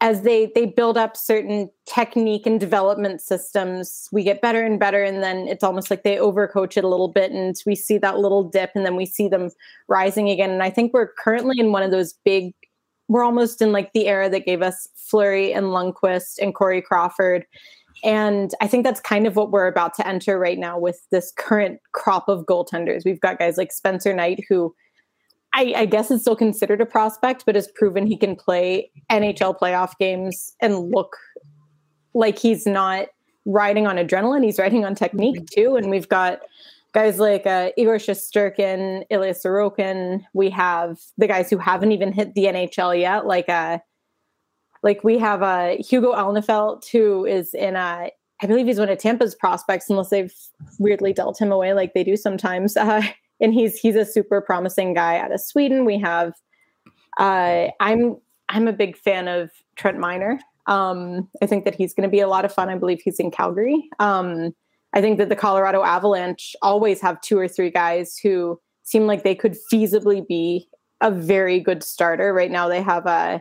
as 0.00 0.22
they 0.22 0.50
they 0.54 0.66
build 0.66 0.96
up 0.96 1.16
certain 1.16 1.70
technique 1.86 2.46
and 2.46 2.58
development 2.58 3.20
systems 3.20 4.08
we 4.12 4.24
get 4.24 4.40
better 4.40 4.64
and 4.64 4.80
better 4.80 5.02
and 5.02 5.22
then 5.22 5.46
it's 5.46 5.62
almost 5.62 5.90
like 5.90 6.02
they 6.02 6.16
overcoach 6.16 6.76
it 6.76 6.84
a 6.84 6.88
little 6.88 7.08
bit 7.08 7.30
and 7.32 7.56
we 7.66 7.74
see 7.74 7.98
that 7.98 8.18
little 8.18 8.42
dip 8.42 8.70
and 8.74 8.86
then 8.86 8.96
we 8.96 9.04
see 9.04 9.28
them 9.28 9.50
rising 9.88 10.28
again. 10.30 10.50
And 10.50 10.62
i 10.62 10.70
think 10.70 10.92
we're 10.92 11.12
currently 11.12 11.58
in 11.58 11.72
one 11.72 11.82
of 11.82 11.90
those 11.90 12.14
big 12.24 12.54
we're 13.08 13.24
almost 13.24 13.60
in 13.60 13.72
like 13.72 13.92
the 13.92 14.06
era 14.06 14.30
that 14.30 14.46
gave 14.46 14.62
us 14.62 14.88
fleury 14.94 15.52
and 15.52 15.66
lundqvist 15.66 16.38
and 16.40 16.54
corey 16.54 16.80
crawford. 16.80 17.44
And 18.02 18.54
i 18.60 18.66
think 18.66 18.84
that's 18.84 19.00
kind 19.00 19.26
of 19.26 19.36
what 19.36 19.50
we're 19.50 19.66
about 19.66 19.94
to 19.94 20.06
enter 20.06 20.38
right 20.38 20.58
now 20.58 20.78
with 20.78 21.00
this 21.10 21.32
current 21.36 21.80
crop 21.92 22.28
of 22.28 22.46
goaltenders. 22.46 23.04
We've 23.04 23.20
got 23.20 23.38
guys 23.38 23.58
like 23.58 23.72
spencer 23.72 24.14
knight 24.14 24.44
who 24.48 24.74
I, 25.52 25.72
I, 25.76 25.86
guess 25.86 26.10
it's 26.10 26.22
still 26.22 26.36
considered 26.36 26.80
a 26.80 26.86
prospect, 26.86 27.44
but 27.44 27.56
has 27.56 27.68
proven 27.74 28.06
he 28.06 28.16
can 28.16 28.36
play 28.36 28.90
NHL 29.10 29.58
playoff 29.58 29.98
games 29.98 30.54
and 30.60 30.90
look 30.92 31.16
like 32.14 32.38
he's 32.38 32.66
not 32.66 33.08
riding 33.46 33.86
on 33.86 33.96
adrenaline. 33.96 34.44
He's 34.44 34.58
riding 34.58 34.84
on 34.84 34.94
technique 34.94 35.46
too. 35.46 35.76
And 35.76 35.90
we've 35.90 36.08
got 36.08 36.40
guys 36.92 37.18
like 37.18 37.46
uh, 37.46 37.70
Igor 37.76 37.96
Shesterkin, 37.96 39.04
Ilya 39.10 39.34
Sorokin. 39.34 40.24
We 40.32 40.50
have 40.50 40.98
the 41.18 41.26
guys 41.26 41.50
who 41.50 41.58
haven't 41.58 41.92
even 41.92 42.12
hit 42.12 42.34
the 42.34 42.44
NHL 42.44 43.00
yet, 43.00 43.26
like 43.26 43.48
uh, 43.48 43.78
like 44.82 45.04
we 45.04 45.18
have 45.18 45.42
uh, 45.42 45.76
Hugo 45.78 46.12
Alnefelt, 46.14 46.88
who 46.90 47.24
is 47.26 47.54
in 47.54 47.76
a, 47.76 48.10
I 48.42 48.46
believe 48.46 48.66
he's 48.66 48.78
one 48.78 48.88
of 48.88 48.98
Tampa's 48.98 49.34
prospects, 49.34 49.90
unless 49.90 50.08
they've 50.08 50.34
weirdly 50.78 51.12
dealt 51.12 51.40
him 51.40 51.52
away 51.52 51.74
like 51.74 51.92
they 51.94 52.04
do 52.04 52.16
sometimes. 52.16 52.76
Uh, 52.90 53.02
and 53.40 53.54
he's 53.54 53.78
he's 53.78 53.96
a 53.96 54.04
super 54.04 54.40
promising 54.40 54.94
guy 54.94 55.18
out 55.18 55.32
of 55.32 55.40
Sweden. 55.40 55.84
We 55.84 55.98
have, 55.98 56.32
uh, 57.18 57.68
I'm 57.80 58.16
I'm 58.48 58.68
a 58.68 58.72
big 58.72 58.96
fan 58.96 59.28
of 59.28 59.50
Trent 59.76 59.98
Miner. 59.98 60.40
Um, 60.66 61.28
I 61.42 61.46
think 61.46 61.64
that 61.64 61.74
he's 61.74 61.94
going 61.94 62.08
to 62.08 62.10
be 62.10 62.20
a 62.20 62.28
lot 62.28 62.44
of 62.44 62.52
fun. 62.52 62.68
I 62.68 62.76
believe 62.76 63.00
he's 63.02 63.18
in 63.18 63.30
Calgary. 63.30 63.88
Um, 63.98 64.54
I 64.92 65.00
think 65.00 65.18
that 65.18 65.28
the 65.28 65.36
Colorado 65.36 65.82
Avalanche 65.82 66.54
always 66.62 67.00
have 67.00 67.20
two 67.20 67.38
or 67.38 67.48
three 67.48 67.70
guys 67.70 68.18
who 68.22 68.60
seem 68.82 69.06
like 69.06 69.22
they 69.22 69.34
could 69.34 69.56
feasibly 69.72 70.26
be 70.26 70.68
a 71.00 71.10
very 71.10 71.60
good 71.60 71.82
starter. 71.82 72.32
Right 72.34 72.50
now, 72.50 72.68
they 72.68 72.82
have 72.82 73.06
a 73.06 73.08
uh, 73.08 73.38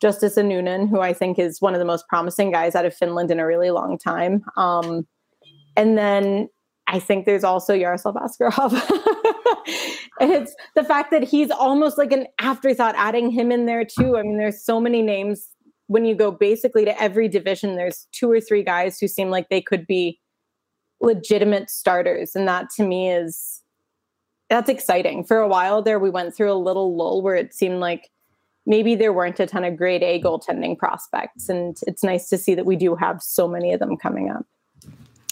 Justus 0.00 0.36
Annunen, 0.36 0.88
who 0.88 1.00
I 1.00 1.12
think 1.12 1.38
is 1.38 1.60
one 1.60 1.74
of 1.74 1.78
the 1.78 1.84
most 1.84 2.06
promising 2.08 2.50
guys 2.50 2.74
out 2.74 2.84
of 2.84 2.94
Finland 2.94 3.30
in 3.30 3.40
a 3.40 3.46
really 3.46 3.70
long 3.70 3.98
time. 3.98 4.44
Um, 4.56 5.06
and 5.76 5.96
then 5.96 6.48
I 6.86 6.98
think 6.98 7.26
there's 7.26 7.44
also 7.44 7.74
Yaroslav 7.74 8.14
Askarov. 8.14 8.72
and 9.24 9.34
it's 10.32 10.54
the 10.74 10.84
fact 10.84 11.10
that 11.10 11.22
he's 11.22 11.50
almost 11.50 11.98
like 11.98 12.12
an 12.12 12.26
afterthought, 12.40 12.94
adding 12.96 13.30
him 13.30 13.50
in 13.50 13.66
there 13.66 13.84
too. 13.84 14.16
I 14.16 14.22
mean, 14.22 14.38
there's 14.38 14.64
so 14.64 14.80
many 14.80 15.02
names 15.02 15.48
when 15.86 16.04
you 16.04 16.14
go 16.14 16.30
basically 16.30 16.84
to 16.84 17.00
every 17.00 17.28
division, 17.28 17.76
there's 17.76 18.06
two 18.12 18.30
or 18.30 18.40
three 18.40 18.62
guys 18.62 18.98
who 18.98 19.08
seem 19.08 19.30
like 19.30 19.48
they 19.48 19.60
could 19.60 19.86
be 19.86 20.18
legitimate 21.00 21.68
starters. 21.68 22.34
And 22.34 22.48
that 22.48 22.70
to 22.76 22.86
me 22.86 23.10
is 23.10 23.62
that's 24.48 24.70
exciting. 24.70 25.24
For 25.24 25.38
a 25.38 25.48
while 25.48 25.82
there, 25.82 25.98
we 25.98 26.10
went 26.10 26.34
through 26.34 26.52
a 26.52 26.54
little 26.54 26.96
lull 26.96 27.22
where 27.22 27.34
it 27.34 27.54
seemed 27.54 27.80
like 27.80 28.10
maybe 28.66 28.94
there 28.94 29.12
weren't 29.12 29.40
a 29.40 29.46
ton 29.46 29.64
of 29.64 29.76
grade 29.76 30.02
A 30.02 30.20
goaltending 30.22 30.78
prospects. 30.78 31.48
And 31.48 31.76
it's 31.86 32.02
nice 32.02 32.28
to 32.28 32.38
see 32.38 32.54
that 32.54 32.66
we 32.66 32.76
do 32.76 32.94
have 32.94 33.22
so 33.22 33.46
many 33.46 33.72
of 33.72 33.80
them 33.80 33.96
coming 33.96 34.30
up. 34.30 34.46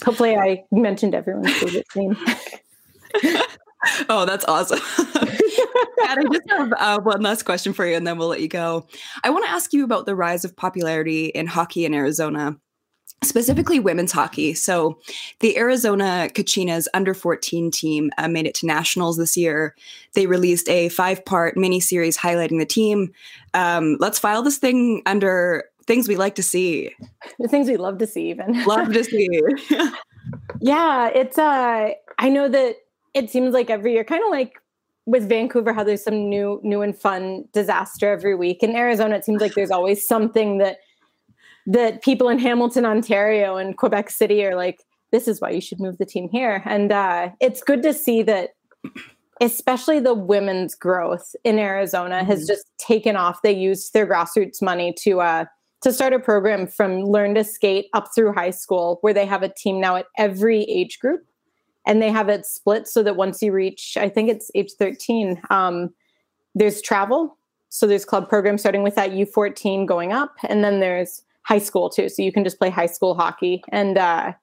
Hopefully, 0.03 0.35
I 0.35 0.63
mentioned 0.71 1.15
everyone's 1.15 1.53
favorite 1.53 1.87
team. 1.93 2.17
oh, 4.09 4.25
that's 4.25 4.45
awesome. 4.45 4.79
I 6.05 6.23
just 6.31 6.49
have 6.49 6.73
uh, 6.77 6.99
one 7.01 7.21
last 7.21 7.43
question 7.43 7.73
for 7.73 7.85
you, 7.85 7.95
and 7.95 8.05
then 8.05 8.17
we'll 8.17 8.27
let 8.27 8.41
you 8.41 8.47
go. 8.47 8.87
I 9.23 9.29
want 9.29 9.45
to 9.45 9.51
ask 9.51 9.73
you 9.73 9.83
about 9.83 10.05
the 10.05 10.15
rise 10.15 10.45
of 10.45 10.55
popularity 10.55 11.27
in 11.27 11.47
hockey 11.47 11.85
in 11.85 11.93
Arizona 11.93 12.57
specifically 13.23 13.79
women's 13.79 14.11
hockey. 14.11 14.53
So 14.53 14.99
the 15.39 15.57
Arizona 15.57 16.29
Kachinas 16.33 16.87
under 16.93 17.13
14 17.13 17.71
team 17.71 18.11
uh, 18.17 18.27
made 18.27 18.45
it 18.45 18.55
to 18.55 18.65
nationals 18.65 19.17
this 19.17 19.35
year. 19.37 19.75
They 20.13 20.27
released 20.27 20.69
a 20.69 20.89
five 20.89 21.23
part 21.25 21.57
mini 21.57 21.79
series 21.79 22.17
highlighting 22.17 22.59
the 22.59 22.65
team. 22.65 23.13
Um, 23.53 23.97
let's 23.99 24.19
file 24.19 24.43
this 24.43 24.57
thing 24.57 25.01
under 25.05 25.65
things 25.85 26.07
we 26.07 26.15
like 26.15 26.35
to 26.35 26.43
see. 26.43 26.93
The 27.39 27.47
things 27.47 27.67
we 27.67 27.77
love 27.77 27.97
to 27.99 28.07
see, 28.07 28.29
even. 28.29 28.63
love 28.65 28.93
to 28.93 29.03
see. 29.03 29.29
yeah, 30.61 31.09
it's, 31.09 31.37
uh, 31.37 31.91
I 32.19 32.29
know 32.29 32.47
that 32.47 32.75
it 33.13 33.29
seems 33.29 33.53
like 33.53 33.69
every 33.69 33.93
year, 33.93 34.03
kind 34.03 34.23
of 34.23 34.31
like 34.31 34.59
with 35.05 35.27
Vancouver, 35.27 35.73
how 35.73 35.83
there's 35.83 36.03
some 36.03 36.29
new, 36.29 36.59
new 36.63 36.81
and 36.81 36.97
fun 36.97 37.45
disaster 37.53 38.11
every 38.11 38.35
week. 38.35 38.63
In 38.63 38.75
Arizona, 38.75 39.15
it 39.15 39.25
seems 39.25 39.41
like 39.41 39.53
there's 39.53 39.71
always 39.71 40.07
something 40.07 40.59
that 40.59 40.77
that 41.65 42.01
people 42.01 42.27
in 42.27 42.39
Hamilton, 42.39 42.85
Ontario, 42.85 43.55
and 43.55 43.77
Quebec 43.77 44.09
City 44.09 44.45
are 44.45 44.55
like, 44.55 44.83
this 45.13 45.27
is 45.27 45.39
why 45.39 45.49
you 45.49 45.61
should 45.61 45.79
move 45.79 45.97
the 45.97 46.05
team 46.05 46.27
here. 46.29 46.61
And 46.65 46.91
uh, 46.91 47.29
it's 47.39 47.63
good 47.63 47.81
to 47.83 47.93
see 47.93 48.21
that, 48.23 48.49
especially 49.39 49.99
the 49.99 50.13
women's 50.13 50.75
growth 50.75 51.35
in 51.45 51.59
Arizona 51.59 52.15
mm-hmm. 52.15 52.27
has 52.27 52.47
just 52.47 52.65
taken 52.79 53.15
off. 53.15 53.41
They 53.43 53.53
used 53.53 53.93
their 53.93 54.07
grassroots 54.07 54.61
money 54.61 54.93
to 55.03 55.21
uh, 55.21 55.45
to 55.83 55.93
start 55.93 56.13
a 56.13 56.19
program 56.19 56.65
from 56.65 57.03
learn 57.03 57.35
to 57.35 57.43
skate 57.43 57.87
up 57.93 58.07
through 58.15 58.33
high 58.33 58.51
school, 58.51 58.97
where 59.01 59.13
they 59.13 59.25
have 59.25 59.43
a 59.43 59.53
team 59.55 59.79
now 59.79 59.95
at 59.95 60.07
every 60.17 60.63
age 60.63 60.99
group, 60.99 61.21
and 61.85 62.01
they 62.01 62.11
have 62.11 62.29
it 62.29 62.45
split 62.45 62.87
so 62.87 63.03
that 63.03 63.15
once 63.15 63.41
you 63.41 63.51
reach, 63.51 63.97
I 63.97 64.09
think 64.09 64.29
it's 64.29 64.51
age 64.55 64.73
thirteen, 64.73 65.41
um, 65.49 65.93
there's 66.55 66.81
travel. 66.81 67.37
So 67.69 67.87
there's 67.87 68.05
club 68.05 68.29
programs 68.29 68.61
starting 68.61 68.83
with 68.83 68.93
that 68.95 69.11
U14 69.11 69.87
going 69.87 70.13
up, 70.13 70.35
and 70.47 70.63
then 70.63 70.79
there's 70.79 71.23
high 71.41 71.59
school 71.59 71.89
too. 71.89 72.09
So 72.09 72.21
you 72.21 72.31
can 72.31 72.43
just 72.43 72.59
play 72.59 72.69
high 72.69 72.85
school 72.85 73.15
hockey. 73.15 73.63
And 73.69 73.97
uh, 73.97 74.33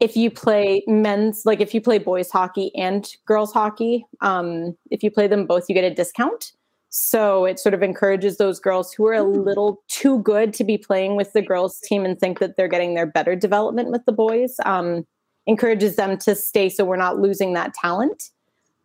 if 0.00 0.16
you 0.16 0.30
play 0.30 0.82
men's, 0.86 1.44
like 1.44 1.60
if 1.60 1.74
you 1.74 1.80
play 1.80 1.98
boys 1.98 2.30
hockey 2.30 2.74
and 2.74 3.08
girls 3.26 3.52
hockey, 3.52 4.06
um, 4.20 4.76
if 4.90 5.02
you 5.02 5.10
play 5.10 5.26
them 5.26 5.46
both, 5.46 5.68
you 5.68 5.74
get 5.74 5.84
a 5.84 5.94
discount. 5.94 6.52
So 6.90 7.44
it 7.44 7.58
sort 7.58 7.74
of 7.74 7.82
encourages 7.82 8.38
those 8.38 8.60
girls 8.60 8.92
who 8.92 9.06
are 9.06 9.14
a 9.14 9.24
hmm. 9.24 9.40
little 9.40 9.82
too 9.88 10.20
good 10.20 10.54
to 10.54 10.64
be 10.64 10.78
playing 10.78 11.16
with 11.16 11.32
the 11.32 11.42
girls 11.42 11.80
team 11.80 12.04
and 12.04 12.18
think 12.18 12.38
that 12.38 12.56
they're 12.56 12.68
getting 12.68 12.94
their 12.94 13.06
better 13.06 13.36
development 13.36 13.90
with 13.90 14.04
the 14.04 14.12
boys. 14.12 14.56
Um, 14.64 15.06
encourages 15.48 15.96
them 15.96 16.16
to 16.18 16.36
stay 16.36 16.68
so 16.68 16.84
we're 16.84 16.96
not 16.96 17.18
losing 17.18 17.54
that 17.54 17.74
talent. 17.74 18.30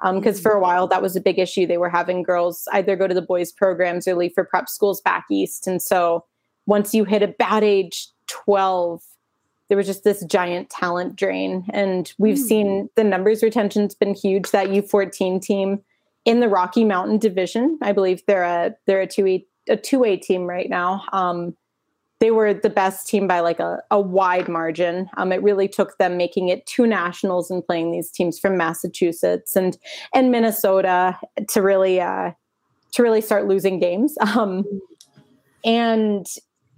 Because 0.03 0.37
um, 0.37 0.41
for 0.41 0.51
a 0.53 0.55
hmm. 0.55 0.61
while 0.63 0.87
that 0.87 1.01
was 1.01 1.15
a 1.15 1.21
big 1.21 1.39
issue. 1.39 1.67
They 1.67 1.77
were 1.77 1.89
having 1.89 2.23
girls 2.23 2.67
either 2.73 2.95
go 2.95 3.07
to 3.07 3.13
the 3.13 3.21
boys 3.21 3.51
programs 3.51 4.07
or 4.07 4.15
leave 4.15 4.33
for 4.33 4.43
prep 4.43 4.67
schools 4.67 4.99
back 4.99 5.25
east. 5.29 5.67
And 5.67 5.81
so 5.81 6.25
once 6.65 6.93
you 6.93 7.05
hit 7.05 7.21
about 7.21 7.63
age 7.63 8.07
12 8.27 9.01
there 9.69 9.77
was 9.77 9.87
just 9.87 10.03
this 10.03 10.23
giant 10.25 10.69
talent 10.69 11.15
drain 11.15 11.65
and 11.71 12.13
we've 12.17 12.37
mm. 12.37 12.47
seen 12.47 12.89
the 12.95 13.03
numbers 13.03 13.41
retention's 13.41 13.95
been 13.95 14.13
huge 14.13 14.51
that 14.51 14.67
u14 14.67 15.41
team 15.41 15.81
in 16.25 16.39
the 16.39 16.47
rocky 16.47 16.85
mountain 16.85 17.17
division 17.17 17.77
i 17.81 17.91
believe 17.91 18.21
they're 18.27 18.43
a 18.43 18.75
they're 18.85 19.01
a 19.01 19.07
2a 19.07 19.45
a 19.69 19.77
2a 19.77 20.21
team 20.21 20.43
right 20.43 20.69
now 20.69 21.03
um, 21.13 21.55
they 22.23 22.31
were 22.31 22.53
the 22.53 22.69
best 22.69 23.05
team 23.05 23.27
by 23.27 23.41
like 23.41 23.59
a, 23.59 23.83
a 23.91 23.99
wide 23.99 24.47
margin. 24.47 25.09
Um, 25.17 25.33
it 25.33 25.43
really 25.43 25.67
took 25.67 25.97
them 25.97 26.15
making 26.15 26.47
it 26.47 26.65
two 26.65 26.87
nationals 26.87 27.51
and 27.51 27.61
playing 27.65 27.91
these 27.91 28.09
teams 28.09 28.39
from 28.39 28.55
massachusetts 28.55 29.57
and 29.57 29.77
and 30.13 30.31
minnesota 30.31 31.19
to 31.49 31.61
really 31.61 31.99
uh, 31.99 32.31
to 32.93 33.03
really 33.03 33.19
start 33.19 33.45
losing 33.45 33.77
games. 33.77 34.17
Um, 34.35 34.63
and 35.65 36.25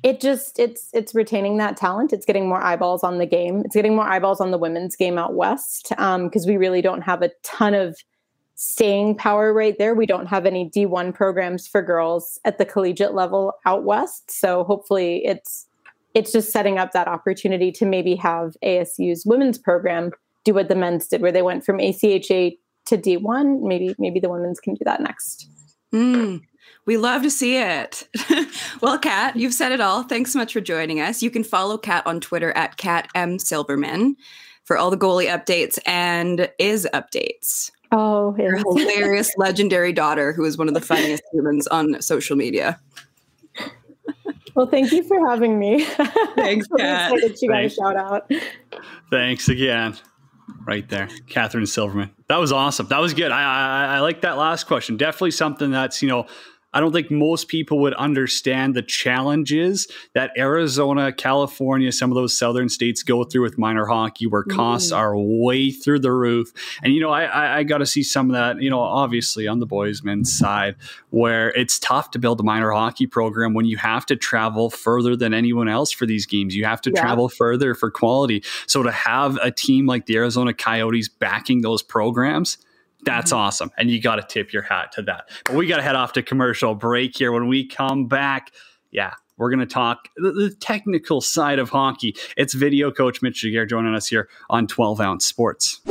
it 0.04 0.20
just 0.20 0.58
it's 0.60 0.90
it's 0.94 1.14
retaining 1.14 1.58
that 1.58 1.78
talent. 1.78 2.12
It's 2.12 2.26
getting 2.26 2.50
more 2.50 2.62
eyeballs 2.62 3.04
on 3.04 3.20
the 3.20 3.26
game. 3.26 3.62
It's 3.66 3.76
getting 3.76 3.96
more 3.96 4.08
eyeballs 4.08 4.42
on 4.42 4.50
the 4.50 4.58
women's 4.58 4.96
game 4.96 5.18
out 5.20 5.36
west 5.36 5.90
because 5.90 6.46
um, 6.46 6.48
we 6.48 6.58
really 6.58 6.82
don't 6.82 7.02
have 7.02 7.22
a 7.22 7.30
ton 7.44 7.76
of 7.76 7.98
staying 8.56 9.16
power 9.16 9.54
right 9.54 9.78
there 9.78 9.94
we 9.94 10.06
don't 10.06 10.28
have 10.28 10.46
any 10.46 10.70
d1 10.70 11.14
programs 11.14 11.68
for 11.68 11.82
girls 11.82 12.40
at 12.46 12.58
the 12.58 12.66
collegiate 12.66 13.14
level 13.14 13.54
out 13.66 13.84
west 13.84 14.32
so 14.32 14.64
hopefully 14.64 15.26
it's 15.26 15.68
it's 16.14 16.32
just 16.32 16.52
setting 16.52 16.78
up 16.78 16.94
that 16.94 17.08
opportunity 17.08 17.72
to 17.72 17.86
maybe 17.86 18.16
have 18.16 18.56
asu's 18.64 19.26
women's 19.26 19.58
program 19.58 20.12
do 20.46 20.54
what 20.54 20.70
the 20.70 20.76
men's 20.76 21.08
did 21.08 21.22
where 21.22 21.32
they 21.32 21.42
went 21.42 21.66
from 21.66 21.78
acha 21.80 22.58
to 22.86 22.98
d1 22.98 23.62
maybe 23.62 23.94
maybe 24.00 24.20
the 24.20 24.30
women's 24.30 24.60
can 24.60 24.74
do 24.74 24.86
that 24.86 25.02
next 25.02 25.50
mm. 25.94 26.42
We 26.86 26.98
love 26.98 27.24
to 27.24 27.32
see 27.32 27.58
it. 27.58 28.08
well, 28.82 29.00
Kat, 29.00 29.36
you've 29.36 29.56
said 29.56 29.72
it 29.72 29.82
all. 29.82 30.04
Thanks 30.04 30.34
so 30.34 30.40
much 30.40 30.54
for 30.54 30.62
joining 30.62 31.02
us. 31.02 31.24
You 31.24 31.32
can 31.32 31.44
follow 31.44 31.80
Kat 31.80 32.06
on 32.06 32.20
Twitter 32.20 32.52
at 32.52 32.78
Kat 32.78 33.10
M 33.16 33.40
Silverman 33.40 34.16
for 34.66 34.78
all 34.78 34.92
the 34.92 34.98
goalie 34.98 35.28
updates 35.28 35.80
and 35.86 36.50
is 36.60 36.88
updates. 36.94 37.72
Oh, 37.92 38.36
your 38.38 38.58
hilarious, 38.58 39.32
legendary 39.38 39.94
daughter, 39.94 40.34
who 40.34 40.44
is 40.46 40.58
one 40.58 40.68
of 40.68 40.74
the 40.74 40.82
funniest 40.82 41.24
humans 41.32 41.68
on 41.68 42.02
social 42.02 42.36
media. 42.36 42.80
Well, 44.56 44.68
thank 44.68 44.92
you 44.94 45.04
for 45.04 45.30
having 45.30 45.60
me. 45.60 45.84
Thanks, 46.36 46.68
Kat. 46.78 47.14
She 47.38 47.48
got 47.48 47.66
a 47.66 47.70
shout 47.70 47.98
out. 47.98 48.32
Thanks 49.12 49.50
again. 49.50 49.98
Right 50.66 50.88
there, 50.88 51.10
Catherine 51.28 51.66
Silverman. 51.66 52.12
That 52.28 52.38
was 52.38 52.52
awesome. 52.52 52.88
That 52.88 53.00
was 53.00 53.14
good. 53.14 53.32
I, 53.32 53.42
I 53.42 53.96
I 53.96 54.00
like 54.00 54.22
that 54.22 54.38
last 54.38 54.66
question. 54.66 54.96
Definitely 54.96 55.32
something 55.32 55.72
that's 55.72 56.02
you 56.02 56.08
know 56.08 56.28
I 56.76 56.82
don't 56.82 56.92
think 56.92 57.10
most 57.10 57.48
people 57.48 57.80
would 57.80 57.94
understand 57.94 58.76
the 58.76 58.82
challenges 58.82 59.88
that 60.14 60.32
Arizona, 60.38 61.14
California, 61.14 61.90
some 61.94 62.12
of 62.12 62.16
those 62.16 62.38
southern 62.38 62.68
states 62.68 63.02
go 63.02 63.24
through 63.24 63.44
with 63.44 63.58
minor 63.58 63.86
hockey, 63.86 64.28
where 64.28 64.44
costs 64.44 64.92
mm. 64.92 64.98
are 64.98 65.18
way 65.18 65.72
through 65.72 66.00
the 66.00 66.12
roof. 66.12 66.52
And 66.84 66.94
you 66.94 67.00
know, 67.00 67.12
I, 67.12 67.24
I, 67.24 67.58
I 67.60 67.64
got 67.64 67.78
to 67.78 67.86
see 67.86 68.04
some 68.04 68.30
of 68.30 68.34
that. 68.34 68.62
You 68.62 68.70
know, 68.70 68.82
obviously 68.82 69.48
on 69.48 69.60
the 69.60 69.66
boys' 69.66 70.04
men's 70.04 70.38
side, 70.38 70.76
where 71.12 71.50
it's 71.52 71.80
tough 71.80 72.12
to 72.12 72.20
build 72.20 72.42
a 72.42 72.44
minor 72.44 72.72
hockey 72.72 73.08
program 73.08 73.54
when 73.54 73.66
you 73.66 73.78
have 73.78 74.06
to 74.08 74.18
travel 74.18 74.70
further 74.70 75.16
than 75.16 75.34
anyone 75.34 75.70
else 75.70 75.92
for 75.92 76.06
these 76.06 76.26
games. 76.26 76.56
You 76.56 76.66
have 76.66 76.82
to 76.82 76.92
yeah. 76.94 77.02
travel 77.02 77.30
further 77.30 77.74
for 77.74 77.90
quality. 77.90 78.44
So 78.68 78.84
to 78.84 78.92
have 78.92 79.38
a 79.38 79.50
team 79.50 79.86
like 79.86 80.08
the 80.08 80.18
Arizona 80.18 80.54
Coyotes 80.54 81.08
backing 81.08 81.62
those 81.62 81.82
programs 81.82 82.58
that's 83.06 83.32
mm-hmm. 83.32 83.40
awesome. 83.40 83.72
And 83.78 83.90
you 83.90 84.02
got 84.02 84.16
to 84.16 84.24
tip 84.24 84.52
your 84.52 84.64
hat 84.64 84.92
to 84.94 85.02
that. 85.04 85.30
But 85.46 85.56
we 85.56 85.68
got 85.68 85.78
to 85.78 85.84
head 85.84 85.96
off 85.96 86.14
to 86.14 86.24
commercial 86.24 86.76
break 86.76 87.18
here. 87.18 87.32
When 87.32 87.48
we 87.48 87.68
come 87.68 88.08
back, 88.08 88.52
yeah, 88.92 89.14
we're 89.38 89.50
going 89.50 89.60
to 89.60 89.66
talk 89.66 90.10
the, 90.16 90.56
technical 90.60 91.22
side 91.22 91.60
of 91.60 91.70
hockey. 91.70 92.16
It's 92.38 92.54
video 92.54 92.92
coach 92.92 93.22
Mitch 93.22 93.44
Giguere 93.44 93.70
joining 93.70 93.94
us 93.96 94.08
here 94.08 94.30
on 94.50 94.68
12 94.68 95.02
Ounce 95.02 95.26
Sports. 95.26 95.82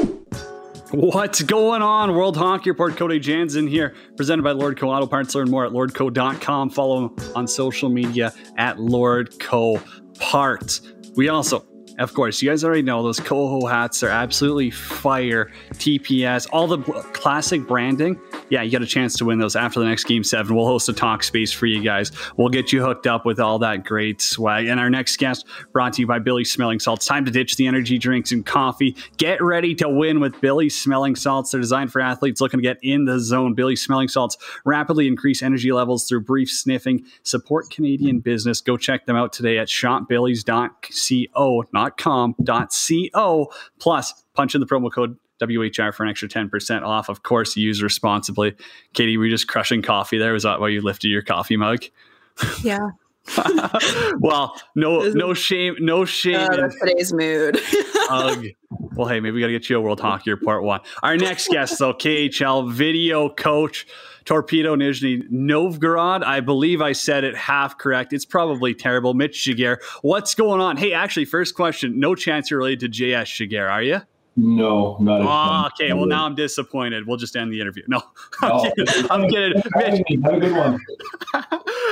What's 0.91 1.43
going 1.43 1.83
on? 1.83 2.15
World 2.15 2.37
Hockey 2.37 2.71
Report, 2.71 2.97
Cody 2.97 3.19
Jansen 3.19 3.67
here, 3.67 3.95
presented 4.17 4.43
by 4.43 4.53
Lordco 4.53 4.85
Auto 4.85 5.07
Parts. 5.07 5.35
Learn 5.35 5.51
more 5.51 5.67
at 5.67 5.73
lordco.com. 5.73 6.71
Follow 6.71 7.09
him 7.09 7.17
on 7.35 7.49
social 7.49 7.89
media 7.89 8.33
at 8.57 8.77
Lordco 8.77 9.83
Parts. 10.19 10.83
We 11.17 11.29
also 11.29 11.67
of 11.99 12.13
course, 12.13 12.43
you 12.43 12.51
guys 12.51 12.65
already 12.65 12.83
know 12.83 13.03
those 13.03 13.21
Coho 13.21 13.67
hats 13.67 14.03
are 14.03 14.09
absolutely 14.09 14.71
fire. 14.71 15.51
TPS, 15.75 16.49
all 16.53 16.67
the 16.67 16.79
classic 17.13 17.67
branding. 17.67 18.19
Yeah, 18.51 18.63
you 18.63 18.71
got 18.71 18.83
a 18.83 18.87
chance 18.87 19.17
to 19.19 19.25
win 19.25 19.39
those 19.39 19.57
after 19.57 19.81
the 19.81 19.87
next 19.87 20.05
game 20.05 20.25
seven. 20.25 20.55
We'll 20.57 20.67
host 20.67 20.89
a 20.89 20.93
talk 20.93 21.23
space 21.23 21.53
for 21.53 21.67
you 21.67 21.83
guys. 21.83 22.11
We'll 22.37 22.49
get 22.49 22.73
you 22.73 22.83
hooked 22.83 23.07
up 23.07 23.25
with 23.25 23.39
all 23.39 23.59
that 23.61 23.85
great 23.85 24.21
swag. 24.21 24.67
And 24.67 24.81
our 24.81 24.91
next 24.91 25.17
guest 25.19 25.47
brought 25.73 25.93
to 25.95 26.01
you 26.01 26.07
by 26.07 26.19
Billy 26.19 26.45
Smelling 26.45 26.81
Salts. 26.81 27.07
Time 27.07 27.25
to 27.25 27.31
ditch 27.31 27.57
the 27.57 27.67
energy 27.67 27.99
drinks 27.99 28.33
and 28.33 28.45
coffee. 28.45 28.97
Get 29.17 29.43
ready 29.43 29.75
to 29.77 29.89
win 29.89 30.21
with 30.21 30.41
Billy 30.41 30.69
Smelling 30.69 31.17
Salts. 31.17 31.51
They're 31.51 31.61
designed 31.61 31.93
for 31.93 32.01
athletes 32.01 32.41
looking 32.41 32.59
to 32.59 32.63
get 32.63 32.79
in 32.83 33.05
the 33.05 33.21
zone. 33.21 33.55
Billy 33.55 33.77
Smelling 33.77 34.09
Salts 34.09 34.37
rapidly 34.65 35.07
increase 35.07 35.43
energy 35.43 35.73
levels 35.73 36.09
through 36.09 36.23
brief 36.23 36.51
sniffing. 36.51 37.05
Support 37.23 37.71
Canadian 37.71 38.21
business. 38.21 38.61
Go 38.61 38.77
check 38.77 39.07
them 39.07 39.17
out 39.17 39.33
today 39.33 39.59
at 39.59 39.69
shopbillys.co. 39.69 41.65
Not 41.73 41.84
com.co 41.91 43.53
plus 43.79 44.25
punch 44.35 44.55
in 44.55 44.61
the 44.61 44.67
promo 44.67 44.93
code 44.93 45.17
WHR 45.41 45.93
for 45.93 46.05
an 46.05 46.11
extra 46.11 46.29
10% 46.29 46.83
off. 46.83 47.09
Of 47.09 47.23
course, 47.23 47.57
use 47.57 47.83
responsibly. 47.83 48.55
Katie, 48.93 49.17
were 49.17 49.25
you 49.27 49.31
just 49.31 49.49
crushing 49.49 49.83
coffee 49.83 50.19
there? 50.19 50.33
Was 50.33 50.45
that 50.45 50.61
why 50.61 50.69
you 50.69 50.81
lifted 50.81 51.09
your 51.09 51.23
coffee 51.23 51.57
mug? 51.57 51.85
Yeah. 52.63 52.91
well, 54.19 54.61
no, 54.75 55.01
no 55.11 55.35
shame, 55.35 55.77
no 55.81 56.05
shame. 56.05 56.37
Uh, 56.37 56.65
in 56.65 56.71
today's 56.71 57.13
mood. 57.13 57.59
Ugh. 58.11 58.47
Well, 58.97 59.09
hey, 59.09 59.21
maybe 59.21 59.33
we 59.33 59.41
got 59.41 59.47
to 59.47 59.53
get 59.53 59.69
you 59.71 59.79
a 59.79 59.81
World 59.81 60.01
Hockey 60.01 60.35
Part 60.37 60.63
One. 60.63 60.81
Our 61.03 61.17
next 61.17 61.49
guest, 61.49 61.79
though, 61.79 61.95
KHL 61.95 62.71
video 62.71 63.29
coach. 63.29 63.87
Torpedo 64.25 64.75
Nizhny 64.75 65.23
Novgorod. 65.31 66.23
I 66.25 66.41
believe 66.41 66.81
I 66.81 66.93
said 66.93 67.25
it 67.25 67.37
half 67.37 67.77
correct. 67.77 68.15
It's 68.15 68.25
probably 68.25 68.75
terrible. 68.75 69.13
Mitch 69.13 69.37
Giguere, 69.45 69.77
what's 70.01 70.35
going 70.35 70.63
on? 70.63 70.79
Hey, 70.79 70.93
actually, 70.93 71.27
first 71.27 71.55
question. 71.55 72.01
No 72.01 72.15
chance 72.15 72.51
you're 72.51 72.59
related 72.59 72.93
to 72.93 73.03
JS 73.03 73.49
Giguere, 73.51 73.71
are 73.71 73.83
you? 73.83 74.01
No, 74.37 74.97
not 74.99 75.21
oh, 75.23 75.69
okay. 75.69 75.93
Well, 75.93 76.07
now 76.07 76.27
I'm 76.27 76.35
disappointed. 76.35 77.07
We'll 77.07 77.19
just 77.19 77.37
end 77.37 77.53
the 77.53 77.61
interview. 77.61 77.85
No, 77.87 78.03
I'm 78.43 78.53
oh, 78.53 78.73
kidding. 78.77 79.11
I'm 79.11 79.29
kidding. 79.29 79.63
Mitch. 79.77 80.03
Have 80.25 80.35
a 80.35 80.41
good 80.41 80.57
one. 80.57 80.81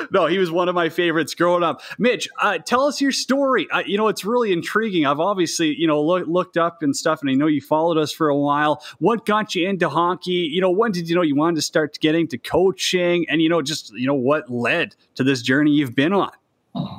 no, 0.11 0.27
he 0.27 0.39
was 0.39 0.51
one 0.51 0.69
of 0.69 0.75
my 0.75 0.89
favorites 0.89 1.35
growing 1.35 1.63
up. 1.63 1.83
Mitch, 1.99 2.29
uh, 2.41 2.59
tell 2.59 2.85
us 2.87 3.01
your 3.01 3.13
story. 3.13 3.69
Uh, 3.71 3.83
you 3.87 3.97
know, 3.97 4.09
it's 4.09 4.25
really 4.25 4.53
intriguing. 4.53 5.07
I've 5.07 5.21
obviously, 5.21 5.75
you 5.75 5.87
know, 5.87 6.03
look, 6.03 6.27
looked 6.27 6.57
up 6.57 6.83
and 6.83 6.97
stuff, 6.97 7.21
and 7.21 7.31
I 7.31 7.35
know 7.35 7.47
you 7.47 7.61
followed 7.61 7.99
us 7.99 8.13
for 8.13 8.29
a 8.29 8.37
while. 8.37 8.83
What 8.99 9.27
got 9.27 9.55
you 9.55 9.69
into 9.69 9.89
hockey? 9.89 10.49
You 10.53 10.61
know, 10.61 10.71
when 10.71 10.93
did 10.93 11.09
you 11.09 11.15
know 11.15 11.23
you 11.23 11.37
wanted 11.37 11.57
to 11.57 11.63
start 11.63 11.99
getting 12.01 12.29
to 12.29 12.39
coaching? 12.39 13.27
And, 13.29 13.41
you 13.43 13.49
know, 13.49 13.63
just, 13.63 13.93
you 13.95 14.07
know, 14.07 14.15
what 14.15 14.51
led 14.51 14.95
to 15.15 15.25
this 15.25 15.43
journey 15.43 15.73
you've 15.73 15.95
been 15.95 16.13
on? 16.13 16.31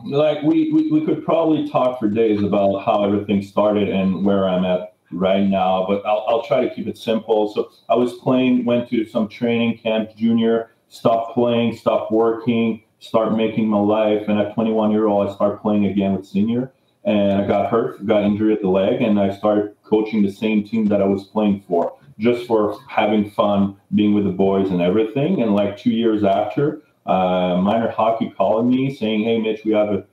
Like, 0.05 0.43
we, 0.43 0.71
we, 0.71 0.91
we 0.91 1.05
could 1.05 1.25
probably 1.25 1.67
talk 1.69 1.99
for 1.99 2.07
days 2.07 2.43
about 2.43 2.85
how 2.85 3.03
everything 3.03 3.41
started 3.41 3.89
and 3.89 4.23
where 4.23 4.47
I'm 4.47 4.65
at 4.65 4.93
right 5.11 5.43
now, 5.43 5.85
but 5.87 6.05
I'll, 6.05 6.25
I'll 6.27 6.43
try 6.43 6.67
to 6.67 6.73
keep 6.73 6.87
it 6.87 6.97
simple. 6.97 7.51
So 7.53 7.71
I 7.89 7.95
was 7.95 8.13
playing, 8.13 8.65
went 8.65 8.89
to 8.89 9.05
some 9.05 9.27
training 9.27 9.79
camp, 9.79 10.15
junior, 10.15 10.71
stopped 10.89 11.33
playing, 11.33 11.75
stopped 11.75 12.11
working, 12.11 12.83
start 13.03 13.35
making 13.35 13.67
my 13.67 13.79
life. 13.79 14.27
And 14.27 14.39
at 14.39 14.53
21 14.53 14.91
year 14.91 15.07
old, 15.07 15.27
I 15.27 15.33
started 15.33 15.57
playing 15.57 15.85
again 15.85 16.15
with 16.15 16.25
senior. 16.25 16.71
And 17.03 17.41
I 17.41 17.45
got 17.45 17.69
hurt, 17.69 18.05
got 18.05 18.23
injured 18.23 18.53
at 18.53 18.61
the 18.61 18.69
leg, 18.69 19.01
and 19.01 19.19
I 19.19 19.35
started 19.35 19.75
coaching 19.83 20.23
the 20.23 20.31
same 20.31 20.63
team 20.63 20.85
that 20.85 21.01
I 21.01 21.05
was 21.05 21.25
playing 21.25 21.65
for, 21.67 21.97
just 22.17 22.47
for 22.47 22.79
having 22.87 23.29
fun, 23.29 23.75
being 23.93 24.13
with 24.13 24.23
the 24.23 24.31
boys 24.31 24.69
and 24.69 24.81
everything. 24.81 25.41
And 25.41 25.53
like 25.53 25.75
two 25.75 25.91
years 25.91 26.23
after, 26.23 26.81
uh, 27.05 27.57
minor 27.61 27.91
hockey 27.91 28.29
called 28.29 28.67
me 28.67 28.95
saying, 28.95 29.23
"Hey, 29.25 29.37
Mitch, 29.37 29.65
we 29.65 29.73
have 29.73 29.89
a, 29.89 30.05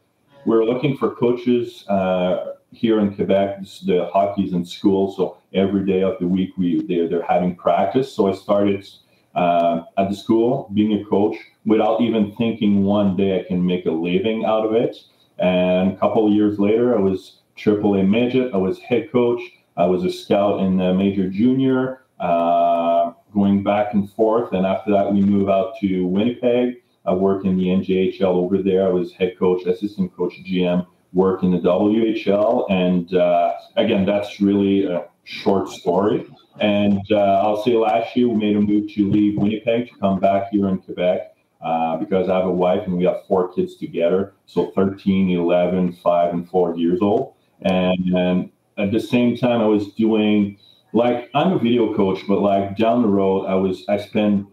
we're 0.45 0.65
looking 0.65 0.97
for 0.97 1.15
coaches." 1.15 1.87
Uh, 1.89 2.55
here 2.73 3.01
in 3.01 3.15
Quebec, 3.15 3.61
the 3.85 4.09
hockey's 4.13 4.53
in 4.53 4.65
school, 4.65 5.13
so 5.13 5.39
every 5.53 5.85
day 5.85 6.03
of 6.03 6.19
the 6.21 6.27
week 6.27 6.51
we 6.57 6.83
they're, 6.87 7.09
they're 7.09 7.23
having 7.23 7.55
practice. 7.55 8.13
So 8.13 8.29
I 8.29 8.33
started 8.33 8.89
uh, 9.35 9.83
at 9.97 10.09
the 10.09 10.17
school 10.17 10.71
being 10.75 11.01
a 11.01 11.05
coach 11.05 11.37
without 11.65 12.01
even 12.01 12.35
thinking 12.37 12.85
one 12.85 13.17
day 13.17 13.41
I 13.41 13.45
can 13.45 13.65
make 13.65 13.87
a 13.87 13.91
living 13.91 14.45
out 14.45 14.65
of 14.65 14.75
it. 14.75 14.97
And 15.39 15.93
a 15.93 15.97
couple 15.97 16.33
years 16.33 16.59
later, 16.59 16.97
I 16.97 17.01
was 17.01 17.41
AAA 17.57 18.09
midget. 18.09 18.53
I 18.53 18.57
was 18.57 18.79
head 18.81 19.11
coach. 19.11 19.41
I 19.77 19.87
was 19.87 20.05
a 20.05 20.11
scout 20.11 20.61
in 20.61 20.77
the 20.77 20.93
major 20.93 21.29
junior, 21.31 22.03
uh, 22.19 23.13
going 23.33 23.63
back 23.63 23.95
and 23.95 24.11
forth. 24.13 24.53
And 24.53 24.67
after 24.67 24.91
that, 24.93 25.13
we 25.13 25.21
moved 25.23 25.51
out 25.51 25.75
to 25.81 26.07
Winnipeg. 26.07 26.83
I 27.07 27.15
worked 27.15 27.47
in 27.47 27.57
the 27.57 27.67
MJHL 27.67 28.23
over 28.23 28.63
there. 28.63 28.87
I 28.87 28.91
was 28.91 29.13
head 29.13 29.39
coach, 29.39 29.65
assistant 29.67 30.15
coach, 30.15 30.35
GM 30.45 30.87
work 31.13 31.43
in 31.43 31.51
the 31.51 31.59
WHL. 31.59 32.71
And 32.71 33.15
uh, 33.15 33.53
again, 33.77 34.05
that's 34.05 34.41
really 34.41 34.85
a 34.85 35.07
short 35.31 35.69
story. 35.69 36.27
And 36.61 37.01
uh, 37.11 37.43
I'll 37.43 37.63
say 37.63 37.73
last 37.77 38.17
year 38.17 38.29
we 38.29 38.35
made 38.35 38.57
a 38.57 38.61
move 38.61 38.93
to 38.95 39.11
leave 39.11 39.39
Winnipeg 39.39 39.89
to 39.89 39.95
come 39.99 40.19
back 40.19 40.51
here 40.51 40.69
in 40.69 40.79
Quebec 40.79 41.35
uh, 41.63 41.97
because 41.97 42.29
I 42.29 42.37
have 42.37 42.47
a 42.47 42.53
wife 42.53 42.83
and 42.87 42.97
we 42.97 43.05
have 43.05 43.25
four 43.29 43.53
kids 43.55 43.77
together. 43.77 44.35
So 44.47 44.73
13, 44.75 45.31
11, 45.31 45.93
5, 45.93 46.35
and 46.35 46.49
4 46.51 46.77
years 46.77 46.99
old. 47.01 47.35
And, 47.63 48.15
and 48.15 48.51
at 48.77 48.91
the 48.91 49.01
same 49.01 49.37
time, 49.37 49.61
I 49.61 49.67
was 49.67 49.93
doing 49.93 50.59
like 50.93 51.31
I'm 51.35 51.53
a 51.53 51.59
video 51.59 51.95
coach, 51.95 52.27
but 52.27 52.41
like 52.41 52.77
down 52.77 53.03
the 53.03 53.09
road, 53.09 53.47
I 53.47 53.55
was 53.55 53.85
I 53.89 53.99
spent 53.99 54.47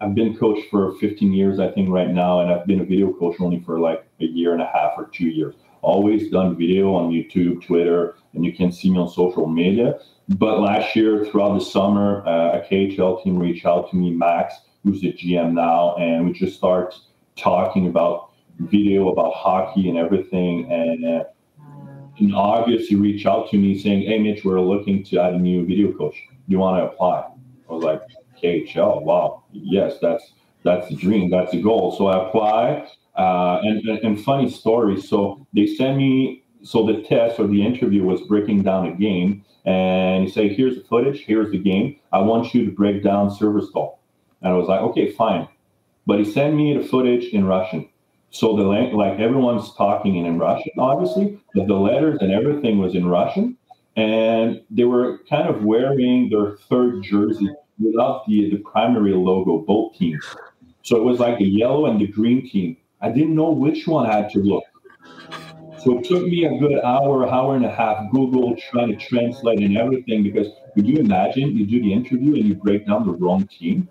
I've 0.00 0.14
been 0.14 0.36
coached 0.36 0.68
for 0.70 0.92
15 0.96 1.32
years, 1.32 1.58
I 1.58 1.70
think, 1.70 1.88
right 1.88 2.10
now, 2.10 2.40
and 2.40 2.50
I've 2.50 2.66
been 2.66 2.80
a 2.80 2.84
video 2.84 3.12
coach 3.12 3.36
only 3.38 3.60
for 3.60 3.78
like 3.78 4.04
a 4.20 4.24
year 4.24 4.52
and 4.52 4.60
a 4.60 4.66
half 4.66 4.92
or 4.96 5.08
two 5.12 5.28
years 5.28 5.54
always 5.86 6.28
done 6.30 6.56
video 6.56 6.92
on 6.94 7.12
YouTube, 7.12 7.64
Twitter, 7.64 8.16
and 8.34 8.44
you 8.44 8.52
can 8.52 8.72
see 8.72 8.90
me 8.90 8.98
on 8.98 9.08
social 9.08 9.46
media. 9.46 9.94
But 10.30 10.58
last 10.58 10.96
year, 10.96 11.24
throughout 11.24 11.54
the 11.56 11.64
summer, 11.64 12.26
uh, 12.26 12.58
a 12.58 12.60
KHL 12.68 13.22
team 13.22 13.38
reached 13.38 13.64
out 13.64 13.88
to 13.90 13.96
me, 13.96 14.10
Max, 14.10 14.54
who's 14.82 15.00
the 15.00 15.12
GM 15.12 15.52
now, 15.52 15.94
and 15.94 16.26
we 16.26 16.32
just 16.32 16.56
start 16.56 16.96
talking 17.36 17.86
about 17.86 18.32
video, 18.58 19.10
about 19.10 19.32
hockey, 19.34 19.88
and 19.88 19.96
everything. 19.96 20.70
And 20.72 21.04
uh, 21.04 21.24
in 22.16 22.34
August, 22.34 22.88
he 22.88 22.96
reached 22.96 23.26
out 23.26 23.48
to 23.50 23.56
me 23.56 23.78
saying, 23.78 24.02
"Hey, 24.02 24.18
Mitch, 24.18 24.44
we're 24.44 24.60
looking 24.60 25.04
to 25.04 25.20
add 25.20 25.34
a 25.34 25.38
new 25.38 25.64
video 25.64 25.92
coach. 25.92 26.16
You 26.48 26.58
want 26.58 26.82
to 26.82 26.90
apply?" 26.90 27.28
I 27.70 27.72
was 27.72 27.84
like, 27.84 28.02
"KHL, 28.42 29.02
wow, 29.02 29.44
yes, 29.52 29.98
that's 30.02 30.32
that's 30.64 30.88
the 30.88 30.96
dream, 30.96 31.30
that's 31.30 31.52
the 31.52 31.62
goal." 31.62 31.94
So 31.96 32.08
I 32.08 32.26
apply. 32.26 32.88
Uh, 33.16 33.60
and, 33.62 33.86
and 33.88 34.22
funny 34.22 34.50
story. 34.50 35.00
So 35.00 35.46
they 35.54 35.66
sent 35.66 35.96
me, 35.96 36.44
so 36.62 36.86
the 36.86 37.02
test 37.02 37.40
or 37.40 37.46
the 37.46 37.64
interview 37.64 38.02
was 38.04 38.20
breaking 38.22 38.62
down 38.62 38.86
a 38.86 38.94
game. 38.94 39.44
And 39.64 40.24
he 40.24 40.30
said, 40.30 40.52
here's 40.52 40.76
the 40.76 40.84
footage, 40.84 41.24
here's 41.24 41.50
the 41.50 41.58
game. 41.58 41.98
I 42.12 42.20
want 42.20 42.54
you 42.54 42.64
to 42.66 42.70
break 42.70 43.02
down 43.02 43.30
Severstal. 43.30 43.96
And 44.42 44.52
I 44.52 44.56
was 44.56 44.68
like, 44.68 44.80
okay, 44.80 45.12
fine. 45.12 45.48
But 46.06 46.18
he 46.18 46.24
sent 46.24 46.54
me 46.54 46.76
the 46.76 46.84
footage 46.84 47.24
in 47.32 47.46
Russian. 47.46 47.88
So 48.30 48.54
the 48.54 48.64
like 48.64 49.18
everyone's 49.18 49.74
talking 49.74 50.16
in, 50.16 50.26
in 50.26 50.38
Russian, 50.38 50.72
obviously, 50.78 51.40
but 51.54 51.66
the 51.68 51.74
letters 51.74 52.18
and 52.20 52.30
everything 52.30 52.78
was 52.78 52.94
in 52.94 53.08
Russian. 53.08 53.56
And 53.96 54.62
they 54.70 54.84
were 54.84 55.20
kind 55.28 55.48
of 55.48 55.64
wearing 55.64 56.28
their 56.28 56.56
third 56.68 57.02
jersey 57.02 57.48
without 57.78 58.26
the, 58.26 58.50
the 58.50 58.58
primary 58.58 59.14
logo, 59.14 59.58
both 59.58 59.96
teams. 59.96 60.24
So 60.82 60.96
it 60.96 61.02
was 61.02 61.18
like 61.18 61.38
the 61.38 61.46
yellow 61.46 61.86
and 61.86 62.00
the 62.00 62.06
green 62.06 62.48
team. 62.48 62.76
I 63.00 63.10
didn't 63.10 63.34
know 63.34 63.50
which 63.50 63.86
one 63.86 64.08
I 64.08 64.16
had 64.16 64.30
to 64.30 64.38
look. 64.38 64.64
So 65.78 65.98
it 65.98 66.04
took 66.04 66.24
me 66.24 66.46
a 66.46 66.58
good 66.58 66.82
hour, 66.82 67.28
hour 67.30 67.54
and 67.54 67.64
a 67.64 67.70
half, 67.70 68.10
Google 68.10 68.56
trying 68.56 68.88
to 68.88 68.96
translate 68.96 69.60
and 69.60 69.76
everything. 69.76 70.22
Because 70.22 70.48
could 70.74 70.86
you 70.86 70.98
imagine 70.98 71.56
you 71.56 71.66
do 71.66 71.80
the 71.80 71.92
interview 71.92 72.34
and 72.34 72.44
you 72.44 72.54
break 72.54 72.86
down 72.86 73.06
the 73.06 73.12
wrong 73.12 73.46
team? 73.46 73.88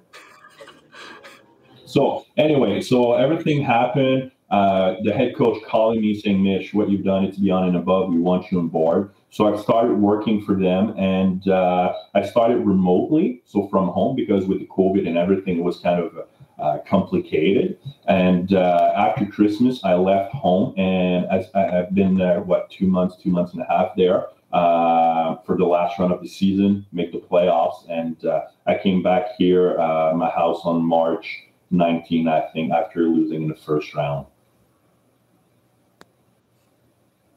So 1.85 2.25
anyway, 2.35 2.81
so 2.81 3.13
everything 3.13 3.61
happened. 3.61 4.31
Uh, 4.49 4.95
the 5.03 5.13
head 5.13 5.35
coach 5.35 5.63
calling 5.65 6.01
me 6.01 6.19
saying, 6.19 6.43
Mitch, 6.43 6.73
what 6.73 6.89
you've 6.89 7.03
done 7.03 7.25
is 7.25 7.37
beyond 7.37 7.69
and 7.69 7.77
above. 7.77 8.09
We 8.09 8.19
want 8.19 8.51
you 8.51 8.59
on 8.59 8.67
board. 8.67 9.11
So 9.29 9.53
I 9.53 9.61
started 9.61 9.97
working 9.97 10.43
for 10.43 10.55
them 10.55 10.93
and 10.97 11.47
uh, 11.47 11.93
I 12.13 12.25
started 12.25 12.57
remotely, 12.57 13.41
so 13.45 13.67
from 13.67 13.87
home, 13.87 14.15
because 14.15 14.45
with 14.45 14.59
the 14.59 14.67
COVID 14.67 15.07
and 15.07 15.17
everything, 15.17 15.57
it 15.57 15.63
was 15.63 15.79
kind 15.79 16.01
of 16.01 16.17
uh, 16.59 16.79
complicated. 16.87 17.77
And 18.07 18.53
uh, 18.53 18.93
after 18.95 19.25
Christmas, 19.25 19.83
I 19.83 19.95
left 19.95 20.33
home 20.33 20.73
and 20.77 21.27
I, 21.29 21.75
have 21.75 21.93
been 21.93 22.15
there, 22.15 22.41
what, 22.41 22.69
two 22.69 22.87
months, 22.87 23.17
two 23.21 23.29
months 23.29 23.53
and 23.53 23.61
a 23.61 23.65
half 23.65 23.95
there 23.95 24.27
uh, 24.53 25.35
for 25.45 25.57
the 25.57 25.65
last 25.65 25.99
run 25.99 26.11
of 26.11 26.21
the 26.21 26.27
season, 26.27 26.85
make 26.91 27.11
the 27.11 27.19
playoffs. 27.19 27.85
And 27.89 28.23
uh, 28.25 28.41
I 28.65 28.77
came 28.77 29.03
back 29.03 29.35
here, 29.37 29.77
uh, 29.79 30.13
my 30.15 30.29
house 30.29 30.61
on 30.63 30.83
March 30.83 31.43
19, 31.71 32.27
I 32.27 32.41
think, 32.53 32.71
after 32.71 33.01
losing 33.01 33.43
in 33.43 33.47
the 33.49 33.55
first 33.55 33.93
round. 33.93 34.27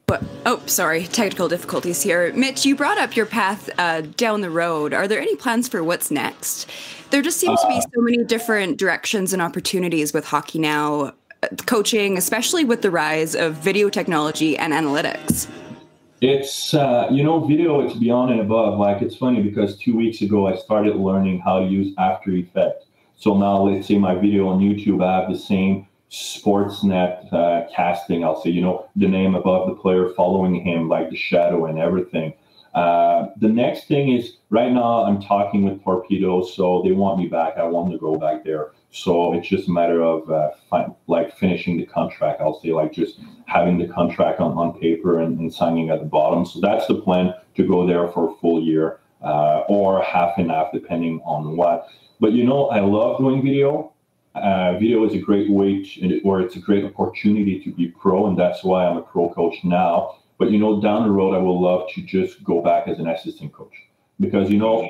But, 0.09 0.23
oh, 0.47 0.59
sorry, 0.65 1.03
technical 1.03 1.47
difficulties 1.47 2.01
here. 2.01 2.33
Mitch, 2.33 2.65
you 2.65 2.75
brought 2.75 2.97
up 2.97 3.15
your 3.15 3.27
path 3.27 3.69
uh, 3.77 4.01
down 4.01 4.41
the 4.41 4.49
road. 4.49 4.91
Are 4.91 5.07
there 5.07 5.19
any 5.19 5.35
plans 5.35 5.67
for 5.67 5.83
what's 5.83 6.09
next? 6.09 6.67
There 7.11 7.21
just 7.21 7.39
seems 7.39 7.59
uh, 7.59 7.67
to 7.67 7.75
be 7.75 7.81
so 7.81 8.01
many 8.01 8.23
different 8.23 8.79
directions 8.79 9.33
and 9.33 9.39
opportunities 9.39 10.11
with 10.11 10.25
hockey 10.25 10.57
now, 10.57 11.13
uh, 11.43 11.47
coaching, 11.67 12.17
especially 12.17 12.65
with 12.65 12.81
the 12.81 12.89
rise 12.89 13.35
of 13.35 13.53
video 13.53 13.87
technology 13.87 14.57
and 14.57 14.73
analytics. 14.73 15.47
It's, 16.21 16.73
uh, 16.73 17.07
you 17.11 17.23
know, 17.23 17.45
video, 17.45 17.81
it's 17.81 17.93
beyond 17.93 18.31
and 18.31 18.41
above. 18.41 18.79
Like, 18.79 19.03
it's 19.03 19.15
funny 19.15 19.43
because 19.43 19.77
two 19.77 19.95
weeks 19.95 20.23
ago, 20.23 20.47
I 20.47 20.55
started 20.55 20.95
learning 20.95 21.41
how 21.41 21.59
to 21.59 21.65
use 21.67 21.93
After 21.99 22.31
Effects. 22.31 22.87
So 23.15 23.37
now, 23.37 23.61
let's 23.61 23.87
say 23.87 23.99
my 23.99 24.15
video 24.15 24.47
on 24.47 24.59
YouTube, 24.59 25.05
I 25.05 25.19
have 25.19 25.29
the 25.29 25.37
same 25.37 25.85
Sportsnet 26.11 27.31
uh, 27.31 27.67
casting. 27.75 28.23
I'll 28.23 28.41
say, 28.41 28.49
you 28.49 28.61
know, 28.61 28.89
the 28.95 29.07
name 29.07 29.35
above 29.35 29.69
the 29.69 29.75
player 29.75 30.09
following 30.15 30.55
him, 30.55 30.89
like 30.89 31.09
the 31.09 31.15
shadow 31.15 31.65
and 31.65 31.79
everything. 31.79 32.33
Uh, 32.73 33.27
the 33.37 33.47
next 33.47 33.87
thing 33.87 34.11
is 34.15 34.37
right 34.49 34.71
now 34.71 35.03
I'm 35.03 35.21
talking 35.21 35.63
with 35.63 35.83
Torpedo, 35.83 36.43
so 36.43 36.81
they 36.83 36.91
want 36.91 37.19
me 37.19 37.27
back. 37.27 37.57
I 37.57 37.63
want 37.63 37.91
to 37.91 37.97
go 37.97 38.15
back 38.15 38.43
there. 38.43 38.71
So 38.91 39.33
it's 39.33 39.47
just 39.47 39.67
a 39.67 39.71
matter 39.71 40.01
of 40.01 40.29
uh, 40.29 40.49
fi- 40.69 40.93
like 41.07 41.37
finishing 41.37 41.77
the 41.77 41.85
contract. 41.85 42.41
I'll 42.41 42.59
say 42.59 42.71
like 42.71 42.91
just 42.91 43.19
having 43.45 43.77
the 43.77 43.87
contract 43.87 44.39
on, 44.39 44.57
on 44.57 44.79
paper 44.79 45.19
and, 45.19 45.39
and 45.39 45.53
signing 45.53 45.89
at 45.89 45.99
the 45.99 46.05
bottom. 46.05 46.45
So 46.45 46.59
that's 46.59 46.87
the 46.87 46.95
plan 46.95 47.33
to 47.55 47.67
go 47.67 47.85
there 47.85 48.07
for 48.07 48.31
a 48.31 48.35
full 48.35 48.61
year 48.61 48.99
uh, 49.23 49.61
or 49.67 50.01
half 50.03 50.37
and 50.37 50.49
half, 50.49 50.71
depending 50.71 51.21
on 51.23 51.55
what. 51.55 51.87
But 52.19 52.33
you 52.33 52.43
know, 52.43 52.67
I 52.69 52.81
love 52.81 53.19
doing 53.19 53.43
video 53.43 53.93
uh, 54.35 54.73
video 54.73 55.05
is 55.05 55.13
a 55.13 55.19
great 55.19 55.49
way 55.49 55.83
to, 55.83 56.21
or 56.21 56.41
it's 56.41 56.55
a 56.55 56.59
great 56.59 56.85
opportunity 56.85 57.59
to 57.63 57.71
be 57.71 57.87
pro, 57.87 58.27
and 58.27 58.37
that's 58.37 58.63
why 58.63 58.85
I'm 58.85 58.97
a 58.97 59.01
pro 59.01 59.29
coach 59.29 59.63
now. 59.63 60.17
But 60.37 60.51
you 60.51 60.59
know, 60.59 60.81
down 60.81 61.03
the 61.03 61.11
road, 61.11 61.35
I 61.35 61.39
would 61.39 61.51
love 61.51 61.89
to 61.93 62.01
just 62.01 62.43
go 62.43 62.61
back 62.61 62.87
as 62.87 62.99
an 62.99 63.07
assistant 63.07 63.51
coach 63.53 63.73
because 64.19 64.49
you 64.49 64.57
know, 64.57 64.87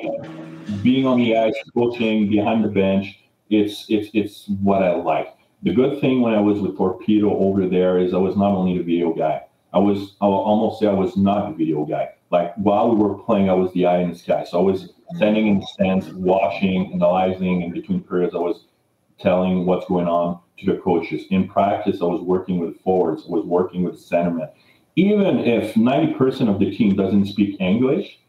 being 0.84 1.06
on 1.06 1.18
the 1.18 1.38
ice, 1.38 1.56
coaching 1.74 2.30
behind 2.30 2.64
the 2.64 2.70
bench, 2.70 3.24
it's 3.50 3.86
it's 3.90 4.10
it's 4.14 4.48
what 4.62 4.84
I 4.84 4.96
like. 4.96 5.36
The 5.64 5.74
good 5.74 6.00
thing 6.00 6.22
when 6.22 6.34
I 6.34 6.40
was 6.40 6.60
with 6.60 6.78
Torpedo 6.78 7.38
over 7.38 7.68
there 7.68 7.98
is 7.98 8.14
I 8.14 8.18
was 8.18 8.36
not 8.36 8.52
only 8.52 8.78
the 8.78 8.84
video 8.84 9.14
guy. 9.14 9.44
I 9.74 9.80
was 9.80 10.16
I 10.22 10.26
will 10.26 10.34
almost 10.34 10.80
say 10.80 10.88
I 10.88 10.94
was 10.94 11.16
not 11.18 11.50
the 11.50 11.56
video 11.56 11.86
guy. 11.86 12.10
Like 12.32 12.54
while 12.56 12.94
we 12.94 13.02
were 13.02 13.16
playing, 13.16 13.50
I 13.50 13.54
was 13.54 13.72
the 13.74 13.86
eye 13.86 14.00
in 14.00 14.12
the 14.12 14.18
sky. 14.18 14.44
So 14.44 14.60
I 14.60 14.62
was 14.62 14.94
standing 15.16 15.48
in 15.48 15.60
the 15.60 15.66
stands, 15.66 16.12
watching, 16.14 16.94
analyzing, 16.94 17.64
in 17.64 17.72
between 17.72 18.02
periods, 18.02 18.36
I 18.36 18.40
was 18.40 18.66
telling 19.20 19.66
what's 19.66 19.86
going 19.88 20.08
on 20.08 20.40
to 20.60 20.66
the 20.66 20.80
coaches. 20.80 21.24
In 21.30 21.48
practice, 21.48 22.02
I 22.02 22.06
was 22.06 22.22
working 22.22 22.60
with 22.60 22.80
forwards, 22.82 23.24
I 23.28 23.32
was 23.32 23.46
working 23.46 23.84
with 23.84 23.96
centermen. 23.96 24.50
Even 24.96 25.40
if 25.40 25.76
90% 25.76 26.50
of 26.54 26.60
the 26.60 26.76
team 26.76 26.96
doesn't 26.96 27.26
speak 27.26 27.60
English, 27.60 28.20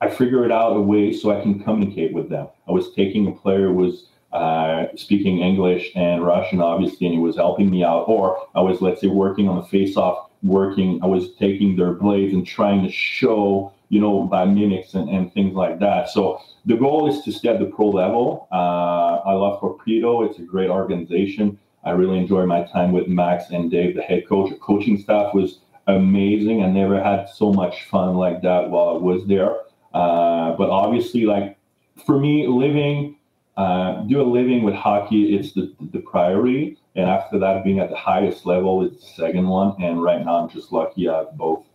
I 0.00 0.08
figured 0.08 0.52
out 0.52 0.76
a 0.76 0.80
way 0.80 1.12
so 1.12 1.36
I 1.36 1.40
can 1.40 1.62
communicate 1.62 2.12
with 2.12 2.28
them. 2.28 2.48
I 2.68 2.72
was 2.72 2.92
taking 2.94 3.26
a 3.26 3.32
player 3.32 3.68
who 3.68 3.74
was 3.74 4.08
uh, 4.32 4.86
speaking 4.96 5.40
English 5.40 5.90
and 5.94 6.24
Russian, 6.24 6.60
obviously, 6.60 7.06
and 7.06 7.14
he 7.14 7.20
was 7.20 7.36
helping 7.36 7.70
me 7.70 7.82
out. 7.82 8.04
Or 8.06 8.46
I 8.54 8.60
was, 8.60 8.82
let's 8.82 9.00
say, 9.00 9.06
working 9.06 9.48
on 9.48 9.56
the 9.56 9.62
face-off, 9.62 10.30
working. 10.42 11.00
I 11.02 11.06
was 11.06 11.34
taking 11.36 11.76
their 11.76 11.92
blades 11.92 12.34
and 12.34 12.46
trying 12.46 12.82
to 12.84 12.90
show, 12.90 13.72
you 13.88 14.00
know, 14.00 14.24
by 14.24 14.44
mimics 14.44 14.94
and, 14.94 15.08
and 15.08 15.32
things 15.32 15.54
like 15.54 15.78
that. 15.80 16.08
So 16.08 16.40
the 16.64 16.76
goal 16.76 17.08
is 17.08 17.22
to 17.24 17.32
stay 17.32 17.50
at 17.50 17.60
the 17.60 17.66
pro 17.66 17.88
level. 17.88 18.48
Uh, 18.50 19.20
I 19.24 19.32
love 19.32 19.60
Torpedo. 19.60 20.22
It's 20.24 20.38
a 20.38 20.42
great 20.42 20.70
organization. 20.70 21.58
I 21.84 21.90
really 21.90 22.18
enjoy 22.18 22.46
my 22.46 22.64
time 22.64 22.90
with 22.90 23.06
Max 23.06 23.50
and 23.50 23.70
Dave, 23.70 23.94
the 23.94 24.02
head 24.02 24.26
coach. 24.28 24.50
The 24.50 24.56
coaching 24.56 24.98
staff 24.98 25.32
was 25.34 25.60
amazing. 25.86 26.64
I 26.64 26.66
never 26.68 27.02
had 27.02 27.28
so 27.28 27.52
much 27.52 27.84
fun 27.84 28.16
like 28.16 28.42
that 28.42 28.70
while 28.70 28.88
I 28.88 28.98
was 28.98 29.24
there. 29.28 29.54
Uh, 29.94 30.56
but 30.56 30.68
obviously, 30.68 31.24
like 31.24 31.56
for 32.04 32.18
me, 32.18 32.46
living, 32.48 33.16
uh, 33.56 34.02
do 34.02 34.20
a 34.20 34.24
living 34.24 34.64
with 34.64 34.74
hockey, 34.74 35.36
it's 35.36 35.52
the, 35.52 35.72
the 35.92 36.00
priority. 36.00 36.76
And 36.96 37.08
after 37.08 37.38
that, 37.38 37.62
being 37.62 37.78
at 37.78 37.90
the 37.90 37.96
highest 37.96 38.46
level, 38.46 38.84
it's 38.84 39.00
the 39.02 39.22
second 39.22 39.46
one. 39.46 39.80
And 39.80 40.02
right 40.02 40.24
now, 40.24 40.42
I'm 40.42 40.48
just 40.48 40.72
lucky 40.72 41.08
I 41.08 41.18
have 41.18 41.36
both. 41.36 41.65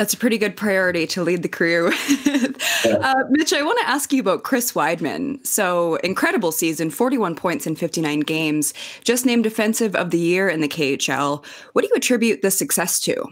That's 0.00 0.14
a 0.14 0.16
pretty 0.16 0.38
good 0.38 0.56
priority 0.56 1.06
to 1.08 1.22
lead 1.22 1.42
the 1.42 1.48
career 1.50 1.84
with. 1.84 2.86
uh, 2.86 3.24
Mitch, 3.28 3.52
I 3.52 3.60
want 3.60 3.78
to 3.80 3.86
ask 3.86 4.14
you 4.14 4.20
about 4.20 4.44
Chris 4.44 4.72
Wideman. 4.72 5.46
So, 5.46 5.96
incredible 5.96 6.52
season, 6.52 6.88
41 6.88 7.34
points 7.34 7.66
in 7.66 7.76
59 7.76 8.20
games, 8.20 8.72
just 9.04 9.26
named 9.26 9.44
Defensive 9.44 9.94
of 9.94 10.08
the 10.08 10.18
Year 10.18 10.48
in 10.48 10.62
the 10.62 10.68
KHL. 10.68 11.44
What 11.74 11.82
do 11.82 11.88
you 11.88 11.94
attribute 11.94 12.40
this 12.40 12.56
success 12.56 12.98
to? 13.00 13.26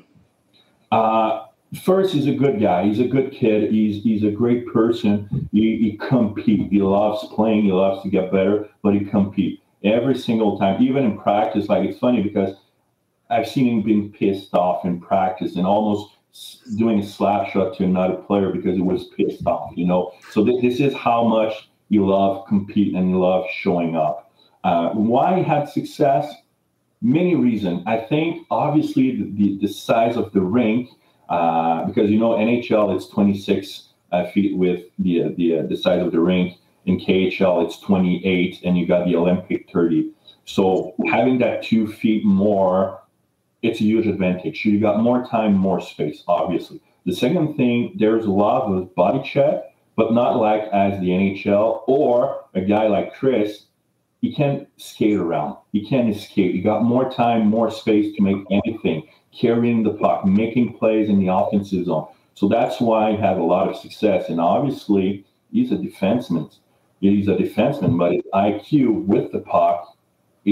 Uh, 0.92 1.46
first, 1.86 2.12
he's 2.12 2.26
a 2.26 2.34
good 2.34 2.60
guy. 2.60 2.84
He's 2.84 3.00
a 3.00 3.08
good 3.08 3.32
kid. 3.32 3.72
He's 3.72 4.02
he's 4.02 4.22
a 4.22 4.30
great 4.30 4.66
person. 4.66 5.48
He, 5.52 5.78
he 5.78 5.96
competes. 5.96 6.70
He 6.70 6.82
loves 6.82 7.26
playing. 7.28 7.62
He 7.62 7.72
loves 7.72 8.02
to 8.02 8.10
get 8.10 8.30
better, 8.30 8.68
but 8.82 8.92
he 8.92 9.06
competes 9.06 9.62
every 9.84 10.18
single 10.18 10.58
time, 10.58 10.82
even 10.82 11.06
in 11.06 11.18
practice. 11.18 11.70
Like 11.70 11.88
it's 11.88 11.98
funny 11.98 12.22
because 12.22 12.54
I've 13.30 13.48
seen 13.48 13.68
him 13.68 13.82
being 13.82 14.12
pissed 14.12 14.52
off 14.52 14.84
in 14.84 15.00
practice 15.00 15.56
and 15.56 15.66
almost 15.66 16.17
doing 16.76 17.00
a 17.00 17.06
slap 17.06 17.50
shot 17.50 17.76
to 17.76 17.84
another 17.84 18.14
player 18.14 18.50
because 18.50 18.76
he 18.76 18.82
was 18.82 19.08
pissed 19.16 19.46
off, 19.46 19.72
you 19.76 19.86
know. 19.86 20.12
So 20.30 20.44
th- 20.44 20.62
this 20.62 20.80
is 20.80 20.94
how 20.94 21.24
much 21.24 21.70
you 21.88 22.06
love 22.06 22.46
competing 22.46 22.96
and 22.96 23.10
you 23.10 23.18
love 23.18 23.46
showing 23.52 23.96
up. 23.96 24.30
Uh, 24.64 24.90
why 24.90 25.42
had 25.42 25.68
success? 25.68 26.32
Many 27.00 27.34
reasons. 27.34 27.82
I 27.86 27.98
think 27.98 28.46
obviously 28.50 29.16
the, 29.16 29.30
the, 29.32 29.58
the 29.66 29.68
size 29.68 30.16
of 30.16 30.32
the 30.32 30.40
rink, 30.40 30.90
uh, 31.28 31.84
because 31.84 32.10
you 32.10 32.18
know 32.18 32.30
NHL 32.30 32.94
it's 32.94 33.06
26 33.08 33.88
uh, 34.12 34.26
feet 34.30 34.56
with 34.56 34.84
the 34.98 35.34
the 35.36 35.58
uh, 35.58 35.62
the 35.66 35.76
size 35.76 36.02
of 36.04 36.12
the 36.12 36.20
rink. 36.20 36.56
In 36.86 36.98
KHL 36.98 37.66
it's 37.66 37.78
28, 37.80 38.60
and 38.64 38.78
you 38.78 38.86
got 38.86 39.04
the 39.04 39.14
Olympic 39.14 39.70
30. 39.70 40.10
So 40.46 40.94
having 41.10 41.38
that 41.40 41.62
two 41.62 41.86
feet 41.86 42.24
more 42.24 43.02
it's 43.62 43.80
a 43.80 43.84
huge 43.84 44.06
advantage. 44.06 44.64
You 44.64 44.80
got 44.80 45.00
more 45.00 45.26
time, 45.26 45.54
more 45.54 45.80
space, 45.80 46.22
obviously. 46.28 46.80
The 47.06 47.14
second 47.14 47.56
thing, 47.56 47.94
there's 47.98 48.26
a 48.26 48.30
lot 48.30 48.72
of 48.72 48.94
body 48.94 49.22
check, 49.24 49.62
but 49.96 50.12
not 50.12 50.36
like 50.36 50.62
as 50.72 51.00
the 51.00 51.08
NHL 51.08 51.82
or 51.86 52.44
a 52.54 52.60
guy 52.60 52.86
like 52.86 53.14
Chris. 53.14 53.64
He 54.20 54.34
can't 54.34 54.68
skate 54.78 55.16
around. 55.16 55.56
He 55.72 55.88
can't 55.88 56.14
escape. 56.14 56.54
You 56.54 56.62
got 56.62 56.82
more 56.82 57.10
time, 57.10 57.46
more 57.46 57.70
space 57.70 58.16
to 58.16 58.22
make 58.22 58.44
anything, 58.50 59.08
carrying 59.32 59.84
the 59.84 59.94
puck, 59.94 60.24
making 60.24 60.76
plays 60.76 61.08
in 61.08 61.20
the 61.20 61.32
offensive 61.32 61.86
zone. 61.86 62.08
So 62.34 62.48
that's 62.48 62.80
why 62.80 63.12
he 63.12 63.16
had 63.16 63.38
a 63.38 63.42
lot 63.42 63.68
of 63.68 63.76
success. 63.76 64.28
And 64.28 64.40
obviously, 64.40 65.24
he's 65.52 65.72
a 65.72 65.76
defenseman. 65.76 66.52
He's 67.00 67.28
a 67.28 67.36
defenseman, 67.36 67.96
but 67.96 68.12
his 68.12 68.22
IQ 68.34 69.06
with 69.06 69.30
the 69.30 69.40
puck 69.40 69.96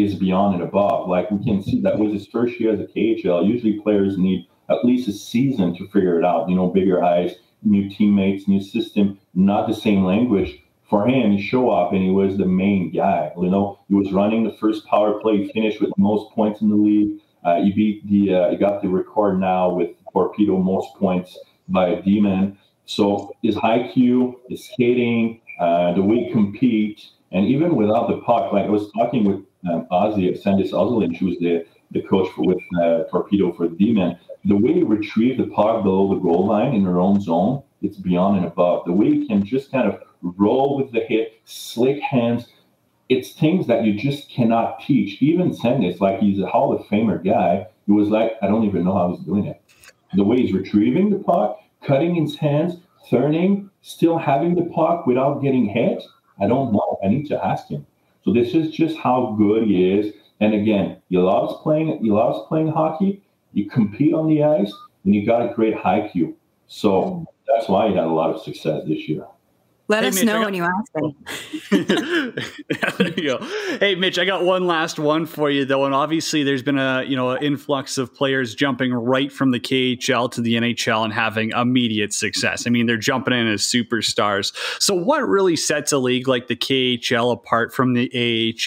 is 0.03 0.14
beyond 0.14 0.55
and 0.55 0.62
above. 0.62 1.09
Like 1.09 1.30
we 1.30 1.44
can 1.44 1.62
see 1.62 1.80
that 1.82 1.99
was 1.99 2.12
his 2.12 2.26
first 2.26 2.59
year 2.61 2.72
as 2.72 2.80
a 2.80 2.86
KHL. 2.86 3.47
Usually 3.47 3.80
players 3.80 4.18
need 4.18 4.47
at 4.68 4.84
least 4.84 5.09
a 5.09 5.12
season 5.12 5.76
to 5.76 5.86
figure 5.88 6.18
it 6.18 6.24
out. 6.24 6.49
You 6.49 6.57
know, 6.57 6.68
bigger 6.68 7.03
eyes, 7.03 7.34
new 7.62 7.88
teammates, 7.88 8.49
new 8.49 8.61
system, 8.61 9.18
not 9.34 9.68
the 9.68 9.74
same 9.74 10.05
language. 10.05 10.62
For 10.88 11.07
him, 11.09 11.32
he 11.32 11.42
show 11.42 11.70
up 11.70 11.92
and 11.92 12.03
he 12.03 12.11
was 12.11 12.36
the 12.36 12.47
main 12.47 12.92
guy. 12.92 13.32
You 13.36 13.51
know, 13.51 13.80
he 13.88 13.94
was 13.94 14.12
running 14.12 14.44
the 14.44 14.57
first 14.61 14.86
power 14.86 15.18
play, 15.20 15.38
he 15.38 15.53
finished 15.53 15.80
with 15.80 15.90
most 15.99 16.32
points 16.32 16.61
in 16.61 16.68
the 16.68 16.76
league. 16.76 17.20
Uh, 17.44 17.62
he 17.62 17.72
beat 17.72 18.09
the, 18.09 18.34
uh, 18.34 18.51
he 18.51 18.57
got 18.57 18.82
the 18.82 18.88
record 18.88 19.38
now 19.38 19.70
with 19.70 19.90
Torpedo 20.12 20.59
most 20.59 20.94
points 20.97 21.36
by 21.68 21.88
a 21.88 22.03
D-man. 22.03 22.57
So 22.86 23.32
his 23.42 23.57
IQ, 23.57 24.34
his 24.49 24.64
skating, 24.64 25.40
uh, 25.59 25.92
the 25.94 26.03
way 26.03 26.24
he 26.24 26.32
compete, 26.32 27.03
and 27.32 27.47
even 27.47 27.74
without 27.74 28.09
the 28.09 28.18
puck, 28.18 28.53
like 28.53 28.66
I 28.66 28.68
was 28.68 28.90
talking 28.92 29.24
with 29.24 29.42
um, 29.71 29.87
Ozzy, 29.91 30.41
Sandis 30.41 30.73
Ozolin, 30.73 31.17
who 31.17 31.27
was 31.27 31.39
the, 31.39 31.64
the 31.91 32.03
coach 32.03 32.29
for, 32.35 32.47
with 32.47 32.59
uh, 32.81 33.05
Torpedo 33.11 33.53
for 33.53 33.69
the 33.69 33.77
D-Man, 33.77 34.19
the 34.45 34.57
way 34.57 34.75
he 34.75 34.83
retrieved 34.83 35.41
the 35.41 35.47
puck 35.47 35.83
below 35.83 36.14
the 36.14 36.21
goal 36.21 36.47
line 36.47 36.75
in 36.75 36.85
their 36.85 37.01
own 37.01 37.21
zone, 37.21 37.62
it's 37.83 37.97
beyond 37.97 38.39
and 38.39 38.47
above. 38.47 38.85
The 38.87 38.93
way 38.93 39.11
he 39.11 39.27
can 39.27 39.45
just 39.45 39.71
kind 39.71 39.89
of 39.89 40.01
roll 40.23 40.77
with 40.77 40.93
the 40.93 41.01
hit, 41.01 41.41
slick 41.45 42.01
hands, 42.01 42.47
it's 43.09 43.33
things 43.33 43.67
that 43.67 43.85
you 43.85 43.95
just 43.95 44.31
cannot 44.31 44.81
teach. 44.81 45.23
Even 45.23 45.53
Sandis, 45.53 46.01
like 46.01 46.19
he's 46.19 46.41
a 46.41 46.47
Hall 46.47 46.73
of 46.73 46.85
Famer 46.87 47.25
guy, 47.25 47.67
he 47.87 47.93
was 47.93 48.09
like, 48.09 48.33
I 48.43 48.47
don't 48.47 48.64
even 48.64 48.85
know 48.85 48.95
how 48.95 49.14
he's 49.14 49.25
doing 49.25 49.47
it. 49.47 49.62
The 50.14 50.25
way 50.25 50.39
he's 50.39 50.53
retrieving 50.53 51.11
the 51.11 51.19
puck, 51.19 51.59
cutting 51.85 52.14
his 52.14 52.37
hands, 52.37 52.79
turning, 53.09 53.71
still 53.83 54.19
having 54.19 54.55
the 54.55 54.64
puck 54.75 55.07
without 55.07 55.41
getting 55.43 55.67
hit, 55.67 56.03
I 56.41 56.47
don't 56.47 56.73
know. 56.73 56.99
I 57.05 57.09
need 57.09 57.27
to 57.27 57.45
ask 57.45 57.69
him. 57.69 57.87
So 58.27 58.33
this 58.33 58.55
is 58.55 58.74
just 58.74 58.99
how 58.99 59.37
good 59.39 59.62
he 59.68 59.93
is. 59.93 60.12
And 60.41 60.53
again, 60.53 61.01
he 61.09 61.16
loves 61.16 61.55
playing. 61.62 62.01
He 62.03 62.11
loves 62.11 62.47
playing 62.49 62.68
hockey. 62.68 63.22
You 63.53 63.70
compete 63.70 64.12
on 64.12 64.27
the 64.27 64.43
ice, 64.43 64.72
and 65.05 65.14
you 65.14 65.24
got 65.24 65.49
a 65.49 65.55
great 65.55 65.74
high 65.74 66.09
Q. 66.09 66.37
So 66.66 67.24
that's 67.47 67.68
why 67.68 67.89
he 67.89 67.95
had 67.95 68.05
a 68.05 68.09
lot 68.09 68.35
of 68.35 68.43
success 68.43 68.83
this 68.87 69.09
year. 69.09 69.24
Let 69.89 70.03
Hey, 70.03 70.09
us 70.09 70.14
Mitch, 70.16 70.24
know 70.24 70.43
I 70.43 70.45
when 70.45 70.55
you 70.55 70.64
ask 70.64 70.93
them. 70.93 71.14
there 72.99 73.09
you 73.16 73.24
go. 73.24 73.39
Hey, 73.78 73.95
Mitch, 73.95 74.18
I 74.18 74.24
got 74.24 74.43
one 74.45 74.66
last 74.66 74.99
one 74.99 75.26
for 75.26 75.49
you 75.49 75.64
though, 75.64 75.84
and 75.84 75.95
obviously 75.95 76.43
there's 76.43 76.62
been 76.62 76.78
a 76.78 77.05
you 77.07 77.14
know 77.14 77.30
an 77.30 77.43
influx 77.43 77.97
of 77.97 78.12
players 78.12 78.55
jumping 78.57 78.93
right 78.93 79.30
from 79.30 79.53
the 79.53 79.61
KHL 79.61 80.30
to 80.32 80.41
the 80.41 80.55
NHL 80.55 81.05
and 81.05 81.12
having 81.12 81.51
immediate 81.51 82.12
success. 82.12 82.66
I 82.66 82.70
mean, 82.70 82.87
they're 82.87 82.97
jumping 82.97 83.32
in 83.32 83.47
as 83.47 83.62
superstars. 83.62 84.53
So, 84.82 84.93
what 84.93 85.20
really 85.28 85.55
sets 85.55 85.93
a 85.93 85.99
league 85.99 86.26
like 86.26 86.49
the 86.49 86.57
KHL 86.57 87.32
apart 87.32 87.72
from 87.72 87.95
the 87.95 88.11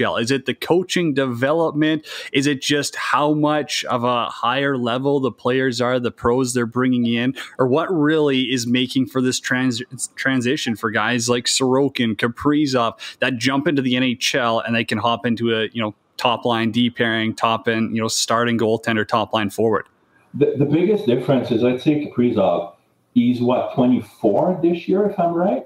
AHL? 0.01 0.15
Is 0.17 0.31
it 0.31 0.45
the 0.45 0.53
coaching 0.53 1.13
development? 1.13 2.07
Is 2.31 2.47
it 2.47 2.61
just 2.61 2.95
how 2.95 3.33
much 3.33 3.83
of 3.85 4.05
a 4.05 4.25
higher 4.27 4.77
level 4.77 5.19
the 5.19 5.31
players 5.33 5.81
are, 5.81 5.99
the 5.99 6.11
pros 6.11 6.53
they're 6.53 6.65
bringing 6.65 7.05
in, 7.07 7.35
or 7.57 7.67
what 7.67 7.87
really 7.93 8.51
is 8.53 8.65
making 8.65 9.07
for 9.07 9.21
this 9.21 9.37
trans- 9.39 9.81
transition 10.15 10.77
for 10.77 10.91
guys? 10.91 11.08
Like 11.17 11.45
Sorokin, 11.45 12.15
Kaprizov 12.15 12.99
that 13.19 13.37
jump 13.37 13.67
into 13.67 13.81
the 13.81 13.93
NHL 13.93 14.63
and 14.65 14.75
they 14.75 14.83
can 14.83 14.97
hop 14.97 15.25
into 15.25 15.55
a 15.55 15.69
you 15.71 15.81
know 15.81 15.95
top 16.17 16.45
line 16.45 16.71
D 16.71 16.89
pairing, 16.89 17.33
top 17.33 17.67
end 17.67 17.95
you 17.95 18.01
know 18.01 18.07
starting 18.07 18.57
goaltender, 18.57 19.07
top 19.07 19.33
line 19.33 19.49
forward. 19.49 19.85
The, 20.33 20.53
the 20.57 20.65
biggest 20.65 21.05
difference 21.05 21.49
is 21.51 21.63
I'd 21.63 21.81
say 21.81 22.05
Kaprizov. 22.05 22.73
He's 23.13 23.41
what 23.41 23.73
24 23.73 24.59
this 24.61 24.87
year, 24.87 25.09
if 25.09 25.19
I'm 25.19 25.33
right. 25.33 25.63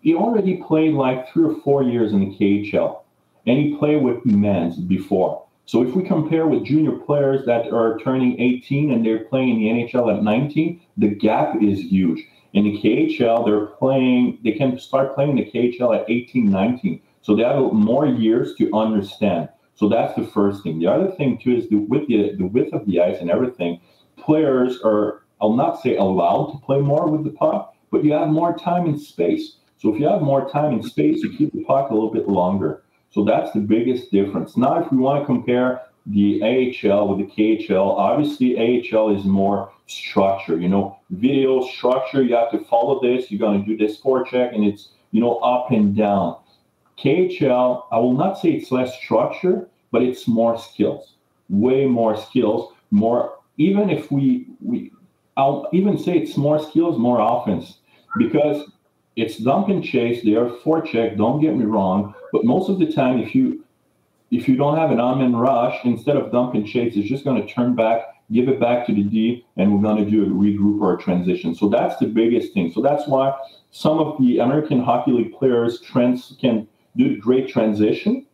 He 0.00 0.14
already 0.14 0.56
played 0.56 0.94
like 0.94 1.28
three 1.30 1.44
or 1.44 1.60
four 1.62 1.82
years 1.82 2.12
in 2.12 2.20
the 2.20 2.36
KHL, 2.36 3.02
and 3.46 3.58
he 3.58 3.76
played 3.76 4.02
with 4.02 4.24
men's 4.24 4.76
before. 4.76 5.46
So 5.66 5.82
if 5.82 5.94
we 5.94 6.04
compare 6.04 6.46
with 6.46 6.64
junior 6.64 6.92
players 6.92 7.44
that 7.46 7.72
are 7.72 7.98
turning 7.98 8.40
18 8.40 8.92
and 8.92 9.04
they're 9.04 9.24
playing 9.24 9.60
in 9.60 9.76
the 9.76 9.84
NHL 9.84 10.16
at 10.16 10.22
19, 10.22 10.80
the 10.96 11.08
gap 11.08 11.60
is 11.60 11.80
huge. 11.80 12.24
In 12.56 12.64
the 12.64 12.80
KHL, 12.80 13.44
they're 13.44 13.66
playing, 13.66 14.38
they 14.42 14.52
can 14.52 14.78
start 14.78 15.14
playing 15.14 15.36
the 15.36 15.44
KHL 15.44 15.94
at 15.94 16.08
18, 16.08 16.50
19. 16.50 17.02
So 17.20 17.36
they 17.36 17.42
have 17.42 17.70
more 17.74 18.06
years 18.06 18.54
to 18.54 18.72
understand. 18.72 19.50
So 19.74 19.90
that's 19.90 20.16
the 20.16 20.26
first 20.28 20.62
thing. 20.62 20.78
The 20.78 20.86
other 20.86 21.10
thing 21.10 21.36
too 21.36 21.54
is 21.54 21.68
the 21.68 21.76
width, 21.76 22.08
the, 22.08 22.34
the 22.34 22.46
width 22.46 22.72
of 22.72 22.86
the 22.86 23.02
ice 23.02 23.20
and 23.20 23.30
everything. 23.30 23.82
Players 24.16 24.80
are, 24.82 25.24
I'll 25.38 25.52
not 25.52 25.82
say 25.82 25.96
allowed 25.96 26.52
to 26.52 26.58
play 26.64 26.80
more 26.80 27.10
with 27.10 27.24
the 27.24 27.30
puck, 27.30 27.74
but 27.90 28.02
you 28.02 28.14
have 28.14 28.28
more 28.28 28.56
time 28.56 28.86
and 28.86 28.98
space. 28.98 29.58
So 29.76 29.92
if 29.92 30.00
you 30.00 30.08
have 30.08 30.22
more 30.22 30.48
time 30.48 30.72
and 30.72 30.84
space, 30.84 31.22
you 31.22 31.36
keep 31.36 31.52
the 31.52 31.62
puck 31.64 31.90
a 31.90 31.94
little 31.94 32.10
bit 32.10 32.26
longer. 32.26 32.84
So 33.10 33.22
that's 33.22 33.52
the 33.52 33.60
biggest 33.60 34.10
difference. 34.10 34.56
Now, 34.56 34.82
if 34.82 34.90
we 34.90 34.96
want 34.96 35.20
to 35.20 35.26
compare 35.26 35.82
the 36.06 36.40
AHL 36.42 37.08
with 37.08 37.18
the 37.18 37.34
KHL, 37.34 37.98
obviously 37.98 38.56
AHL 38.56 39.14
is 39.14 39.26
more 39.26 39.72
structure. 39.86 40.58
You 40.58 40.68
know, 40.68 40.98
video 41.10 41.66
structure. 41.66 42.22
You 42.22 42.34
have 42.36 42.50
to 42.52 42.64
follow 42.64 43.00
this. 43.00 43.30
You're 43.30 43.40
going 43.40 43.64
to 43.64 43.66
do 43.66 43.76
this 43.76 44.00
forecheck, 44.00 44.54
and 44.54 44.64
it's 44.64 44.90
you 45.12 45.20
know 45.20 45.36
up 45.36 45.70
and 45.70 45.96
down. 45.96 46.36
KHL, 46.98 47.84
I 47.92 47.98
will 47.98 48.14
not 48.14 48.38
say 48.38 48.50
it's 48.50 48.70
less 48.70 48.96
structure, 48.96 49.68
but 49.90 50.02
it's 50.02 50.26
more 50.26 50.58
skills, 50.58 51.14
way 51.48 51.86
more 51.86 52.16
skills, 52.16 52.72
more. 52.90 53.38
Even 53.58 53.90
if 53.90 54.10
we 54.10 54.46
we, 54.62 54.92
I'll 55.36 55.68
even 55.72 55.98
say 55.98 56.18
it's 56.18 56.36
more 56.36 56.58
skills, 56.58 56.98
more 56.98 57.20
offense, 57.20 57.78
because 58.18 58.70
it's 59.16 59.38
dump 59.38 59.68
and 59.68 59.82
chase. 59.82 60.22
They 60.22 60.34
are 60.34 60.50
forecheck. 60.64 61.16
Don't 61.16 61.40
get 61.40 61.56
me 61.56 61.64
wrong, 61.64 62.14
but 62.32 62.44
most 62.44 62.68
of 62.68 62.78
the 62.78 62.92
time, 62.92 63.20
if 63.20 63.34
you 63.34 63.64
if 64.30 64.48
you 64.48 64.56
don't 64.56 64.76
have 64.76 64.90
an 64.90 65.00
on 65.00 65.22
in 65.22 65.36
rush, 65.36 65.78
instead 65.84 66.16
of 66.16 66.32
dump 66.32 66.54
and 66.54 66.66
chase, 66.66 66.94
it's 66.96 67.08
just 67.08 67.24
going 67.24 67.40
to 67.40 67.52
turn 67.52 67.74
back 67.74 68.15
give 68.32 68.48
it 68.48 68.60
back 68.60 68.86
to 68.86 68.94
the 68.94 69.02
D, 69.02 69.46
and 69.56 69.72
we're 69.72 69.82
going 69.82 70.04
to 70.04 70.10
do 70.10 70.24
a 70.24 70.28
regroup 70.28 70.80
or 70.80 70.94
a 70.94 70.98
transition. 70.98 71.54
So 71.54 71.68
that's 71.68 71.96
the 71.98 72.06
biggest 72.06 72.52
thing. 72.52 72.72
So 72.72 72.80
that's 72.80 73.06
why 73.06 73.36
some 73.70 73.98
of 73.98 74.20
the 74.20 74.38
American 74.38 74.82
Hockey 74.82 75.12
League 75.12 75.32
players 75.34 75.80
trends 75.80 76.36
can 76.40 76.66
do 76.96 77.18
great 77.18 77.48
transition, 77.48 78.26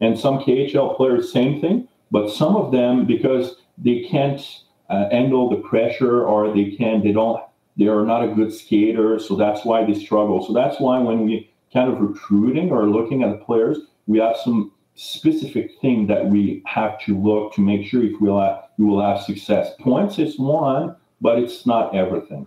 and 0.00 0.18
some 0.18 0.38
KHL 0.38 0.96
players 0.96 1.32
same 1.32 1.60
thing. 1.60 1.88
But 2.10 2.30
some 2.30 2.56
of 2.56 2.72
them 2.72 3.06
because 3.06 3.56
they 3.76 4.06
can't 4.10 4.40
uh, 4.88 5.08
handle 5.10 5.50
the 5.50 5.56
pressure 5.56 6.24
or 6.24 6.54
they 6.54 6.76
can't, 6.76 7.02
they 7.02 7.12
don't 7.12 7.40
they 7.76 7.88
are 7.88 8.04
not 8.04 8.22
a 8.22 8.28
good 8.28 8.52
skater, 8.52 9.18
so 9.18 9.34
that's 9.34 9.64
why 9.64 9.84
they 9.84 9.94
struggle. 9.94 10.44
So 10.46 10.52
that's 10.52 10.78
why 10.78 10.98
when 11.00 11.24
we 11.24 11.50
kind 11.72 11.92
of 11.92 12.00
recruiting 12.00 12.70
or 12.70 12.86
looking 12.86 13.24
at 13.24 13.30
the 13.30 13.44
players, 13.44 13.78
we 14.06 14.18
have 14.18 14.36
some 14.36 14.70
specific 14.94 15.72
thing 15.80 16.06
that 16.06 16.24
we 16.24 16.62
have 16.66 17.00
to 17.00 17.18
look 17.18 17.54
to 17.54 17.60
make 17.60 17.86
sure 17.86 18.04
if 18.04 18.20
we'll 18.20 18.40
have, 18.40 18.64
we 18.78 18.84
will 18.84 19.02
have 19.02 19.22
success. 19.22 19.72
Points 19.80 20.18
is 20.18 20.38
one, 20.38 20.94
but 21.20 21.38
it's 21.38 21.66
not 21.66 21.94
everything. 21.94 22.46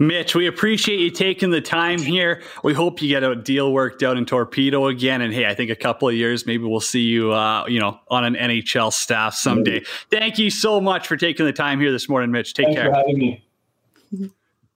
Mitch, 0.00 0.36
we 0.36 0.46
appreciate 0.46 1.00
you 1.00 1.10
taking 1.10 1.50
the 1.50 1.60
time 1.60 1.98
here. 1.98 2.40
We 2.62 2.72
hope 2.72 3.02
you 3.02 3.08
get 3.08 3.24
a 3.24 3.34
deal 3.34 3.72
worked 3.72 4.04
out 4.04 4.16
in 4.16 4.26
Torpedo 4.26 4.86
again. 4.86 5.20
And 5.22 5.34
hey, 5.34 5.46
I 5.46 5.54
think 5.56 5.70
a 5.70 5.76
couple 5.76 6.08
of 6.08 6.14
years, 6.14 6.46
maybe 6.46 6.62
we'll 6.62 6.78
see 6.78 7.00
you, 7.00 7.32
uh, 7.32 7.66
you 7.66 7.80
know, 7.80 7.98
on 8.08 8.24
an 8.24 8.36
NHL 8.36 8.92
staff 8.92 9.34
someday. 9.34 9.80
Mm-hmm. 9.80 10.08
Thank 10.10 10.38
you 10.38 10.50
so 10.50 10.80
much 10.80 11.08
for 11.08 11.16
taking 11.16 11.46
the 11.46 11.52
time 11.52 11.80
here 11.80 11.90
this 11.90 12.08
morning, 12.08 12.30
Mitch. 12.30 12.54
Take 12.54 12.66
Thanks 12.66 12.80
care. 12.80 12.90
for 12.90 12.96
having 12.96 13.18
me. 13.18 13.44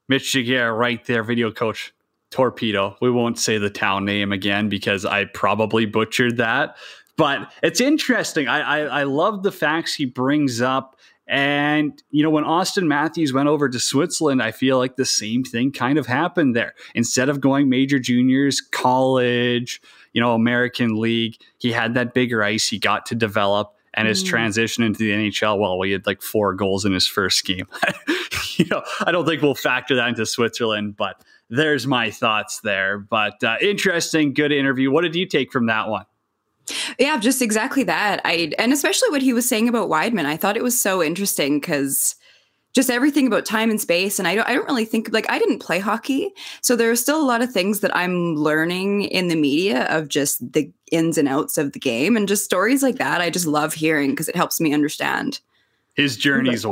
Mitch 0.08 0.32
Giguere, 0.32 0.76
right 0.76 1.04
there, 1.06 1.22
video 1.22 1.52
coach. 1.52 1.94
Torpedo. 2.32 2.96
We 3.00 3.10
won't 3.10 3.38
say 3.38 3.58
the 3.58 3.70
town 3.70 4.04
name 4.04 4.32
again 4.32 4.68
because 4.68 5.04
I 5.04 5.26
probably 5.26 5.86
butchered 5.86 6.38
that. 6.38 6.76
But 7.16 7.52
it's 7.62 7.80
interesting. 7.80 8.48
I, 8.48 8.60
I, 8.60 9.00
I 9.00 9.02
love 9.04 9.42
the 9.42 9.52
facts 9.52 9.94
he 9.94 10.06
brings 10.06 10.60
up. 10.60 10.96
And, 11.28 12.02
you 12.10 12.22
know, 12.22 12.30
when 12.30 12.44
Auston 12.44 12.86
Matthews 12.86 13.32
went 13.32 13.48
over 13.48 13.68
to 13.68 13.78
Switzerland, 13.78 14.42
I 14.42 14.50
feel 14.50 14.78
like 14.78 14.96
the 14.96 15.04
same 15.04 15.44
thing 15.44 15.70
kind 15.70 15.98
of 15.98 16.06
happened 16.06 16.56
there. 16.56 16.74
Instead 16.94 17.28
of 17.28 17.40
going 17.40 17.68
major 17.68 17.98
juniors, 17.98 18.60
college, 18.60 19.80
you 20.12 20.20
know, 20.20 20.34
American 20.34 21.00
League, 21.00 21.36
he 21.58 21.70
had 21.70 21.94
that 21.94 22.12
bigger 22.12 22.42
ice 22.42 22.68
he 22.68 22.78
got 22.78 23.06
to 23.06 23.14
develop 23.14 23.76
and 23.94 24.08
his 24.08 24.24
mm. 24.24 24.28
transition 24.28 24.82
into 24.82 24.98
the 24.98 25.10
NHL. 25.10 25.58
Well, 25.58 25.80
he 25.82 25.92
had 25.92 26.06
like 26.06 26.22
four 26.22 26.54
goals 26.54 26.84
in 26.84 26.92
his 26.92 27.06
first 27.06 27.44
game. 27.44 27.66
you 28.56 28.66
know, 28.70 28.82
I 29.00 29.12
don't 29.12 29.26
think 29.26 29.42
we'll 29.42 29.54
factor 29.54 29.94
that 29.96 30.08
into 30.08 30.26
Switzerland, 30.26 30.96
but 30.96 31.22
there's 31.52 31.86
my 31.86 32.10
thoughts 32.10 32.60
there. 32.60 32.98
But 32.98 33.44
uh, 33.44 33.58
interesting, 33.60 34.32
good 34.32 34.52
interview. 34.52 34.90
What 34.90 35.02
did 35.02 35.14
you 35.14 35.26
take 35.26 35.52
from 35.52 35.66
that 35.66 35.88
one? 35.88 36.06
Yeah, 36.98 37.18
just 37.18 37.42
exactly 37.42 37.82
that. 37.84 38.22
I 38.24 38.52
and 38.58 38.72
especially 38.72 39.10
what 39.10 39.22
he 39.22 39.32
was 39.32 39.48
saying 39.48 39.68
about 39.68 39.90
Wideman. 39.90 40.24
I 40.24 40.36
thought 40.36 40.56
it 40.56 40.62
was 40.62 40.80
so 40.80 41.02
interesting 41.02 41.60
because 41.60 42.16
just 42.72 42.88
everything 42.88 43.26
about 43.26 43.44
time 43.44 43.68
and 43.68 43.80
space. 43.80 44.18
And 44.18 44.26
I 44.26 44.34
don't 44.34 44.48
I 44.48 44.54
don't 44.54 44.66
really 44.66 44.86
think 44.86 45.12
like 45.12 45.30
I 45.30 45.38
didn't 45.38 45.58
play 45.58 45.78
hockey. 45.78 46.32
So 46.62 46.74
there 46.74 46.90
are 46.90 46.96
still 46.96 47.20
a 47.20 47.26
lot 47.26 47.42
of 47.42 47.52
things 47.52 47.80
that 47.80 47.94
I'm 47.94 48.34
learning 48.34 49.02
in 49.02 49.28
the 49.28 49.36
media 49.36 49.84
of 49.94 50.08
just 50.08 50.52
the 50.52 50.72
ins 50.90 51.18
and 51.18 51.28
outs 51.28 51.58
of 51.58 51.72
the 51.72 51.80
game 51.80 52.16
and 52.16 52.28
just 52.28 52.44
stories 52.44 52.82
like 52.82 52.96
that. 52.96 53.20
I 53.20 53.28
just 53.28 53.46
love 53.46 53.74
hearing 53.74 54.10
because 54.10 54.28
it 54.28 54.36
helps 54.36 54.58
me 54.58 54.72
understand. 54.72 55.40
His 55.94 56.16
journey's 56.16 56.64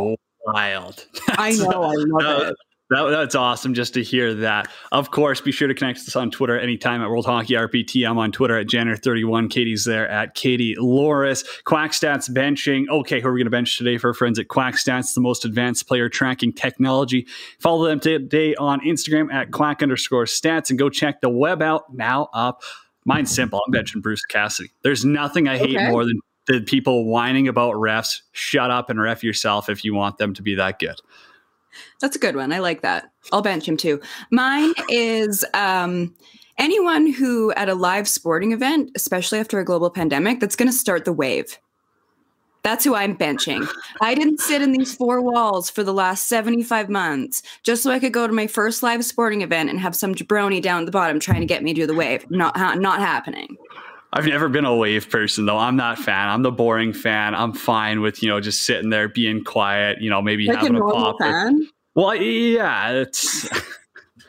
wild. 0.47 1.07
I 1.29 1.53
know, 1.53 1.83
I 1.83 1.95
love 1.97 2.49
it. 2.49 2.57
That, 2.91 3.09
that's 3.11 3.37
awesome 3.37 3.73
just 3.73 3.95
to 3.95 4.03
hear 4.03 4.35
that. 4.35 4.69
Of 4.91 5.13
course, 5.13 5.41
be 5.41 5.53
sure 5.53 5.69
to 5.69 5.75
connect 5.75 6.01
us 6.01 6.17
on 6.17 6.33
Twitter 6.33 6.59
anytime 6.59 7.03
at 7.03 7.09
World 7.09 7.25
Hockey 7.25 7.55
RPT. 7.55 8.09
I'm 8.09 8.19
on 8.19 8.33
Twitter 8.33 8.59
at 8.59 8.67
Jenner31. 8.67 9.49
Katie's 9.49 9.85
there 9.85 10.09
at 10.09 10.35
Katie 10.35 10.75
Loris. 10.77 11.45
Quack 11.65 11.93
Stats 11.93 12.29
benching. 12.29 12.89
Okay, 12.89 13.21
who 13.21 13.29
are 13.29 13.33
we 13.33 13.39
going 13.39 13.47
to 13.47 13.51
bench 13.51 13.79
today 13.79 13.97
for 13.97 14.09
our 14.09 14.15
friends 14.15 14.41
at 14.41 14.49
Quack 14.49 14.75
Stats, 14.75 15.15
the 15.15 15.21
most 15.21 15.45
advanced 15.45 15.87
player 15.87 16.09
tracking 16.09 16.53
technology? 16.53 17.29
Follow 17.61 17.87
them 17.87 18.01
today 18.01 18.57
on 18.57 18.81
Instagram 18.81 19.33
at 19.33 19.53
quack 19.53 19.85
underscore 19.85 20.25
stats 20.25 20.69
and 20.69 20.79
go 20.79 20.91
check 20.91 21.21
the 21.21 21.31
web 21.31 21.63
out 21.63 21.95
now 21.95 22.29
up. 22.35 22.63
Mine's 23.05 23.33
simple. 23.33 23.61
I'm 23.65 23.73
benching 23.73 24.03
Bruce 24.03 24.25
Cassidy. 24.25 24.73
There's 24.83 25.05
nothing 25.05 25.47
I 25.49 25.59
hate 25.59 25.77
okay. 25.77 25.91
more 25.91 26.05
than 26.05 26.19
the 26.49 26.61
people 26.61 27.07
whining 27.07 27.47
about 27.47 27.75
refs. 27.75 28.23
Shut 28.33 28.73
up 28.73 28.91
and 28.91 29.01
ref 29.01 29.23
yourself 29.23 29.69
if 29.69 29.85
you 29.85 29.95
want 29.95 30.19
them 30.19 30.35
to 30.35 30.43
be 30.43 30.57
that 30.57 30.81
good. 30.81 30.97
That's 32.01 32.17
a 32.17 32.19
good 32.19 32.37
one. 32.37 32.53
I 32.53 32.59
like 32.59 32.83
that. 32.83 33.11
I'll 33.33 33.43
bench 33.43 33.67
him 33.67 33.77
too. 33.77 34.01
Mine 34.31 34.73
is 34.89 35.45
um, 35.55 36.15
anyone 36.59 37.11
who 37.11 37.53
at 37.53 37.69
a 37.69 37.75
live 37.75 38.09
sporting 38.09 38.53
event, 38.53 38.91
especially 38.95 39.39
after 39.39 39.59
a 39.59 39.65
global 39.65 39.91
pandemic, 39.91 40.41
that's 40.41 40.57
going 40.57 40.71
to 40.71 40.77
start 40.77 41.05
the 41.05 41.13
wave. 41.13 41.59
That's 42.63 42.85
who 42.85 42.95
I'm 42.95 43.17
benching. 43.17 43.67
I 44.03 44.15
didn't 44.15 44.41
sit 44.41 44.61
in 44.61 44.73
these 44.73 44.95
four 44.95 45.23
walls 45.23 45.71
for 45.71 45.83
the 45.83 45.95
last 45.95 46.29
75 46.29 46.91
months 46.91 47.43
just 47.63 47.83
so 47.83 47.91
I 47.91 47.99
could 47.99 48.13
go 48.13 48.27
to 48.27 48.33
my 48.33 48.47
first 48.47 48.83
live 48.83 49.05
sporting 49.05 49.41
event 49.41 49.71
and 49.71 49.81
have 49.81 49.97
some 49.97 50.15
jabroni 50.15 50.61
down 50.61 50.81
at 50.81 50.87
the 50.87 50.93
bottom 50.93 51.19
trying 51.19 51.41
to 51.41 51.47
get 51.47 51.63
me 51.63 51.73
to 51.73 51.81
do 51.81 51.87
the 51.87 51.95
wave. 51.95 52.31
Not 52.31 52.57
not 52.79 53.01
happening. 53.01 53.57
I've 54.13 54.27
never 54.27 54.49
been 54.49 54.65
a 54.65 54.75
wave 54.75 55.09
person 55.09 55.47
though. 55.47 55.59
I'm 55.59 55.77
not 55.77 55.99
fan. 55.99 56.29
I'm 56.29 56.43
the 56.43 56.51
boring 56.51 56.93
fan. 56.93 57.35
I'm 57.35 57.53
fine 57.53 58.01
with 58.01 58.23
you 58.23 58.29
know 58.29 58.41
just 58.41 58.65
sitting 58.65 58.91
there 58.91 59.09
being 59.09 59.45
quiet. 59.45 60.01
You 60.01 60.11
know 60.11 60.21
maybe 60.21 60.47
like 60.47 60.59
having 60.59 60.77
a, 60.77 60.85
a 60.85 60.93
pop. 60.93 61.17
Fan? 61.21 61.69
Well, 61.95 62.15
yeah, 62.15 62.91
it's 62.91 63.49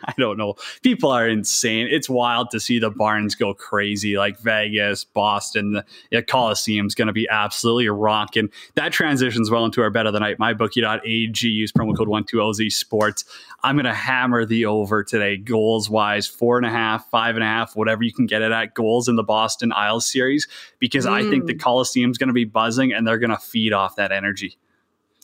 I 0.06 0.14
don't 0.18 0.38
know. 0.38 0.56
People 0.82 1.10
are 1.12 1.28
insane. 1.28 1.88
It's 1.90 2.10
wild 2.10 2.52
to 2.52 2.60
see 2.60 2.80
the 2.80 2.90
barns 2.90 3.36
go 3.36 3.54
crazy, 3.54 4.18
like 4.18 4.40
Vegas, 4.40 5.04
Boston. 5.04 5.74
The 5.74 5.86
yeah, 6.12 6.22
Coliseum's 6.22 6.96
going 6.96 7.08
to 7.08 7.14
be 7.14 7.28
absolutely 7.30 7.90
rocking. 7.90 8.50
That 8.76 8.92
transitions 8.92 9.50
well 9.50 9.66
into 9.66 9.82
our 9.82 9.90
bet 9.90 10.06
of 10.06 10.14
the 10.14 10.20
night. 10.20 10.38
MyBookie.ag. 10.38 11.48
Use 11.48 11.72
promo 11.72 11.96
code 11.96 12.08
one 12.08 12.24
two 12.24 12.38
LZ 12.38 12.72
Sports. 12.72 13.26
I'm 13.64 13.76
going 13.76 13.86
to 13.86 13.94
hammer 13.94 14.46
the 14.46 14.66
over 14.66 15.04
today, 15.04 15.38
goals 15.38 15.90
wise, 15.90 16.28
four 16.28 16.58
and 16.58 16.66
a 16.66 16.70
half, 16.70 17.10
five 17.10 17.36
and 17.36 17.44
a 17.44 17.48
half, 17.48 17.76
whatever 17.76 18.04
you 18.04 18.14
can 18.14 18.26
get 18.26 18.42
it 18.42 18.52
at 18.52 18.74
goals 18.74 19.08
in 19.08 19.16
the 19.16 19.24
Boston 19.24 19.72
Isles 19.72 20.06
series, 20.06 20.48
because 20.80 21.06
mm. 21.06 21.12
I 21.12 21.30
think 21.30 21.46
the 21.46 21.56
Coliseum's 21.56 22.18
going 22.18 22.30
to 22.30 22.34
be 22.34 22.46
buzzing 22.46 22.92
and 22.92 23.08
they're 23.08 23.20
going 23.20 23.30
to 23.30 23.38
feed 23.38 23.74
off 23.74 23.96
that 23.98 24.12
energy. 24.12 24.58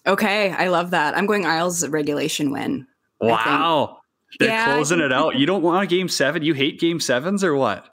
Okay, 0.05 0.51
I 0.51 0.69
love 0.69 0.91
that. 0.91 1.17
I'm 1.17 1.25
going 1.25 1.45
Isles 1.45 1.85
regulation 1.87 2.51
win. 2.51 2.87
Wow. 3.19 3.96
They're 4.39 4.49
yeah, 4.49 4.65
closing 4.65 4.99
it 4.99 5.13
out. 5.13 5.35
You 5.35 5.45
don't 5.45 5.61
want 5.63 5.83
a 5.83 5.87
game 5.87 6.09
seven? 6.09 6.43
You 6.43 6.53
hate 6.53 6.79
game 6.79 6.99
sevens 6.99 7.43
or 7.43 7.55
what? 7.55 7.85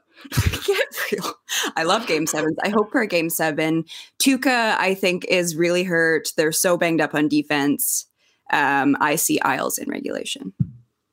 I 1.77 1.83
love 1.85 2.07
game 2.07 2.27
sevens. 2.27 2.57
I 2.63 2.71
hope 2.71 2.91
for 2.91 3.01
a 3.01 3.07
game 3.07 3.31
seven. 3.31 3.85
Tuukka, 4.19 4.77
I 4.79 4.95
think, 4.95 5.25
is 5.27 5.57
really 5.57 5.85
hurt. 5.85 6.33
They're 6.37 6.53
so 6.53 6.77
banged 6.77 7.01
up 7.01 7.15
on 7.15 7.29
defense. 7.29 8.07
Um, 8.53 8.97
I 9.01 9.17
see 9.17 9.41
Isles 9.41 9.79
in 9.79 9.89
regulation. 9.89 10.53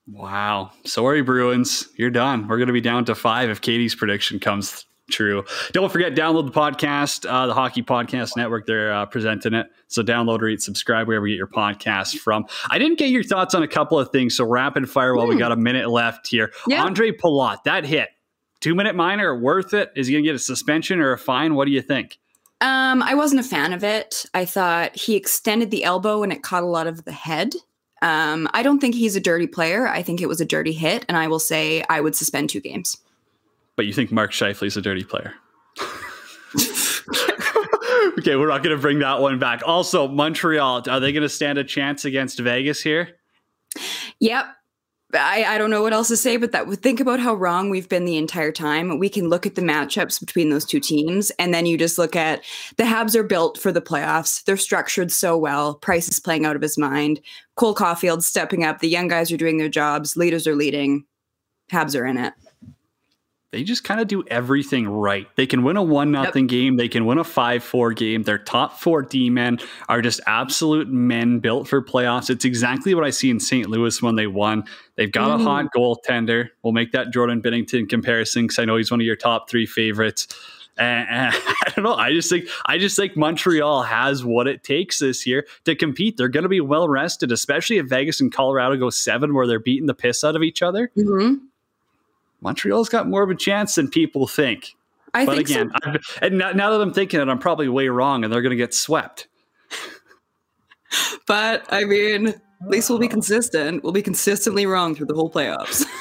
Wow. 0.07 0.71
Sorry, 0.85 1.21
Bruins. 1.21 1.87
You're 1.95 2.09
done. 2.09 2.47
We're 2.47 2.57
going 2.57 2.67
to 2.67 2.73
be 2.73 2.81
down 2.81 3.05
to 3.05 3.15
five 3.15 3.49
if 3.49 3.61
Katie's 3.61 3.95
prediction 3.95 4.39
comes 4.39 4.85
True. 5.11 5.43
Don't 5.71 5.91
forget, 5.91 6.15
download 6.15 6.45
the 6.45 6.59
podcast, 6.59 7.29
uh, 7.29 7.47
the 7.47 7.53
Hockey 7.53 7.83
Podcast 7.83 8.37
Network. 8.37 8.65
They're 8.65 8.93
uh, 8.93 9.05
presenting 9.05 9.53
it. 9.53 9.67
So 9.87 10.01
download, 10.01 10.41
rate, 10.41 10.61
subscribe 10.61 11.07
wherever 11.07 11.27
you 11.27 11.35
get 11.35 11.37
your 11.37 11.47
podcast 11.47 12.17
from. 12.17 12.45
I 12.69 12.79
didn't 12.79 12.97
get 12.97 13.09
your 13.09 13.23
thoughts 13.23 13.53
on 13.53 13.63
a 13.63 13.67
couple 13.67 13.99
of 13.99 14.09
things. 14.09 14.37
So 14.37 14.45
rapid 14.45 14.89
fire 14.89 15.15
while 15.15 15.27
we 15.27 15.35
hmm. 15.35 15.39
got 15.39 15.51
a 15.51 15.57
minute 15.57 15.89
left 15.89 16.27
here. 16.27 16.51
Yeah. 16.67 16.83
Andre 16.83 17.11
Palat, 17.11 17.63
that 17.65 17.85
hit. 17.85 18.09
Two 18.61 18.75
minute 18.75 18.95
minor, 18.95 19.37
worth 19.37 19.73
it? 19.73 19.91
Is 19.95 20.07
he 20.07 20.13
going 20.13 20.23
to 20.23 20.27
get 20.29 20.35
a 20.35 20.39
suspension 20.39 20.99
or 20.99 21.11
a 21.11 21.17
fine? 21.17 21.55
What 21.55 21.65
do 21.65 21.71
you 21.71 21.81
think? 21.81 22.19
Um, 22.61 23.01
I 23.01 23.15
wasn't 23.15 23.41
a 23.41 23.43
fan 23.43 23.73
of 23.73 23.83
it. 23.83 24.25
I 24.35 24.45
thought 24.45 24.95
he 24.95 25.15
extended 25.15 25.71
the 25.71 25.83
elbow 25.83 26.21
and 26.21 26.31
it 26.31 26.43
caught 26.43 26.61
a 26.61 26.67
lot 26.67 26.85
of 26.85 27.05
the 27.05 27.11
head. 27.11 27.55
Um, 28.03 28.47
I 28.53 28.63
don't 28.63 28.79
think 28.79 28.95
he's 28.95 29.15
a 29.15 29.19
dirty 29.19 29.47
player. 29.47 29.87
I 29.87 30.03
think 30.03 30.21
it 30.21 30.27
was 30.27 30.41
a 30.41 30.45
dirty 30.45 30.73
hit, 30.73 31.05
and 31.07 31.17
I 31.17 31.27
will 31.27 31.39
say 31.39 31.83
I 31.87 32.01
would 32.01 32.15
suspend 32.15 32.49
two 32.49 32.59
games 32.59 32.97
but 33.75 33.85
you 33.85 33.93
think 33.93 34.11
Mark 34.11 34.31
Scheifele's 34.31 34.77
a 34.77 34.81
dirty 34.81 35.03
player. 35.03 35.33
okay, 38.19 38.35
we're 38.35 38.47
not 38.47 38.63
going 38.63 38.75
to 38.75 38.81
bring 38.81 38.99
that 38.99 39.21
one 39.21 39.39
back. 39.39 39.61
Also, 39.65 40.07
Montreal, 40.07 40.83
are 40.89 40.99
they 40.99 41.11
going 41.11 41.23
to 41.23 41.29
stand 41.29 41.57
a 41.57 41.63
chance 41.63 42.05
against 42.05 42.39
Vegas 42.39 42.81
here? 42.81 43.17
Yep. 44.19 44.45
I, 45.13 45.43
I 45.43 45.57
don't 45.57 45.71
know 45.71 45.81
what 45.81 45.91
else 45.91 46.07
to 46.07 46.15
say, 46.15 46.37
but 46.37 46.53
that 46.53 46.69
think 46.75 47.01
about 47.01 47.19
how 47.19 47.33
wrong 47.33 47.69
we've 47.69 47.89
been 47.89 48.05
the 48.05 48.15
entire 48.15 48.53
time. 48.53 48.97
We 48.97 49.09
can 49.09 49.27
look 49.27 49.45
at 49.45 49.55
the 49.55 49.61
matchups 49.61 50.21
between 50.21 50.49
those 50.49 50.63
two 50.63 50.79
teams, 50.79 51.31
and 51.31 51.53
then 51.53 51.65
you 51.65 51.77
just 51.77 51.97
look 51.97 52.15
at 52.15 52.43
the 52.77 52.83
Habs 52.83 53.13
are 53.15 53.23
built 53.23 53.57
for 53.57 53.73
the 53.73 53.81
playoffs. 53.81 54.41
They're 54.45 54.55
structured 54.55 55.11
so 55.11 55.37
well. 55.37 55.75
Price 55.75 56.07
is 56.07 56.19
playing 56.19 56.45
out 56.45 56.55
of 56.55 56.61
his 56.61 56.77
mind. 56.77 57.19
Cole 57.55 57.75
Caufield 57.75 58.23
stepping 58.23 58.63
up. 58.63 58.79
The 58.79 58.87
young 58.87 59.09
guys 59.09 59.31
are 59.33 59.37
doing 59.37 59.57
their 59.57 59.69
jobs. 59.69 60.15
Leaders 60.15 60.47
are 60.47 60.55
leading. 60.55 61.05
Habs 61.73 61.99
are 61.99 62.05
in 62.05 62.17
it 62.17 62.33
they 63.51 63.63
just 63.63 63.83
kind 63.83 63.99
of 63.99 64.07
do 64.07 64.23
everything 64.27 64.87
right. 64.87 65.27
They 65.35 65.45
can 65.45 65.63
win 65.63 65.75
a 65.75 65.83
one 65.83 66.11
nothing 66.11 66.45
yep. 66.45 66.49
game. 66.49 66.77
They 66.77 66.87
can 66.87 67.05
win 67.05 67.17
a 67.17 67.23
five 67.23 67.63
four 67.63 67.91
game. 67.91 68.23
Their 68.23 68.37
top 68.37 68.79
four 68.79 69.01
D 69.01 69.29
men 69.29 69.59
are 69.89 70.01
just 70.01 70.21
absolute 70.25 70.87
men 70.87 71.39
built 71.39 71.67
for 71.67 71.81
playoffs. 71.81 72.29
It's 72.29 72.45
exactly 72.45 72.95
what 72.95 73.03
I 73.03 73.09
see 73.09 73.29
in 73.29 73.39
St. 73.41 73.69
Louis 73.69 74.01
when 74.01 74.15
they 74.15 74.27
won. 74.27 74.63
They've 74.95 75.11
got 75.11 75.37
mm. 75.37 75.41
a 75.41 75.43
hot 75.43 75.65
goaltender. 75.75 76.49
We'll 76.63 76.73
make 76.73 76.93
that 76.93 77.11
Jordan 77.11 77.41
Binnington 77.41 77.89
comparison 77.89 78.43
because 78.43 78.59
I 78.59 78.65
know 78.65 78.77
he's 78.77 78.89
one 78.89 79.01
of 79.01 79.05
your 79.05 79.17
top 79.17 79.49
three 79.49 79.65
favorites. 79.65 80.29
And, 80.77 81.09
and 81.09 81.35
I 81.67 81.73
don't 81.75 81.83
know. 81.83 81.95
I 81.95 82.13
just 82.13 82.29
think 82.29 82.47
I 82.65 82.77
just 82.77 82.95
think 82.95 83.17
Montreal 83.17 83.83
has 83.83 84.23
what 84.23 84.47
it 84.47 84.63
takes 84.63 84.99
this 84.99 85.27
year 85.27 85.45
to 85.65 85.75
compete. 85.75 86.15
They're 86.15 86.29
going 86.29 86.43
to 86.43 86.49
be 86.49 86.61
well 86.61 86.87
rested, 86.87 87.33
especially 87.33 87.79
if 87.79 87.87
Vegas 87.87 88.21
and 88.21 88.31
Colorado 88.31 88.77
go 88.77 88.89
seven, 88.89 89.33
where 89.33 89.45
they're 89.45 89.59
beating 89.59 89.87
the 89.87 89.93
piss 89.93 90.23
out 90.23 90.37
of 90.37 90.41
each 90.41 90.61
other. 90.61 90.89
Mm-hmm 90.97 91.47
Montreal's 92.41 92.89
got 92.89 93.07
more 93.07 93.23
of 93.23 93.29
a 93.29 93.35
chance 93.35 93.75
than 93.75 93.89
people 93.89 94.27
think. 94.27 94.75
I 95.13 95.25
but 95.25 95.35
think 95.35 95.49
again, 95.49 95.71
so. 95.83 95.93
and 96.21 96.37
now, 96.37 96.51
now, 96.51 96.71
that 96.71 96.81
I'm 96.81 96.93
thinking 96.93 97.19
it, 97.19 97.27
I'm 97.27 97.39
probably 97.39 97.67
way 97.67 97.89
wrong, 97.89 98.23
and 98.23 98.31
they're 98.31 98.41
going 98.41 98.51
to 98.51 98.55
get 98.55 98.73
swept. 98.73 99.27
but 101.27 101.65
I 101.69 101.83
mean, 101.83 102.29
at 102.29 102.69
least 102.69 102.89
we'll 102.89 102.99
be 102.99 103.09
consistent. 103.09 103.83
We'll 103.83 103.91
be 103.91 104.01
consistently 104.01 104.65
wrong 104.65 104.95
through 104.95 105.07
the 105.07 105.13
whole 105.13 105.29
playoffs. 105.29 105.85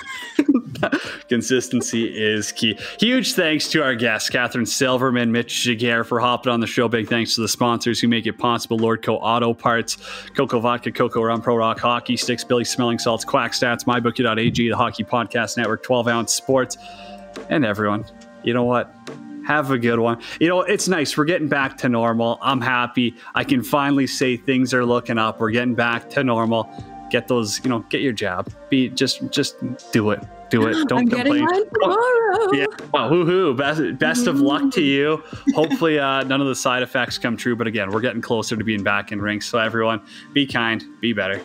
Consistency 1.28 2.06
is 2.06 2.52
key. 2.52 2.78
Huge 2.98 3.34
thanks 3.34 3.68
to 3.68 3.82
our 3.82 3.94
guests, 3.94 4.30
Catherine 4.30 4.66
Silverman, 4.66 5.32
Mitch 5.32 5.52
Giguere, 5.52 6.04
for 6.04 6.20
hopping 6.20 6.52
on 6.52 6.60
the 6.60 6.66
show. 6.66 6.88
Big 6.88 7.08
thanks 7.08 7.34
to 7.34 7.40
the 7.40 7.48
sponsors 7.48 8.00
who 8.00 8.08
make 8.08 8.26
it 8.26 8.38
possible 8.38 8.78
Lordco 8.78 9.18
Auto 9.20 9.54
Parts, 9.54 9.96
Coco 10.34 10.60
Vodka, 10.60 10.92
Coco 10.92 11.22
Rum, 11.22 11.42
Pro 11.42 11.56
Rock 11.56 11.78
Hockey 11.78 12.16
Sticks, 12.16 12.44
Billy 12.44 12.64
Smelling 12.64 12.98
Salts, 12.98 13.24
Quack 13.24 13.52
Stats, 13.52 13.84
MyBookie.ag, 13.84 14.68
the 14.68 14.76
Hockey 14.76 15.04
Podcast 15.04 15.56
Network, 15.56 15.82
12 15.82 16.08
Ounce 16.08 16.32
Sports, 16.32 16.76
and 17.48 17.64
everyone. 17.64 18.04
You 18.42 18.54
know 18.54 18.64
what? 18.64 18.94
Have 19.46 19.70
a 19.70 19.78
good 19.78 19.98
one. 19.98 20.20
You 20.38 20.48
know, 20.48 20.60
it's 20.60 20.86
nice. 20.86 21.16
We're 21.16 21.24
getting 21.24 21.48
back 21.48 21.76
to 21.78 21.88
normal. 21.88 22.38
I'm 22.40 22.60
happy. 22.60 23.16
I 23.34 23.42
can 23.42 23.62
finally 23.62 24.06
say 24.06 24.36
things 24.36 24.72
are 24.72 24.84
looking 24.84 25.18
up. 25.18 25.40
We're 25.40 25.50
getting 25.50 25.74
back 25.74 26.08
to 26.10 26.22
normal. 26.22 26.70
Get 27.10 27.26
those, 27.26 27.62
you 27.64 27.70
know, 27.70 27.80
get 27.88 28.00
your 28.02 28.12
job. 28.12 28.48
Be 28.68 28.88
just 28.90 29.28
just 29.32 29.56
do 29.92 30.10
it 30.10 30.22
do 30.50 30.66
it. 30.66 30.72
Don't 30.88 31.00
I'm 31.00 31.08
complain. 31.08 31.46
tomorrow. 31.72 32.52
Yeah. 32.52 32.66
Oh, 32.94 33.08
hoo 33.08 33.54
Best, 33.54 33.98
best 33.98 34.26
of 34.26 34.40
luck 34.40 34.72
to 34.72 34.82
you. 34.82 35.22
Hopefully, 35.54 35.98
uh, 35.98 36.22
none 36.24 36.40
of 36.40 36.46
the 36.46 36.54
side 36.54 36.82
effects 36.82 37.18
come 37.18 37.36
true. 37.36 37.56
But 37.56 37.66
again, 37.66 37.90
we're 37.90 38.00
getting 38.00 38.20
closer 38.22 38.56
to 38.56 38.64
being 38.64 38.82
back 38.82 39.12
in 39.12 39.20
rinks. 39.20 39.46
So 39.46 39.58
everyone, 39.58 40.02
be 40.32 40.46
kind, 40.46 40.84
be 41.00 41.12
better. 41.12 41.42